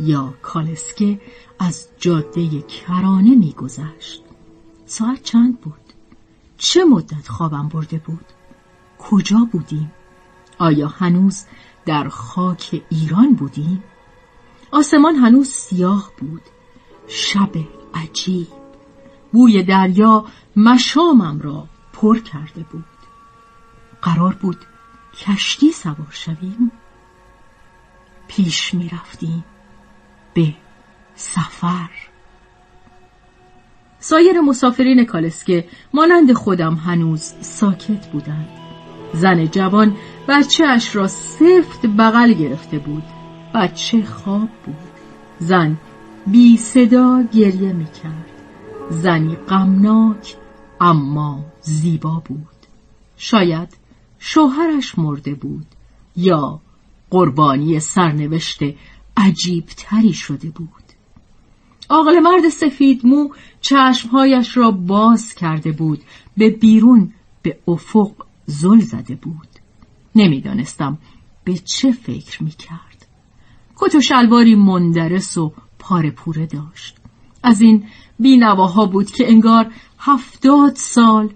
[0.00, 1.20] یا کالسکه
[1.58, 4.22] از جاده کرانه می گذشت.
[4.86, 5.74] ساعت چند بود؟
[6.58, 8.24] چه مدت خوابم برده بود؟
[8.98, 9.92] کجا بودیم؟
[10.58, 11.44] آیا هنوز
[11.86, 13.84] در خاک ایران بودیم؟
[14.72, 16.42] آسمان هنوز سیاه بود
[17.08, 17.50] شب
[17.94, 18.46] عجیب
[19.32, 20.24] بوی دریا
[20.56, 22.84] مشامم را پر کرده بود
[24.02, 24.58] قرار بود
[25.18, 26.72] کشتی سوار شویم
[28.28, 29.44] پیش می رفتیم
[30.34, 30.54] به
[31.14, 31.90] سفر.
[33.98, 38.48] سایر مسافرین کالسکه مانند خودم هنوز ساکت بودند.
[39.14, 39.96] زن جوان
[40.28, 43.02] بچه اش را سفت بغل گرفته بود.
[43.54, 44.76] بچه خواب بود.
[45.38, 45.76] زن
[46.26, 48.30] بی صدا گریه می کرد
[48.90, 50.36] زنی غمناک
[50.80, 52.56] اما زیبا بود.
[53.16, 53.76] شاید
[54.18, 55.66] شوهرش مرده بود
[56.16, 56.60] یا
[57.16, 58.60] قربانی سرنوشت
[59.16, 60.86] عجیب تری شده بود.
[61.90, 63.28] عاقل مرد سفید مو
[63.60, 66.00] چشمهایش را باز کرده بود.
[66.36, 67.12] به بیرون
[67.42, 68.12] به افق
[68.46, 69.48] زل زده بود.
[70.14, 70.98] نمی‌دانستم
[71.44, 73.06] به چه فکر می کرد
[73.76, 76.96] کت و شلواری مندرس و پاره پوره داشت.
[77.42, 77.84] از این
[78.20, 79.66] بینواها بود که انگار
[79.98, 81.28] هفتاد سال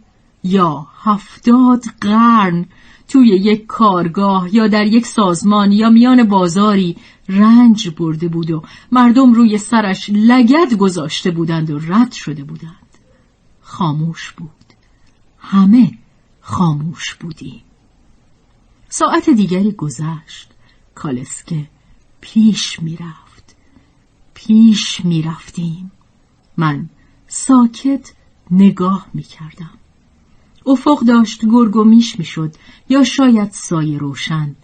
[0.45, 2.67] یا هفتاد قرن
[3.11, 6.97] توی یک کارگاه یا در یک سازمان یا میان بازاری
[7.29, 8.63] رنج برده بود و
[8.93, 12.99] مردم روی سرش لگد گذاشته بودند و رد شده بودند.
[13.61, 14.51] خاموش بود.
[15.39, 15.91] همه
[16.41, 17.63] خاموش بودیم.
[18.89, 20.49] ساعت دیگری گذشت.
[20.95, 21.69] کالسکه
[22.21, 23.57] پیش می‌رفت.
[24.35, 25.91] پیش می‌رفتیم.
[26.57, 26.89] من
[27.29, 28.13] ساکت
[28.51, 29.80] نگاه می‌کردم.
[30.67, 32.55] افق داشت گرگ و میش می‌شد
[32.89, 34.57] یا شاید سایه روشن.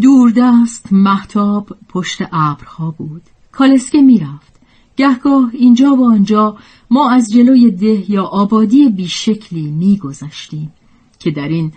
[0.00, 3.22] دوردست محتاب پشت ابرها بود.
[3.52, 4.56] کالسکه می‌رفت.
[4.96, 6.56] گهگاه اینجا و آنجا
[6.90, 10.72] ما از جلوی ده یا آبادی بیشکلی میگذشتیم
[11.18, 11.72] که در این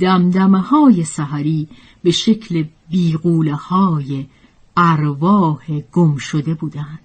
[0.00, 1.68] دمدمه های سحری
[2.02, 4.26] به شکل بیغوله های
[4.76, 7.03] ارواح گم شده بودند.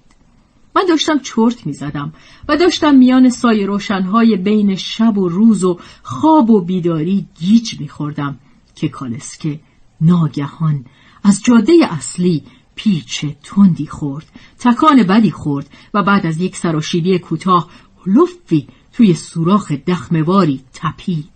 [0.76, 2.14] من داشتم چرت می زدم
[2.48, 7.88] و داشتم میان سایه روشنهای بین شب و روز و خواب و بیداری گیج می
[7.88, 8.40] خوردم
[8.76, 9.60] که کالسکه
[10.02, 10.86] ناگهان
[11.24, 12.44] از جاده اصلی
[12.76, 14.26] پیچ تندی خورد
[14.60, 17.70] تکان بدی خورد و بعد از یک سراشیبی کوتاه
[18.06, 21.30] لفی توی سوراخ دخمواری تپید.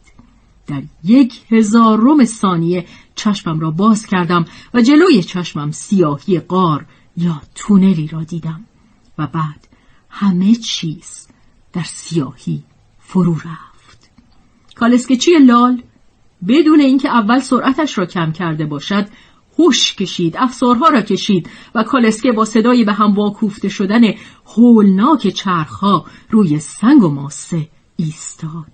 [0.68, 2.86] در یک هزارم ثانیه
[3.16, 6.86] چشمم را باز کردم و جلوی چشمم سیاهی قار
[7.18, 8.66] یا تونلی را دیدم.
[9.18, 9.68] و بعد
[10.10, 11.28] همه چیز
[11.74, 12.64] در سیاهی
[13.00, 14.12] فرو رفت.
[14.76, 15.84] کالسکچی لال؟
[16.48, 19.08] بدون اینکه اول سرعتش را کم کرده باشد
[19.60, 24.02] هوش کشید افسارها را کشید و کالسکه با صدای به هم واکوفته شدن
[24.46, 28.72] هولناک چرخها روی سنگ و ماسه ایستاد.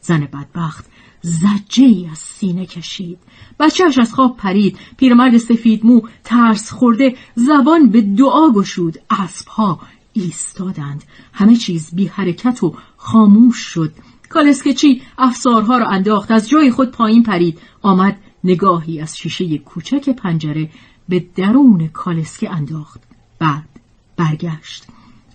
[0.00, 0.86] زن بدبخت
[1.20, 3.18] زجه ای از سینه کشید.
[3.60, 4.78] بچهش از خواب پرید.
[4.96, 8.98] پیرمرد سفید مو ترس خورده زبان به دعا گشود.
[9.10, 9.80] اسبها
[10.12, 11.04] ایستادند.
[11.32, 13.92] همه چیز بی حرکت و خاموش شد.
[14.28, 16.30] کالسکچی افسارها را انداخت.
[16.30, 17.58] از جای خود پایین پرید.
[17.82, 20.70] آمد نگاهی از شیشه کوچک پنجره
[21.08, 23.00] به درون کالسکه انداخت.
[23.38, 23.68] بعد
[24.16, 24.86] برگشت.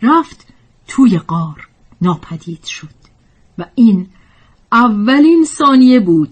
[0.02, 0.48] رفت
[0.88, 1.68] توی قار
[2.02, 2.96] ناپدید شد.
[3.58, 4.08] و این
[4.72, 6.30] اولین ثانیه بود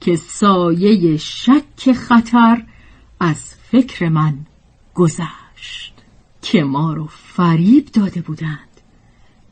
[0.00, 2.62] که سایه شک خطر
[3.20, 4.38] از فکر من
[4.94, 5.94] گذشت.
[6.42, 8.68] که ما رو فریب داده بودند.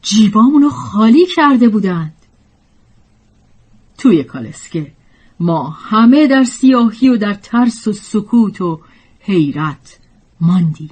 [0.03, 2.15] جیبامونو خالی کرده بودند.
[3.99, 4.93] توی کالسکه
[5.41, 8.81] ما همه در سیاهی و در ترس و سکوت و
[9.21, 9.99] حیرت
[10.41, 10.91] ماندیم.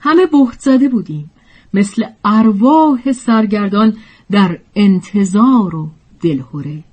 [0.00, 1.30] همه بهت زده بودیم.
[1.74, 3.96] مثل ارواح سرگردان
[4.30, 6.84] در انتظار و دلهوره.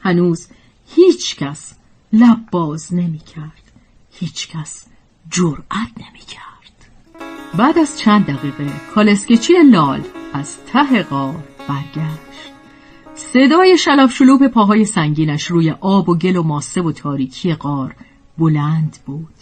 [0.00, 0.48] هنوز
[0.94, 1.72] هیچ کس
[2.12, 3.72] لب باز نمی کرد.
[4.12, 4.84] هیچ کس
[5.30, 6.90] جرأت نمی کرد.
[7.58, 10.00] بعد از چند دقیقه کالسکچی لال
[10.32, 12.50] از ته غار برگشت.
[13.14, 17.94] صدای شلاب شلوب پاهای سنگینش روی آب و گل و ماسه و تاریکی غار
[18.38, 19.34] بلند بود.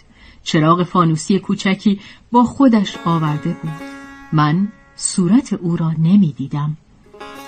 [0.43, 1.99] چراغ فانوسی کوچکی
[2.31, 3.89] با خودش آورده بود.
[4.33, 6.77] من صورت او را نمی دیدم.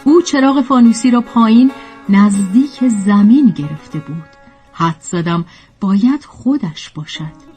[0.04, 1.72] او چراغ فانوسی را پایین
[2.10, 4.30] نزدیک زمین گرفته بود.
[4.74, 5.46] حد زدم
[5.80, 7.52] باید خودش باشد.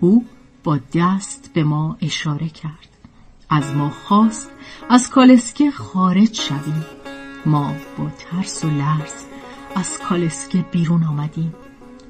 [0.00, 0.24] او
[0.64, 2.88] با دست به ما اشاره کرد.
[3.50, 4.50] از ما خواست
[4.88, 6.84] از کالسکه خارج شویم.
[7.46, 9.24] ما با ترس و لرز
[9.74, 11.54] از کالسکه بیرون آمدیم.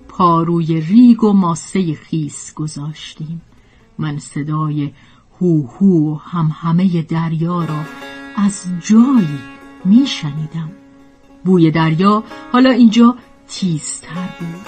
[0.09, 3.43] پاروی ریگ و ماسه خیس گذاشتیم.
[3.99, 4.93] من صدای
[5.41, 7.81] هو هو و هم همه دریا را
[8.37, 9.39] از جایی
[9.85, 10.80] می شنیدم
[11.45, 13.17] بوی دریا حالا اینجا
[13.49, 14.67] تیزتر بود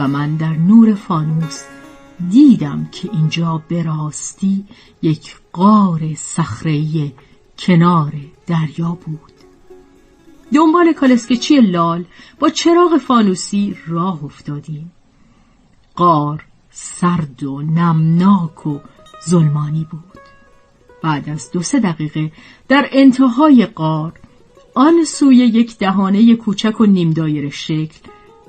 [0.00, 1.62] و من در نور فانوس
[2.30, 4.64] دیدم که اینجا به راستی
[5.02, 7.12] یک غار صخره‌ای
[7.58, 8.12] کنار
[8.46, 9.32] دریا بود.
[10.54, 12.04] دنبال کالسکچی لال
[12.38, 14.92] با چراغ فانوسی راه افتادیم
[15.94, 18.78] قار سرد و نمناک و
[19.28, 20.18] ظلمانی بود.
[21.02, 22.32] بعد از دو سه دقیقه
[22.68, 24.12] در انتهای قار
[24.74, 27.98] آن سوی یک دهانه کوچک و نیم دایره شکل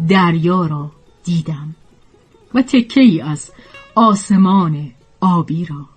[0.10, 0.92] دریا را
[1.24, 1.76] دیدم
[2.54, 3.52] و تکه ای از
[3.96, 4.92] آسمان
[5.22, 5.90] آبی را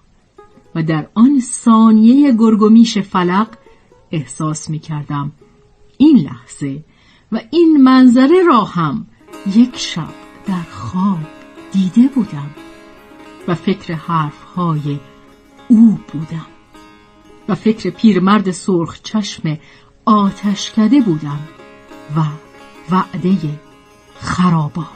[0.74, 3.48] و در آن ثانیه گرگومیش فلق
[4.12, 5.32] احساس می کردم
[5.98, 6.84] این لحظه
[7.32, 9.06] و این منظره را هم
[9.54, 10.14] یک شب
[10.46, 11.18] در خواب
[11.72, 12.50] دیده بودم
[13.48, 15.00] و فکر حرفهای
[15.68, 16.46] او بودم
[17.48, 19.58] و فکر پیرمرد سرخ چشم
[20.08, 21.38] آتش کده بودم
[22.16, 22.20] و
[22.90, 23.36] وعده
[24.20, 24.86] خرابات.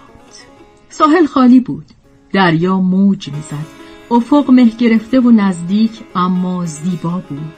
[0.88, 1.86] ساحل خالی بود.
[2.32, 3.66] دریا موج می‌زد.
[4.10, 7.54] افق مه گرفته و نزدیک اما زیبا بود.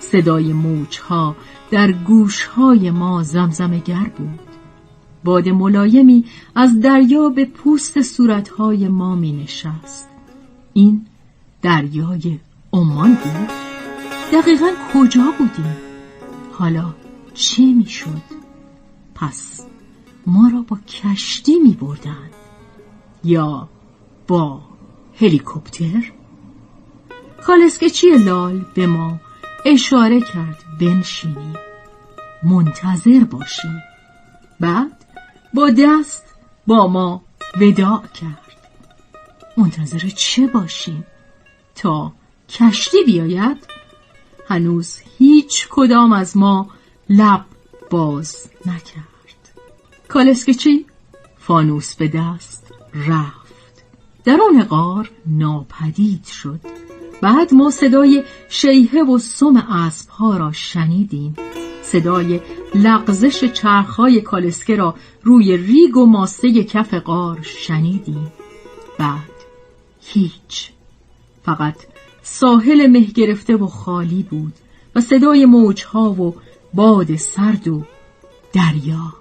[0.00, 1.36] صدای موجها
[1.70, 4.40] در گوشهای ما زمزمگر بود.
[5.24, 6.24] باد ملایمی
[6.54, 10.08] از دریا به پوست صورتهای ما می نشست
[10.72, 11.06] این
[11.62, 12.38] دریای
[12.72, 13.50] عمان بود.
[14.32, 15.85] دقیقا کجا بودیم؟
[16.58, 16.94] حالا
[17.34, 18.22] چه می شد
[19.14, 19.66] پس
[20.26, 22.30] ما را با کشتی می بردن
[23.24, 23.68] یا
[24.28, 24.60] با
[25.20, 26.12] هلیکوپتر؟
[27.42, 29.20] کالسکچی لال به ما
[29.64, 31.54] اشاره کرد بنشینیم
[32.42, 33.82] منتظر باشیم
[34.60, 35.04] بعد
[35.54, 36.24] با دست
[36.66, 37.22] با ما
[37.60, 38.42] وداع کرد.
[39.56, 41.06] منتظر چه باشیم
[41.74, 42.12] تا
[42.48, 43.75] کشتی بیاید؟
[44.48, 46.68] هنوز هیچ کدام از ما
[47.08, 47.44] لب
[47.90, 49.16] باز نکرد.
[50.08, 50.86] کالسکچی
[51.38, 53.54] فانوس به دست رفت.
[54.24, 56.60] درون غار ناپدید شد.
[57.22, 61.36] بعد ما صدای شیهه و سم اسب ها را شنیدیم.
[61.82, 62.40] صدای
[62.74, 68.32] لغزش چرخهای کالسکه را روی ریگ و ماسه کف غار شنیدیم.
[68.98, 69.30] بعد
[70.00, 70.70] هیچ.
[71.42, 71.74] فقط
[72.28, 74.52] ساحل مه گرفته و خالی بود
[74.94, 76.34] و صدای موجها و
[76.74, 77.82] باد سرد و
[78.52, 79.14] دریا.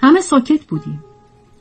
[0.00, 1.04] همه ساکت بودیم.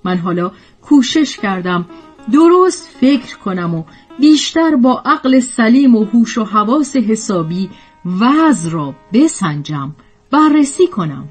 [0.03, 0.51] من حالا
[0.81, 1.85] کوشش کردم
[2.33, 3.83] درست فکر کنم و
[4.19, 7.69] بیشتر با عقل سلیم و هوش و حواس حسابی
[8.05, 9.95] وضع را بسنجم
[10.31, 11.27] بررسی کنم.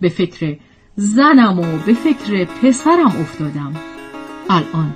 [0.00, 0.58] به فکر
[0.96, 3.76] زنم و به فکر پسرم افتادم.
[4.50, 4.94] الان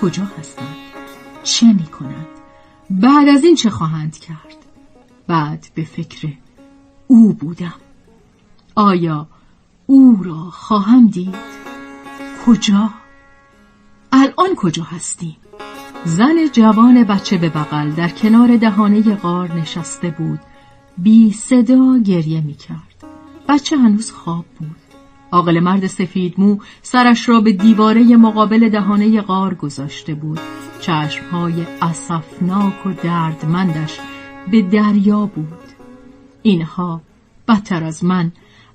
[0.00, 0.81] کجا هستند
[1.42, 2.26] چه می کنند
[2.90, 4.56] بعد از این چه خواهند کرد؟
[5.26, 6.32] بعد به فکر
[7.06, 7.74] او بودم.
[8.74, 9.26] آیا
[9.86, 11.34] او را خواهم دید؟
[12.46, 12.90] کجا؟
[14.12, 15.36] الان کجا هستیم؟
[16.04, 20.40] زن جوان بچه به بغل در کنار دهانه غار نشسته بود.
[20.98, 23.04] بی صدا گریه می کرد
[23.48, 24.76] بچه هنوز خواب بود.
[25.32, 30.40] عاقل مرد سفید مو سرش را به دیواره مقابل دهانه غار گذاشته بود.
[30.82, 33.98] چشمهای اصفناک و دردمندش
[34.50, 35.62] به دریا بود.
[36.42, 37.00] اینها
[37.48, 38.32] بدتر از من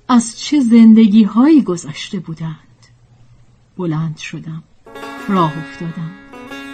[0.08, 2.56] از چه زندگی هایی گذشته بودند.
[3.78, 4.62] بلند شدم
[5.28, 6.10] راه افتادم.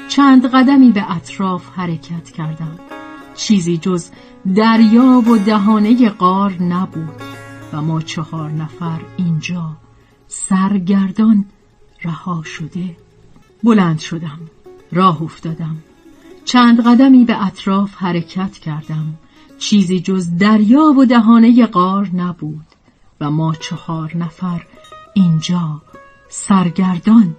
[0.09, 2.79] چند قدمی به اطراف حرکت کردم.
[3.35, 4.11] چیزی جز
[4.55, 7.23] دریا و دهانه قار نبود
[7.73, 9.77] و ما چهار نفر اینجا
[10.29, 11.45] سرگردان
[12.03, 12.97] رها شده.
[13.63, 14.39] بلند شدم.
[14.95, 15.77] راه افتادم.
[16.45, 19.15] چند قدمی به اطراف حرکت کردم.
[19.59, 22.67] چیزی جز دریا و دهانه قار نبود
[23.21, 24.67] و ما چهار نفر
[25.15, 25.83] اینجا
[26.29, 27.37] سرگردان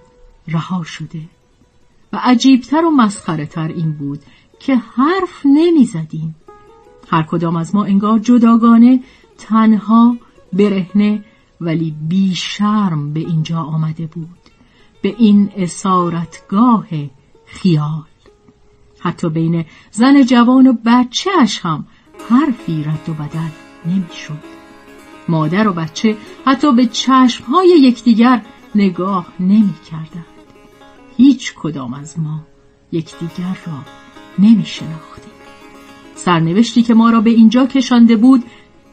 [0.48, 1.20] رها شده.
[2.12, 4.20] و عجیبتر و مسخره تر این بود
[4.60, 6.34] که حرف نمی زدیم
[7.10, 9.00] هر کدام از ما انگار جداگانه
[9.38, 10.16] تنها
[10.52, 11.24] برهنه
[11.60, 14.38] ولی بی شرم به اینجا آمده بود.
[15.02, 16.86] به این اسارتگاه
[17.46, 18.04] خیال
[19.00, 21.86] حتی بین زن جوان و بچهش هم
[22.30, 23.50] حرفی رد و بدل
[23.86, 24.56] نمی‌شد.
[25.28, 26.16] مادر و بچه
[26.46, 28.42] حتی به چشمهای یکدیگر
[28.74, 30.26] نگاه نمی کردند.
[31.16, 32.40] هیچ کدام از ما
[32.92, 33.78] یکدیگر را
[34.38, 35.32] نمی شناختیم.
[36.14, 38.44] سرنوشتی که ما را به اینجا کشانده بود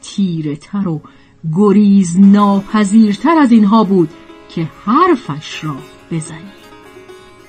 [0.02, 1.02] تیره تر و
[1.56, 4.10] گریز ناپذیرتر از اینها بود
[4.50, 5.76] که حرفش را
[6.12, 6.63] بزنیم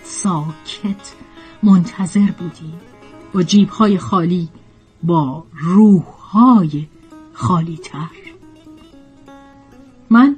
[0.04, 1.14] ساکت
[1.62, 2.80] منتظر بودیم
[3.32, 4.48] با جیبهای خالی
[5.02, 6.86] با روحهای
[7.32, 8.24] خالی تر
[10.10, 10.36] من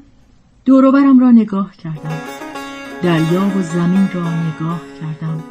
[0.65, 2.21] دوروبرم را نگاه کردم.
[3.03, 5.43] دریا و زمین را نگاه کردم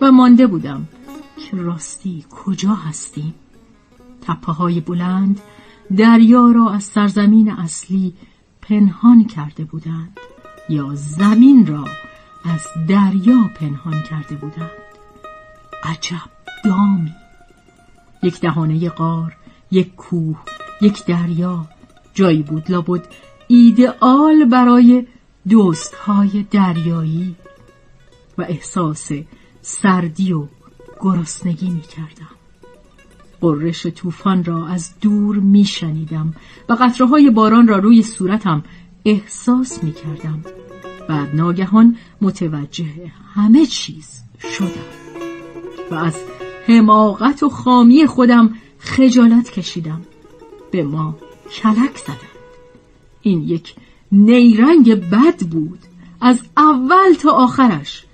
[0.00, 0.88] و مانده بودم
[1.36, 3.34] که راستی کجا هستیم.
[4.22, 5.40] تپه های بلند
[5.96, 8.14] دریا را از سرزمین اصلی
[8.62, 10.18] پنهان کرده بودند
[10.68, 11.84] یا زمین را
[12.54, 14.70] از دریا پنهان کرده بودند
[15.84, 16.30] عجب
[16.64, 17.14] دامی
[18.22, 19.36] یک دهانه قار
[19.70, 20.38] یک کوه
[20.80, 21.66] یک دریا
[22.14, 23.06] جایی بود لابد
[23.48, 25.06] ایدئال برای
[25.48, 27.36] دوستهای دریایی
[28.38, 29.10] و احساس
[29.62, 30.46] سردی و
[31.00, 32.36] گرسنگی می کردم.
[33.40, 36.34] قررش طوفان را از دور می شنیدم
[36.68, 38.64] و قطره باران را روی صورتم
[39.04, 40.44] احساس می کردم.
[41.08, 44.22] بعد ناگهان متوجه همه چیز
[44.58, 44.70] شدم.
[45.90, 46.16] و از
[46.66, 50.00] حماقت و خامی خودم خجالت کشیدم.
[50.70, 51.16] به ما
[51.52, 52.20] کلک زدند.
[53.22, 53.74] این یک
[54.12, 55.78] نیرنگ بد بود.
[56.20, 58.04] از اول تا آخرش.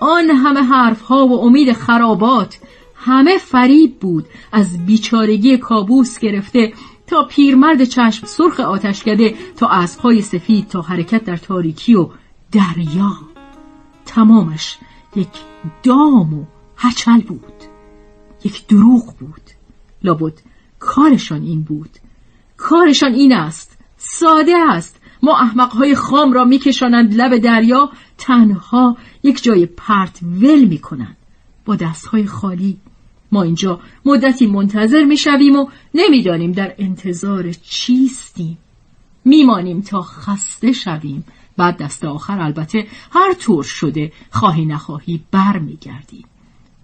[0.00, 2.58] آن همه حرفها و امید خرابات
[2.94, 4.26] همه فریب بود.
[4.52, 6.72] از بیچارگی کابوس گرفته
[7.08, 12.08] تا پیرمرد چشم سرخ آتشکده تا اسبهای سفید تا حرکت در تاریکی و
[12.52, 13.12] دریا.
[14.06, 14.78] تمامش
[15.16, 15.28] یک
[15.82, 16.44] دام و
[16.76, 17.52] هچل بود.
[18.44, 19.50] یک دروغ بود.
[20.02, 20.40] لابد
[20.78, 21.90] کارشان این بود.
[22.56, 23.78] کارشان این است.
[23.96, 25.00] ساده است.
[25.22, 27.90] ما احمقهای خام را میکشانند لب دریا.
[28.18, 31.16] تنها یک جای پرت ول می‌کنند.
[31.64, 32.76] با دستهای خالی.
[33.32, 38.58] ما اینجا مدتی منتظر می‌شویم و نمی‌دانیم در انتظار چیستیم.
[39.24, 41.24] میمانیم تا خسته شویم.
[41.58, 46.24] بعد دست آخر البته هر طور شده خواهی نخواهی بر میگردیم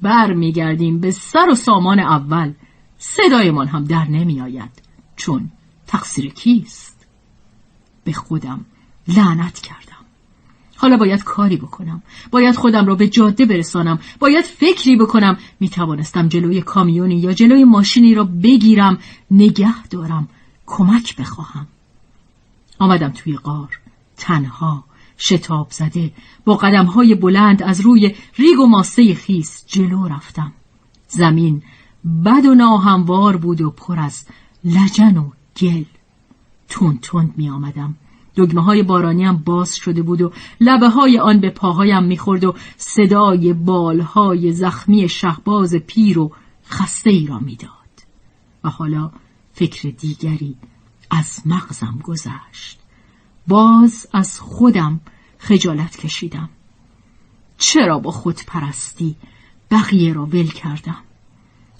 [0.03, 2.53] بر میگردیم به سر و سامان اول.
[2.99, 4.71] صدایمان هم در نمیآید.
[5.17, 5.51] چون
[5.87, 7.07] تقصیر کیست؟
[8.05, 8.65] به خودم
[9.09, 10.05] لعنت کردم.
[10.77, 12.03] حالا باید کاری بکنم.
[12.31, 13.99] باید خودم را به جاده برسانم.
[14.19, 15.39] باید فکری بکنم.
[15.61, 18.99] می توانستم جلوی کامیونی یا جلوی ماشینی را بگیرم.
[19.31, 20.29] نگه دارم.
[20.67, 21.67] کمک بخواهم.
[22.79, 23.81] آمدم توی قار
[24.17, 24.85] تنها
[25.19, 26.13] شتاب زده.
[26.45, 30.53] با قدم های بلند از روی ریگ و ماسه خیس جلو رفتم.
[31.09, 31.63] زمین
[32.25, 34.27] بد و ناهموار بود و پر از
[34.65, 35.85] لجن و گل.
[36.69, 37.95] تون تند می آمدم
[38.37, 42.55] دگمه های بارانی هم باز شده بود و لبه های آن به پاهایم می‌خورد و
[42.77, 46.33] صدای بالهای زخمی شهباز پیر و
[46.67, 47.71] خسته ای را می‌داد.
[48.65, 49.11] و حالا
[49.53, 50.57] فکر دیگری
[51.11, 52.84] از مغزم گذشت.
[53.49, 55.01] باز از خودم
[55.39, 56.49] خجالت کشیدم.
[57.59, 59.17] چرا با خود پرستی؟
[59.71, 61.03] بقیه را ول کردم.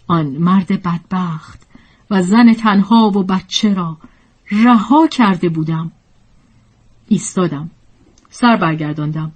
[0.07, 1.63] آن مرد بدبخت
[2.11, 3.99] و زن تنها و بچه را
[4.51, 5.93] رها کرده بودم.
[7.09, 7.71] ایستادم
[8.31, 9.33] سر برگرداندم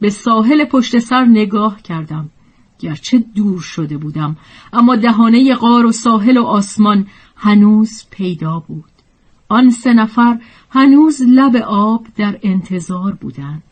[0.00, 2.30] به ساحل پشت سر نگاه کردم.
[2.78, 4.36] گرچه دور شده بودم
[4.72, 8.95] اما دهانه قار و ساحل و آسمان هنوز پیدا بود.
[9.48, 10.38] آن سه نفر
[10.70, 13.62] هنوز لب آب در انتظار بودند.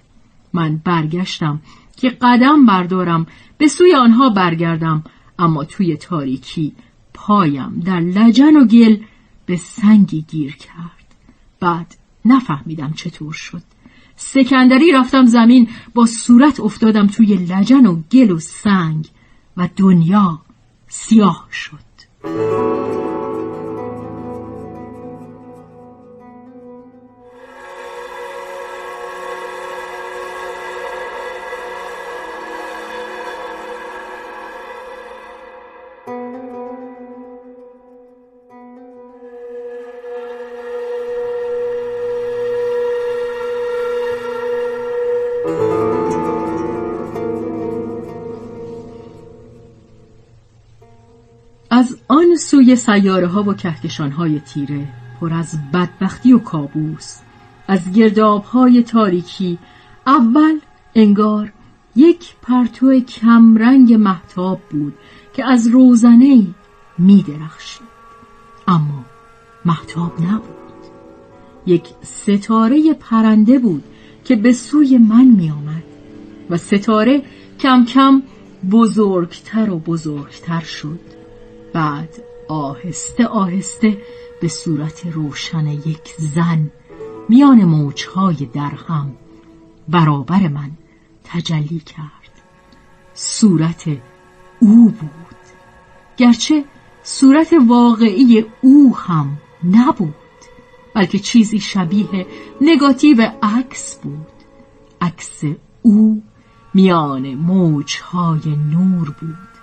[0.53, 1.61] من برگشتم
[1.97, 3.27] که قدم بردارم
[3.59, 5.05] به سوی آنها برگردم
[5.39, 6.73] اما توی تاریکی
[7.15, 8.97] پایم در لجن و گل
[9.47, 11.15] به سنگی گیر کرد.
[11.61, 13.63] بعد نفهمیدم چطور شد.
[14.17, 19.09] سکندری رفتم زمین با صورت افتادم توی لجن و گل و سنگ
[19.57, 20.41] و دنیا
[20.89, 21.85] سیاه شد.
[52.75, 54.89] سیاره ها و کهکشان های تیره
[55.21, 57.19] پر از بدبختی و کابوس.
[57.69, 59.59] از گرداب های تاریکی
[60.07, 60.59] اول
[60.95, 61.53] انگار
[61.97, 64.95] یک پرتو کمرنگ محتاب بود
[65.33, 66.47] که از روزنه
[66.99, 67.95] می درخشید
[68.69, 69.05] اما
[69.65, 70.55] محتاب نبود.
[71.67, 73.85] یک ستاره پرنده بود
[74.25, 75.83] که به سوی من می آمد
[76.51, 77.23] و ستاره
[77.61, 78.23] کم کم
[78.71, 81.01] بزرگتر و بزرگتر شد.
[81.73, 82.09] بعد
[82.49, 83.99] آهسته آهسته
[84.41, 86.71] به صورت روشن یک زن
[87.29, 89.13] میان موجهای درهم
[89.89, 90.71] برابر من
[91.25, 92.43] تجلی کرد.
[93.15, 93.89] صورت
[94.61, 95.11] او بود.
[96.17, 96.65] گرچه
[97.03, 100.15] صورت واقعی او هم نبود
[100.95, 102.27] بلکه چیزی شبیه
[102.61, 104.27] نگاتیو عکس بود.
[105.01, 105.43] عکس
[105.83, 106.23] او
[106.75, 109.55] میان موجهای نور بود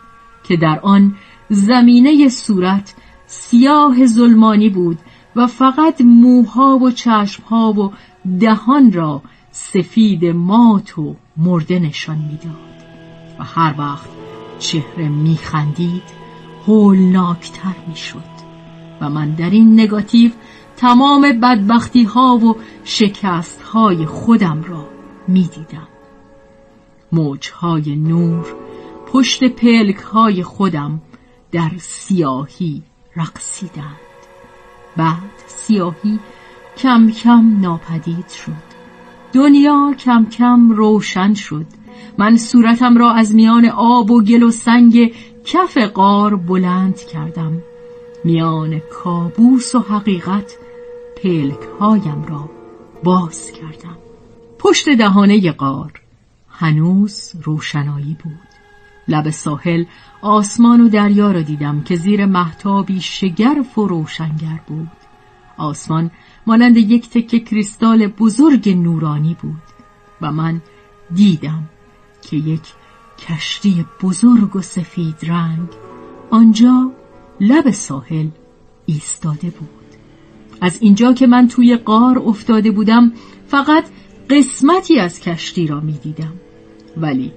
[0.43, 1.15] که در آن
[1.53, 2.93] زمینه صورت
[3.27, 4.99] سیاه ظلمانی بود
[5.35, 7.91] و فقط موها و چشمها و
[8.39, 9.21] دهان را
[9.51, 12.71] سفید مات و مرده نشان می‌داد.
[13.39, 14.09] و هر وقت
[14.59, 16.03] چهره میخندید
[16.67, 18.31] هولناکتر می‌شد.
[19.01, 20.31] و من در این نگاتیو
[20.77, 24.87] تمام بدبختی ها و شکست های خودم را
[25.27, 25.87] می‌دیدم.
[27.11, 28.45] موجهای نور
[29.13, 31.01] پشت پلک های خودم
[31.51, 32.83] در سیاهی
[33.15, 33.95] رقصیدند.
[34.97, 36.19] بعد سیاهی
[36.77, 38.71] کم کم ناپدید شد.
[39.33, 41.65] دنیا کم کم روشن شد.
[42.17, 45.13] من صورتم را از میان آب و گل و سنگ
[45.45, 47.61] کف قار بلند کردم.
[48.23, 50.57] میان کابوس و حقیقت
[51.23, 52.49] پلک هایم را
[53.03, 53.97] باز کردم.
[54.59, 56.01] پشت دهانه قار
[56.49, 58.50] هنوز روشنایی بود.
[59.07, 59.85] لب ساحل
[60.21, 64.89] آسمان و دریا را دیدم که زیر محتابی شگرف و روشنگر بود.
[65.57, 66.11] آسمان
[66.47, 69.61] مانند یک تکه کریستال بزرگ نورانی بود
[70.21, 70.61] و من
[71.13, 71.69] دیدم
[72.21, 72.73] که یک
[73.17, 75.69] کشتی بزرگ و سفید رنگ
[76.29, 76.91] آنجا
[77.39, 78.27] لب ساحل
[78.85, 79.69] ایستاده بود.
[80.61, 83.11] از اینجا که من توی قار افتاده بودم
[83.47, 83.83] فقط
[84.29, 86.33] قسمتی از کشتی را می دیدم
[86.97, 87.31] ولی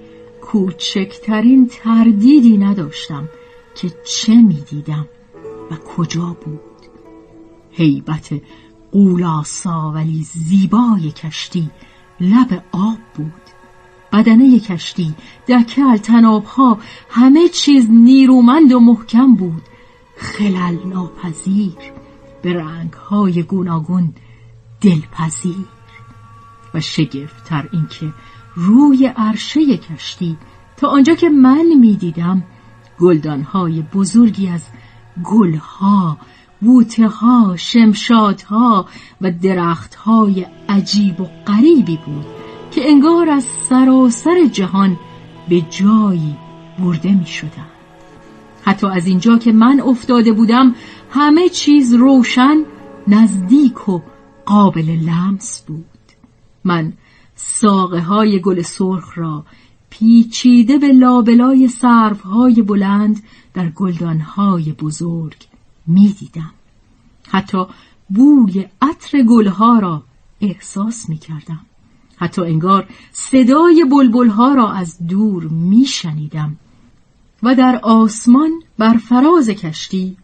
[0.45, 3.29] کوچکترین تردیدی نداشتم
[3.75, 5.07] که چه می‌دیدم
[5.71, 6.59] و کجا بود.
[7.71, 8.29] هیبت
[8.91, 11.69] قولاسا ولی زیبای کشتی
[12.19, 13.33] لب آب بود.
[14.13, 15.15] بدنه کشتی
[15.47, 16.77] دکل تنابها
[17.09, 19.63] همه چیز نیرومند و محکم بود.
[20.17, 21.91] خلل ناپذیر
[22.41, 24.13] به رنگهای گوناگون
[24.81, 25.65] دلپذیر.
[26.73, 28.13] و شگفتتر اینکه
[28.55, 30.37] روی عرشه کشتی
[30.77, 32.43] تا آنجا که من می‌دیدم
[32.99, 34.67] گلدانهای بزرگی از
[35.23, 36.17] گلها
[36.61, 38.85] بوته ها شمشادها
[39.21, 42.25] و درختهای عجیب و غریبی بود
[42.71, 44.97] که انگار از سراسر جهان
[45.49, 46.35] به جایی
[46.79, 47.67] برده می شدن.
[48.63, 50.75] حتی از اینجا که من افتاده بودم
[51.09, 52.57] همه چیز روشن
[53.07, 54.01] نزدیک و
[54.45, 55.85] قابل لمس بود
[56.63, 56.93] من
[57.35, 59.45] ساقه های گل سرخ را
[59.89, 61.69] پیچیده به لابلای
[62.23, 63.71] های بلند در
[64.19, 65.47] های بزرگ
[65.87, 66.53] می دیدم.
[67.27, 67.65] حتی
[68.09, 70.03] بوی عطر گلها را
[70.41, 71.65] احساس می کردم.
[72.15, 76.57] حتی انگار صدای بلبلها را از دور می شنیدم.
[77.43, 80.17] و در آسمان بر فراز کشتی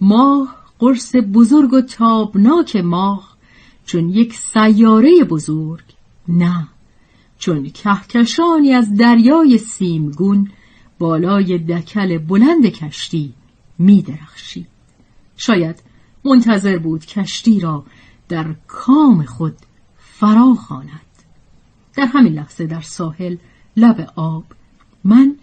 [0.00, 3.36] ماه قرص بزرگ و تابناک ماه
[3.84, 5.84] چون یک سیاره بزرگ
[6.28, 6.68] نه
[7.38, 10.50] چون کهکشانی از دریای سیمگون
[10.98, 13.34] بالای دکل بلند کشتی
[13.78, 14.66] می درخشید.
[15.36, 15.82] شاید
[16.24, 17.84] منتظر بود کشتی را
[18.28, 19.56] در کام خود
[19.98, 21.00] فرا خواند.
[21.94, 23.36] در همین لحظه در ساحل
[23.76, 24.44] لب آب
[25.04, 25.36] من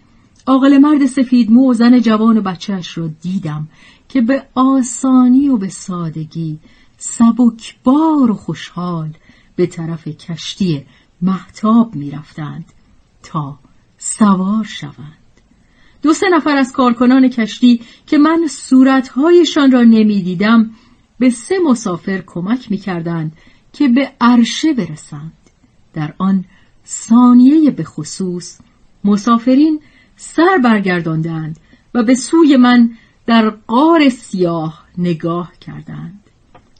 [0.46, 3.68] عاقل مرد سفید مو و زن جوان و بچهش را دیدم
[4.08, 6.58] که به آسانی و به سادگی
[6.96, 9.10] سبکبار و خوشحال
[9.60, 10.86] به طرف کشتی
[11.22, 12.64] محتاب می رفتند
[13.22, 13.58] تا
[13.98, 15.40] سوار شوند.
[16.02, 20.70] دو سه نفر از کارکنان کشتی که من صورتهایشان را نمی‌دیدم
[21.18, 23.32] به سه مسافر کمک می‌کردند
[23.72, 25.32] که به عرشه برسند.
[25.94, 26.44] در آن
[26.86, 28.58] ثانیه به خصوص
[29.04, 29.80] مسافرین
[30.16, 31.58] سر برگرداندند
[31.94, 32.90] و به سوی من
[33.26, 36.20] در قار سیاه نگاه کردند.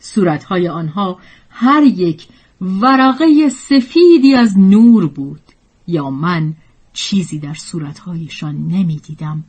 [0.01, 1.19] صورتهای آنها
[1.51, 2.28] هر یک
[2.60, 5.40] ورقه سفیدی از نور بود
[5.86, 6.54] یا من
[6.92, 9.44] چیزی در صورتهایشان نمی‌دیدم.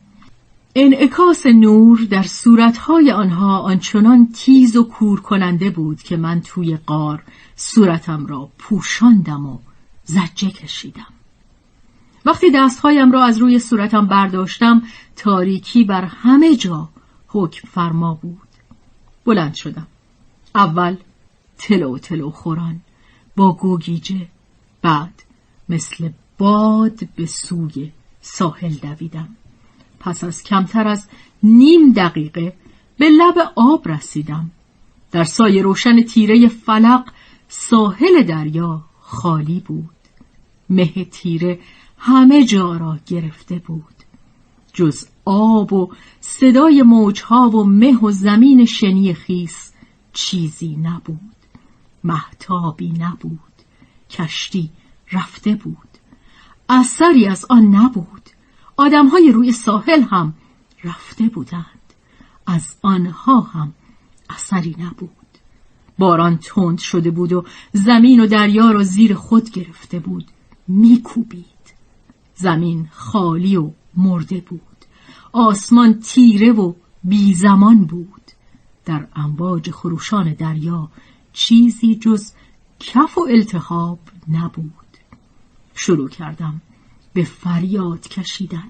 [0.75, 7.23] انعکاس نور در صورتهای آنها آنچنان تیز و کور کننده بود که من توی قار
[7.55, 9.57] صورتم را پوشاندم و
[10.05, 11.07] زجه کشیدم.
[12.25, 14.81] وقتی دستهایم را از روی صورتم برداشتم
[15.15, 16.89] تاریکی بر همه جا
[17.27, 18.37] حکم فرما بود.
[19.25, 19.87] بلند شدم.
[20.55, 20.95] اول
[21.57, 22.81] تلو تلو خوران
[23.35, 24.27] با گوگیجه.
[24.81, 25.23] بعد
[25.69, 27.91] مثل باد به سوی
[28.21, 29.35] ساحل دویدم.
[29.99, 31.07] پس از کمتر از
[31.43, 32.53] نیم دقیقه
[32.97, 34.51] به لب آب رسیدم.
[35.11, 37.11] در سایه روشن تیره فلق
[37.47, 39.89] ساحل دریا خالی بود.
[40.69, 41.59] مه تیره
[41.97, 43.95] همه جا را گرفته بود.
[44.73, 49.71] جز آب و صدای موجها و مه و زمین شنی خیس
[50.13, 51.40] چیزی نبود.
[52.03, 53.39] محتابی نبود.
[54.09, 54.69] کشتی
[55.11, 55.77] رفته بود.
[56.69, 58.29] اثری از آن نبود.
[58.77, 60.33] آدمهای روی ساحل هم
[60.83, 61.65] رفته بودند.
[62.47, 63.73] از آنها هم
[64.29, 65.09] اثری نبود.
[65.99, 70.25] باران تند شده بود و زمین و دریا را زیر خود گرفته بود.
[70.67, 71.45] میکوبید.
[72.35, 74.61] زمین خالی و مرده بود.
[75.31, 76.73] آسمان تیره و
[77.03, 78.21] بی زمان بود.
[78.85, 80.89] در امواج خروشان دریا
[81.33, 82.31] چیزی جز
[82.79, 83.99] کف و التحاب
[84.31, 84.71] نبود.
[85.75, 86.61] شروع کردم
[87.13, 88.69] به فریاد کشیدن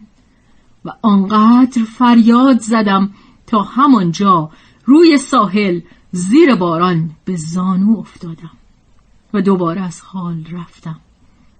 [0.85, 3.13] و آنقدر فریاد زدم
[3.47, 4.49] تا همانجا
[4.85, 5.81] روی ساحل
[6.11, 8.51] زیر باران به زانو افتادم
[9.33, 10.99] و دوباره از حال رفتم.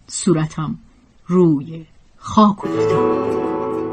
[0.08, 0.80] صورتم
[1.28, 1.86] روی
[2.18, 3.91] خاک افتاد.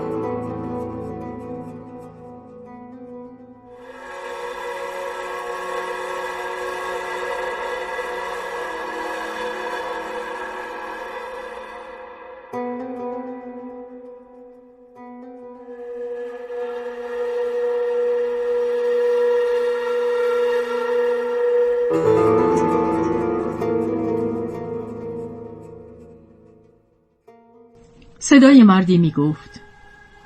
[28.38, 29.60] صدای مردی می گفت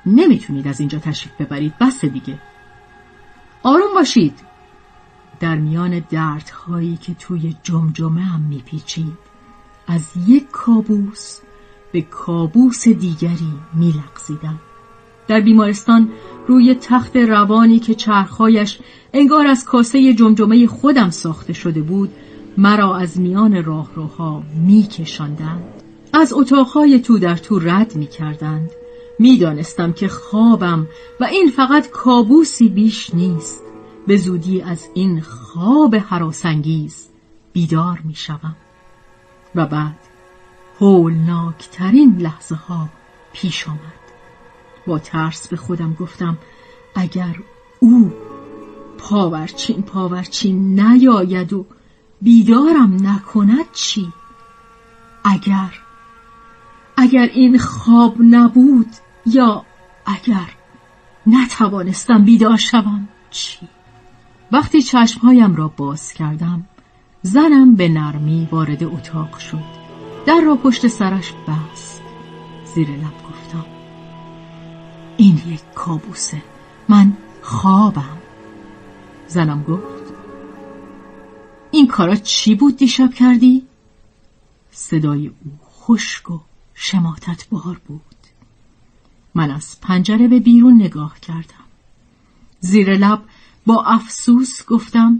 [0.05, 2.39] نمی‌تونید از اینجا تشریف ببرید بس دیگه.
[3.63, 4.39] آروم باشید.
[5.39, 9.17] در میان دردهایی که توی جمجمه هم میپیچید
[9.87, 11.39] از یک کابوس
[11.91, 14.59] به کابوس دیگری میلغزیدم.
[15.27, 16.09] در بیمارستان
[16.47, 18.79] روی تخت روانی که چرخهایش
[19.13, 22.09] انگار از کاسه جمجمه خودم ساخته شده بود
[22.57, 25.82] مرا از میان راهروها میکشاندند.
[26.13, 28.71] از اتاقهای تو در تو رد می کردند.
[29.19, 30.87] می دانستم که خوابم
[31.19, 33.63] و این فقط کابوسی بیش نیست.
[34.07, 37.09] به زودی از این خواب حراسنگیز
[37.53, 38.55] بیدار می شوم.
[39.55, 39.99] و بعد
[40.79, 42.89] هولناکترین لحظه ها
[43.33, 44.03] پیش آمد.
[44.87, 46.37] با ترس به خودم گفتم
[46.95, 47.35] اگر
[47.79, 48.13] او
[48.97, 51.65] پاورچین پاورچین نیاید و
[52.21, 54.13] بیدارم نکند چی؟
[55.23, 55.82] اگر
[56.97, 58.89] اگر این خواب نبود
[59.25, 59.65] یا
[60.05, 60.49] اگر
[61.25, 63.59] نتوانستم بیدار شوم چی؟
[64.51, 66.65] وقتی چشمهایم را باز کردم
[67.21, 69.83] زنم به نرمی وارد اتاق شد
[70.25, 72.01] در را پشت سرش بست
[72.75, 73.65] زیر لب گفتم
[75.17, 76.41] این یک کابوسه
[76.89, 78.17] من خوابم
[79.27, 80.13] زنم گفت
[81.71, 83.67] این کارا چی بود دیشب کردی؟
[84.71, 86.39] صدای او خشک و
[86.85, 88.01] شماتت بار بود.
[89.35, 91.65] من از پنجره به بیرون نگاه کردم.
[92.59, 93.23] زیر لب
[93.65, 95.19] با افسوس گفتم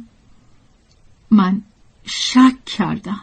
[1.32, 1.62] من
[2.06, 3.22] شک کردم.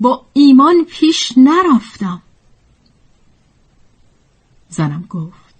[0.00, 2.22] با ایمان پیش نرفتم.
[4.68, 5.54] زنم گفت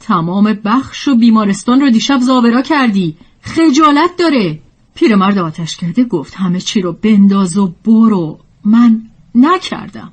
[0.00, 3.16] تمام بخش و بیمارستان رو دیشب زابرا کردی.
[3.42, 4.60] خجالت داره.
[4.94, 8.40] پیرمرد آتش کرده گفت همه چی رو بنداز و برو.
[8.64, 10.12] من نکردم.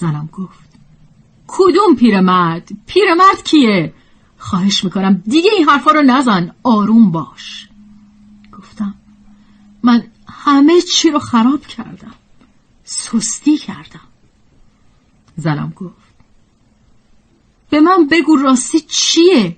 [0.00, 0.70] زنم گفت.
[1.46, 3.94] کدوم پیرمرد؟ پیرمرد کیه؟
[4.38, 6.54] خواهش می‌کنم دیگه این حرفا رو نزن.
[6.62, 7.68] آروم باش.
[8.52, 8.94] گفتم
[9.82, 12.14] من همه چی رو خراب کردم.
[12.84, 14.08] سستی کردم.
[15.36, 15.94] زنم گفت
[17.70, 19.56] به من بگو راستی چیه؟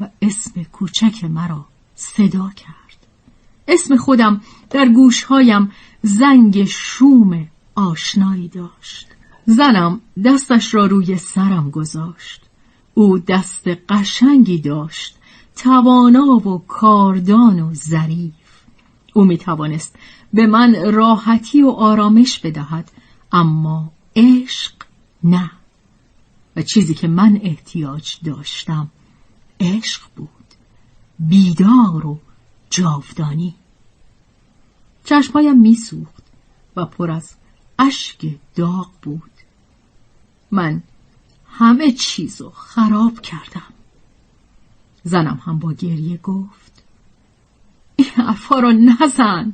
[0.00, 3.06] و اسم کوچک مرا صدا کرد.
[3.68, 4.40] اسم خودم
[4.70, 5.72] در گوشهایم
[6.02, 9.15] زنگ شوم آشنایی داشت.
[9.46, 12.42] زنم دستش را روی سرم گذاشت.
[12.94, 15.16] او دست قشنگی داشت
[15.56, 18.32] توانا و کاردان و ظریف.
[19.14, 19.96] او می توانست
[20.32, 22.92] به من راحتی و آرامش بدهد
[23.32, 24.72] اما عشق
[25.24, 25.50] نه.
[26.56, 28.90] و چیزی که من احتیاج داشتم
[29.60, 30.30] عشق بود
[31.18, 32.18] بیدار و
[32.70, 33.54] جاودانی.
[35.04, 36.22] چشمایم میسوخت
[36.76, 37.34] و پر از
[37.78, 39.35] اشک داغ بود.
[40.50, 40.82] من
[41.48, 43.72] همه چیزو خراب کردم.
[45.04, 46.82] زنم هم با گریه گفت
[47.96, 49.52] این حرفا رو نزن.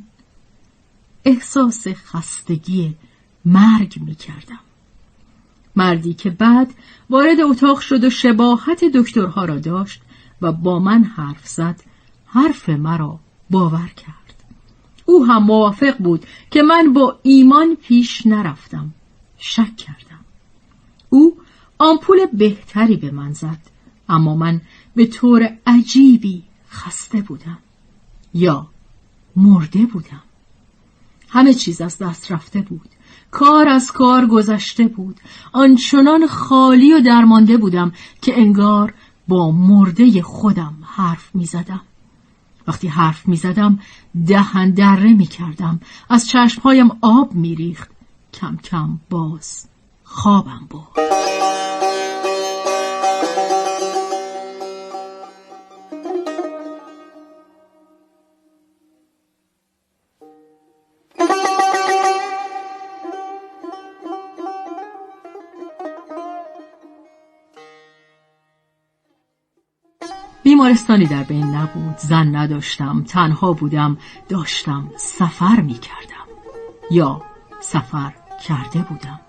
[1.24, 2.96] احساس خستگی
[3.44, 4.60] مرگ می کردم.
[5.76, 6.74] مردی که بعد
[7.10, 10.02] وارد اتاق شد و شباهت دکترها را داشت
[10.42, 11.82] و با من حرف زد
[12.26, 13.20] حرف مرا
[13.50, 14.44] باور کرد.
[15.06, 18.94] او هم موافق بود که من با ایمان پیش نرفتم.
[19.38, 20.11] شک کردم.
[21.12, 21.36] او
[21.78, 23.58] آمپول بهتری به من زد
[24.08, 24.60] اما من
[24.94, 27.58] به طور عجیبی خسته بودم
[28.34, 28.66] یا
[29.36, 30.22] مرده بودم
[31.28, 32.88] همه چیز از دست رفته بود
[33.30, 35.20] کار از کار گذشته بود
[35.52, 38.94] آنچنان خالی و درمانده بودم که انگار
[39.28, 41.80] با مرده خودم حرف می زدم.
[42.68, 43.78] وقتی حرف می زدم
[44.26, 47.90] دهن دره می کردم از چشمهایم آب می ریخت
[48.32, 49.71] کم کم باز
[50.12, 50.82] خوابم بود.
[70.42, 71.98] بیمارستانی در بین نبود.
[71.98, 73.98] زن نداشتم تنها بودم.
[74.28, 76.26] داشتم سفر می کردم
[76.90, 77.22] یا
[77.60, 78.12] سفر
[78.46, 79.20] کرده بودم.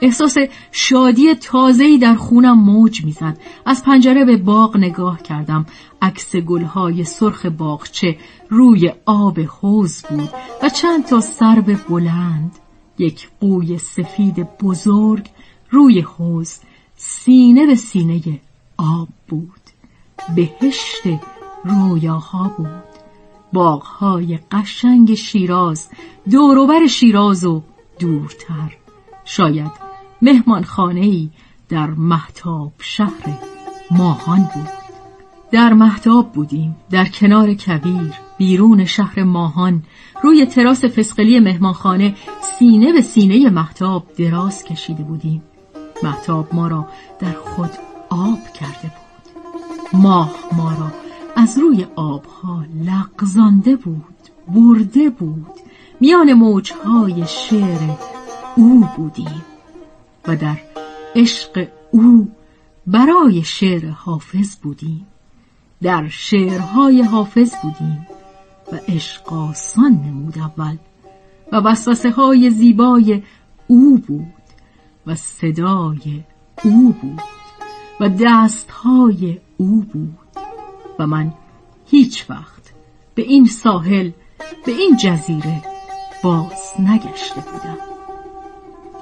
[0.00, 0.36] احساس
[0.72, 3.38] شادی تازه‌ای در خونم موج می‌زد.
[3.66, 5.66] از پنجره به باغ نگاه کردم.
[6.02, 8.18] عکس گلهای سرخ باغچه
[8.48, 10.30] روی آب حوز بود
[10.62, 12.52] و چند تا سرب بلند
[12.98, 15.26] یک قوی سفید بزرگ
[15.70, 16.58] روی حوز
[16.96, 18.40] سینه به سینه
[18.76, 19.50] آب بود.
[20.34, 21.02] بهشت
[21.64, 22.84] رویاها بود.
[23.52, 25.88] باغهای قشنگ شیراز
[26.30, 27.62] دوروبر شیراز و
[27.98, 28.76] دورتر.
[29.24, 29.85] شاید
[30.22, 31.28] مهمانخانه
[31.68, 33.38] در محتاب شهر
[33.90, 34.68] ماهان بود.
[35.50, 39.82] در محتاب بودیم در کنار کبیر بیرون شهر ماهان
[40.22, 45.42] روی تراس فسقلی مهمانخانه سینه به سینه محتاب دراز کشیده بودیم.
[46.02, 46.88] محتاب ما را
[47.18, 47.70] در خود
[48.10, 50.00] آب کرده بود.
[50.00, 50.92] ماه ما را
[51.36, 54.04] از روی آبها لغزانده بود
[54.48, 55.46] برده بود.
[56.00, 57.90] میان موجهای شعر
[58.56, 59.42] او بودیم.
[60.28, 60.56] و در
[61.14, 62.30] عشق او
[62.86, 65.06] برای شعر حافظ بودیم.
[65.82, 68.06] در شعرهای حافظ بودیم
[68.72, 70.76] و عشق آسان نمود اول
[71.52, 73.22] و وسوسه های زیبای
[73.66, 74.26] او بود
[75.06, 76.24] و صدای
[76.64, 77.22] او بود
[78.00, 80.18] و دستهای او بود.
[80.98, 81.32] و من
[81.86, 82.72] هیچ وقت
[83.14, 84.10] به این ساحل
[84.66, 85.62] به این جزیره
[86.22, 87.78] باز نگشته بودم.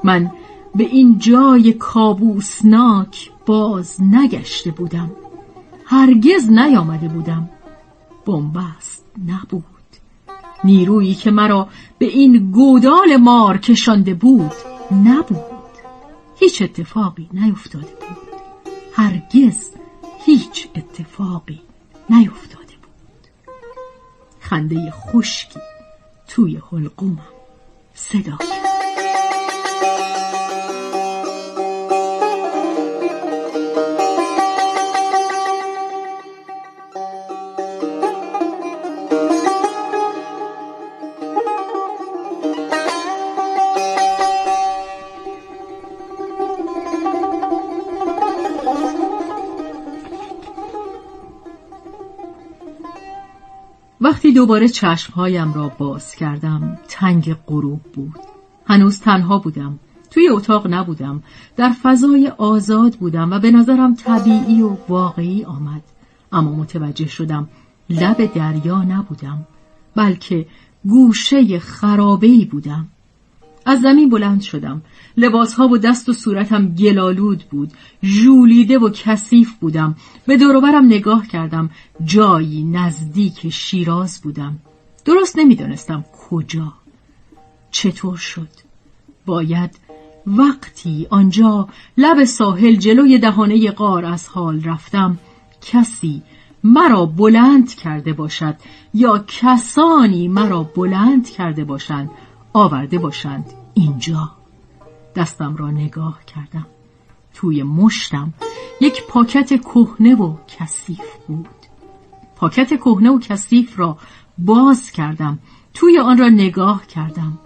[0.05, 0.31] من
[0.75, 5.11] به این جای کابوسناک باز نگشته بودم.
[5.85, 7.49] هرگز نیامده بودم.
[8.27, 9.65] بنبست نبود.
[10.65, 11.69] نیرویی که مرا
[11.99, 14.53] به این گودال مار کشانده بود
[15.05, 15.55] نبود.
[16.37, 18.35] هیچ اتفاقی نیفتاده بود.
[18.93, 19.71] هرگز
[20.25, 21.61] هیچ اتفاقی
[22.11, 23.53] نیفتاده بود.
[24.41, 25.61] خنده خشکی
[26.29, 27.19] توی حلقومم
[27.95, 28.74] صدا کرد.
[54.35, 56.79] دوباره چشمهایم را باز کردم.
[56.89, 58.21] تنگ غروب بود.
[58.67, 59.79] هنوز تنها بودم.
[60.11, 61.23] توی اتاق نبودم.
[61.57, 65.83] در فضای آزاد بودم و به نظرم طبیعی و واقعی آمد.
[66.33, 67.49] اما متوجه شدم
[67.91, 69.47] لب دریا نبودم
[69.97, 70.47] بلکه
[70.85, 72.89] گوشه خرابهی بودم.
[73.67, 74.83] از زمین بلند شدم.
[75.17, 77.73] لباسها و دست و صورتم گلالود بود.
[78.05, 79.97] ژولیده و کثیف بودم.
[80.27, 81.71] به دوروبرم نگاه کردم.
[82.05, 84.59] جایی نزدیک شیراز بودم.
[85.05, 86.73] درست نمی‌دانستم کجا.
[87.71, 88.49] چطور شد؟
[89.27, 89.71] باید
[90.27, 91.69] وقتی آنجا
[91.99, 95.19] لب ساحل جلوی دهانه غار از حال رفتم
[95.63, 96.23] کسی
[96.65, 98.57] مرا بلند کرده باشد
[98.95, 102.11] یا کسانی مرا بلند کرده باشند؟
[102.57, 103.53] آورده باشند.
[103.75, 104.31] اینجا.
[105.15, 106.67] دستم را نگاه کردم.
[107.35, 108.35] توی مشتم
[108.81, 111.49] یک پاکت کهنه و کثیف بود.
[112.37, 113.99] پاکت کهنه و کثیف را
[114.39, 115.39] باز کردم.
[115.75, 117.39] توی آن را نگاه کردم.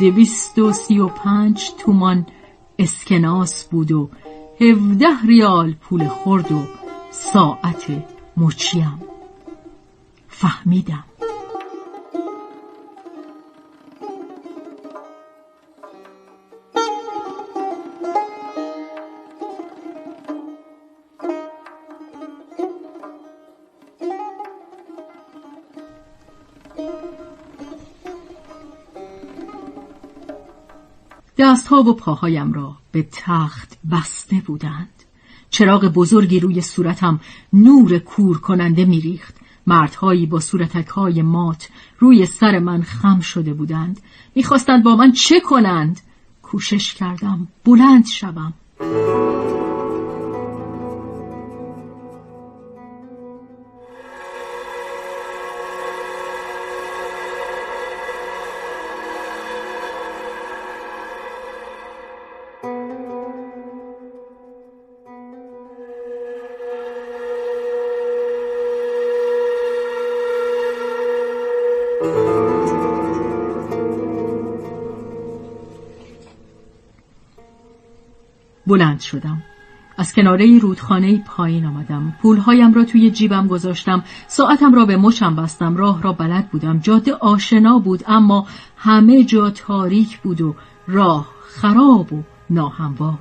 [0.00, 2.26] دویست و سی و پنج تومان
[2.78, 4.10] اسکناس بود و
[4.60, 6.62] هفده ریال پول خورد و
[7.10, 8.04] ساعت
[8.36, 9.02] مچیم
[10.28, 11.04] فهمیدم.
[31.48, 34.88] دستها و پاهایم را به تخت بسته بودند.
[35.50, 37.20] چراغ بزرگی روی صورتم
[37.52, 39.34] نور کور کننده میریخت.
[39.66, 41.68] مردهایی با صورتک های مات
[41.98, 44.00] روی سر من خم شده بودند.
[44.34, 46.00] می‌خواستند با من چه کنند؟
[46.42, 48.54] کوشش کردم بلند شوم.
[78.68, 79.42] بلند شدم.
[79.96, 82.14] از کناره رودخانه پایین آمدم.
[82.22, 84.04] پولهایم را توی جیبم گذاشتم.
[84.28, 85.76] ساعتم را به مچم بستم.
[85.76, 86.78] راه را بلد بودم.
[86.78, 88.46] جاده آشنا بود اما
[88.76, 90.54] همه جا تاریک بود و
[90.88, 93.18] راه خراب و ناهموار.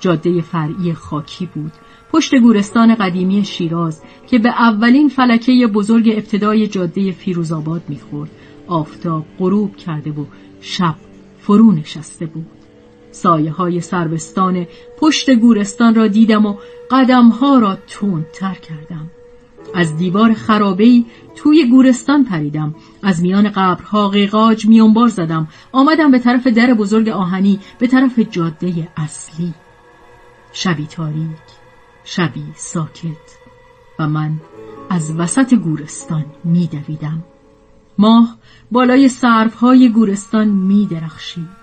[0.00, 1.72] جاده فرعی خاکی بود.
[2.12, 8.30] پشت گورستان قدیمی شیراز که به اولین فلکه بزرگ ابتدای جاده فیروزآباد می‌خورد.
[8.66, 10.24] آفتاب غروب کرده و
[10.60, 10.94] شب
[11.38, 12.59] فرو نشسته بود.
[13.12, 14.66] سایه های سربستان
[14.98, 16.56] پشت گورستان را دیدم و
[16.90, 17.78] قدمها را
[18.32, 19.10] تر کردم.
[19.74, 22.74] از دیوار خرابهی توی گورستان پریدم.
[23.02, 25.48] از میان قبرها قیقاج میانبار زدم.
[25.72, 29.54] آمدم به طرف در بزرگ آهنی به طرف جاده اصلی.
[30.52, 31.50] شبی تاریک
[32.04, 33.38] شبی ساکت
[33.98, 34.40] و من
[34.90, 37.24] از وسط گورستان میدویدم.
[37.98, 38.36] ماه
[38.70, 41.60] بالای سرفهای گورستان میدرخشید.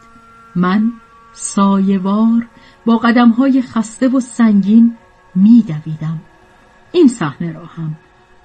[0.56, 0.92] من
[1.40, 2.48] سایوار
[2.86, 4.96] با قدمهای خسته و سنگین
[5.36, 6.22] میدویدم.
[6.92, 7.96] این صحنه را هم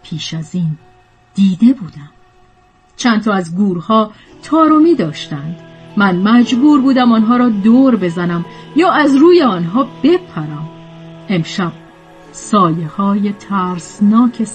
[0.02, 0.78] پیش از این
[1.35, 2.10] دیده بودم.
[2.97, 4.12] چند تا از گورها
[4.43, 5.56] تارومی داشتند.
[5.97, 8.44] من مجبور بودم آنها را دور بزنم
[8.77, 10.69] یا از روی آنها بپرم.
[11.28, 11.73] امشب
[12.32, 14.47] سایه های ترسناک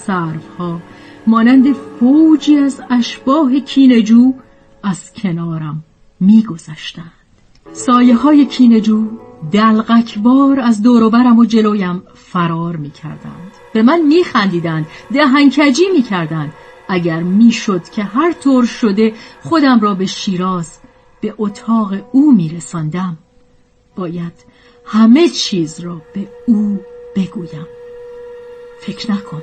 [0.58, 0.80] ها
[1.26, 4.34] مانند فوجی از اشباه کینجو
[4.82, 5.84] از کنارم
[6.20, 7.17] میگذشتند.
[7.78, 9.04] سایه های کینجو
[9.52, 13.52] دلغکبار از دوروبرم و جلویم فرار می کردند.
[13.72, 16.52] به من می خندیدند دهنکجی می کردند.
[16.88, 20.78] اگر می شد که هر طور شده خودم را به شیراز
[21.20, 23.18] به اتاق او می رساندم.
[23.96, 24.32] باید
[24.84, 26.80] همه چیز را به او
[27.16, 27.66] بگویم
[28.80, 29.42] فکر نکن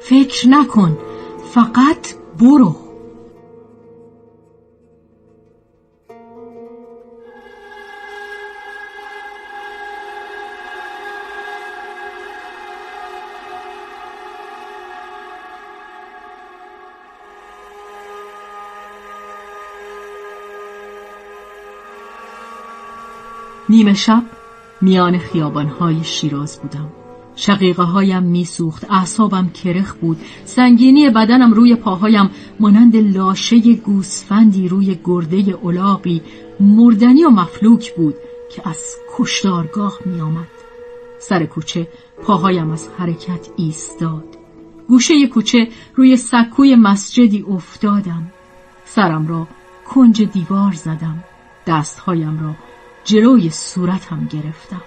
[0.00, 0.98] فکر نکن
[1.50, 2.83] فقط برو
[23.74, 24.22] نیمه شب
[24.80, 26.92] میان خیابانهای شیراز بودم.
[27.36, 30.20] شقیقه هایم میسوخت اعصابم کرخ بود.
[30.44, 32.30] سنگینی بدنم روی پاهایم
[32.60, 36.22] مانند لاشه گوسفندی روی گرده اولاقی
[36.60, 38.14] مردنی و مفلوک بود
[38.50, 38.78] که از
[39.16, 40.48] کشتارگاه میآمد.
[41.20, 41.88] سر کوچه
[42.22, 44.24] پاهایم از حرکت ایستاد.
[44.88, 48.32] گوشه کوچه روی سکوی مسجدی افتادم.
[48.84, 49.48] سرم را
[49.88, 51.24] کنج دیوار زدم.
[51.66, 52.54] دستهایم را
[53.04, 54.82] جلوی صورتم گرفتم.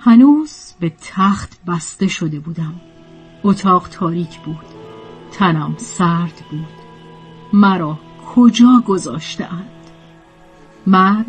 [0.00, 2.80] هنوز به تخت بسته شده بودم.
[3.44, 4.56] اتاق تاریک بود.
[5.32, 6.66] تنم سرد بود.
[7.52, 7.98] مرا
[8.34, 9.70] کجا گذاشته اند
[10.86, 11.26] مرگ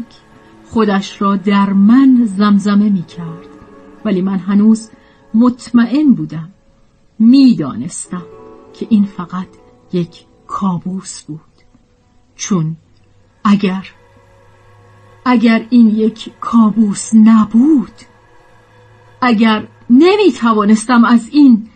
[0.66, 3.48] خودش را در من زمزمه می کرد
[4.06, 4.90] ولی من هنوز
[5.34, 6.50] مطمئن بودم.
[7.20, 8.24] می‌دانستم
[8.74, 9.48] که این فقط
[9.94, 11.40] یک کابوس بود.
[12.36, 12.76] چون
[13.44, 13.88] اگر
[15.26, 18.02] اگر این یک کابوس نبود
[19.22, 21.70] اگر نمی توانستم از این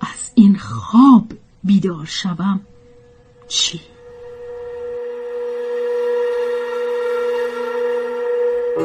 [0.00, 1.26] از این خواب
[1.64, 2.60] بیدار شوم
[3.48, 3.91] چی؟
[8.72, 8.84] صدای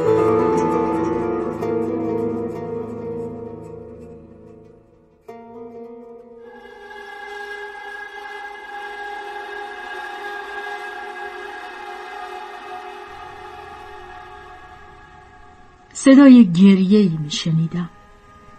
[16.51, 17.89] گریه ای می شنیدم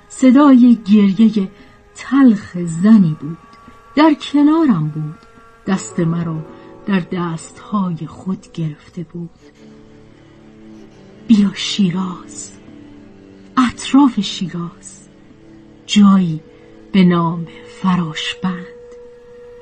[0.09, 1.50] صدای گریه
[1.94, 3.38] تلخ زنی بود.
[3.96, 5.18] در کنارم بود.
[5.66, 6.44] دست مرا
[6.86, 9.30] در دستهای خود گرفته بود.
[11.28, 12.52] بیا شیراز
[13.56, 15.09] اطراف شیراز.
[15.86, 16.40] جایی
[16.92, 17.46] به نام
[17.82, 18.66] فراشبند.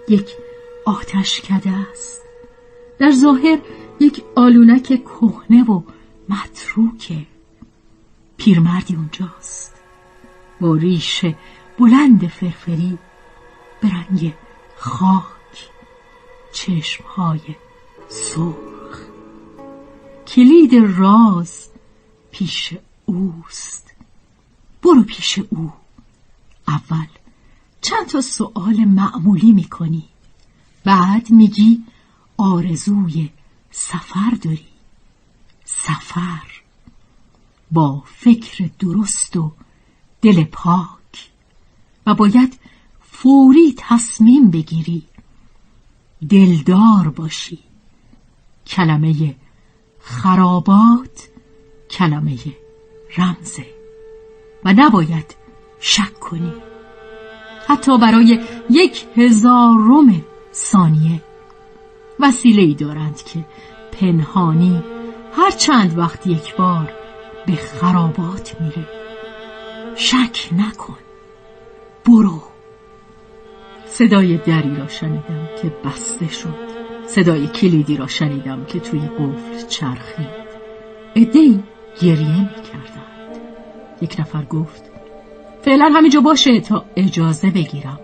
[0.09, 0.29] یک
[0.85, 2.23] آتش کده است.
[2.99, 3.59] در ظاهر
[4.01, 5.83] یک آلونک کهنه و
[6.29, 7.27] متروکه.
[8.37, 9.75] پیرمردی اونجاست.
[10.61, 11.25] با ریش
[11.79, 12.99] بلند فرفری
[13.81, 14.35] به رنگ
[14.77, 15.71] خاک
[16.53, 17.41] چشمهای
[18.09, 18.66] سرخ
[20.27, 21.69] کلید راز
[22.31, 22.75] پیش
[23.07, 23.95] اوست.
[24.83, 25.73] برو پیش او.
[26.69, 27.07] اول
[27.81, 30.05] چند تا سؤال معمولی می‌کنی.
[30.85, 31.85] بعد میگی
[32.37, 33.31] آرزوی
[33.71, 34.69] سفر داری.
[35.65, 36.63] سفر
[37.71, 39.53] با فکر درست و
[40.23, 41.31] دل پاک.
[42.07, 42.59] و باید
[43.01, 45.03] فوری تصمیم بگیری.
[46.31, 47.59] دلدار باشی.
[48.67, 49.37] کلمه
[50.07, 51.29] خرابات
[51.91, 52.37] کلمه
[53.19, 53.67] رمزه
[54.65, 55.37] و نباید
[55.81, 56.53] شک کنی.
[57.67, 60.25] حتی برای یک هزارم
[60.55, 61.23] ثانیه
[62.21, 63.45] وسیله ای دارند که
[63.93, 64.83] پنهانی
[65.37, 66.93] هر چند وقت یک بار
[67.47, 68.89] به خرابات میره.
[69.97, 70.99] شک نکن.
[72.05, 72.43] برو.
[73.87, 76.76] صدای دری را شنیدم که بسته شد.
[77.07, 80.47] صدای کلیدی را شنیدم که توی قفل چرخید.
[81.15, 81.63] ادهی
[82.03, 83.41] گریه می‌کردند.
[84.03, 84.83] یک نفر گفت
[85.63, 88.01] فعلا همینجا باشه تا اجازه بگیرم.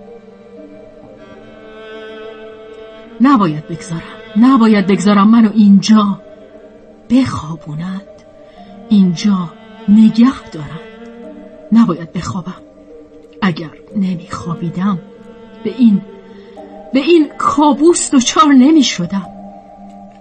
[3.20, 4.02] نباید بگذارم
[4.36, 6.20] نباید بگذارم منو اینجا
[7.10, 8.02] بخوابونند.
[8.88, 9.50] اینجا
[9.88, 10.80] نگه دارند.
[11.72, 12.62] نباید بخوابم.
[13.42, 14.98] اگر نمیخوابیدم
[15.64, 16.02] به این
[16.92, 19.26] به این کابوس دچار نمی شدم.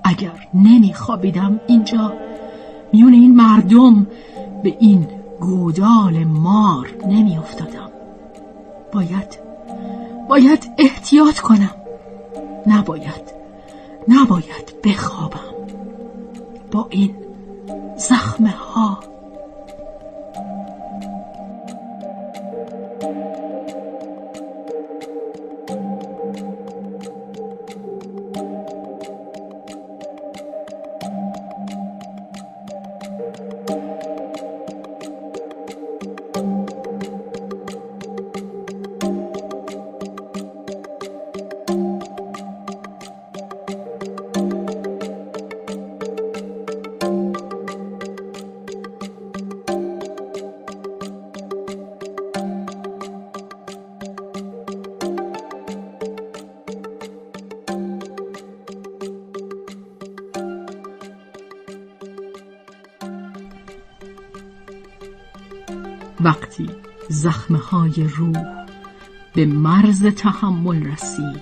[0.03, 2.13] اگر نمی خوابیدم اینجا
[2.93, 4.07] میون این مردم
[4.63, 5.07] به این
[5.39, 7.89] گودال مار نمی افتادم.
[8.93, 9.39] باید
[10.29, 11.75] باید احتیاط کنم.
[12.67, 13.33] نباید
[14.07, 15.39] نباید بخوابم.
[16.71, 17.15] با این
[17.97, 18.99] زخمه ها
[67.41, 68.65] زخمه های روح
[69.33, 71.41] به مرز تحمل رسید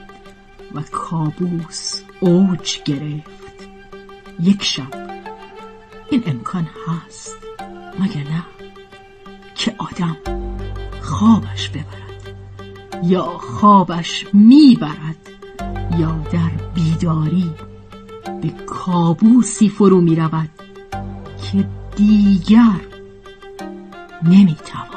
[0.75, 3.67] و کابوس اوج گرفت.
[4.39, 5.09] یک شب.
[6.09, 7.37] این امکان هست
[7.99, 8.43] مگه نه؟
[9.55, 10.17] که آدم
[11.01, 12.35] خوابش ببرد
[13.03, 15.29] یا خوابش می‌برد
[15.99, 17.51] یا در بیداری
[18.41, 20.49] به کابوسی فرو می رود
[21.51, 22.79] که دیگر
[24.23, 24.88] نمی‌تواند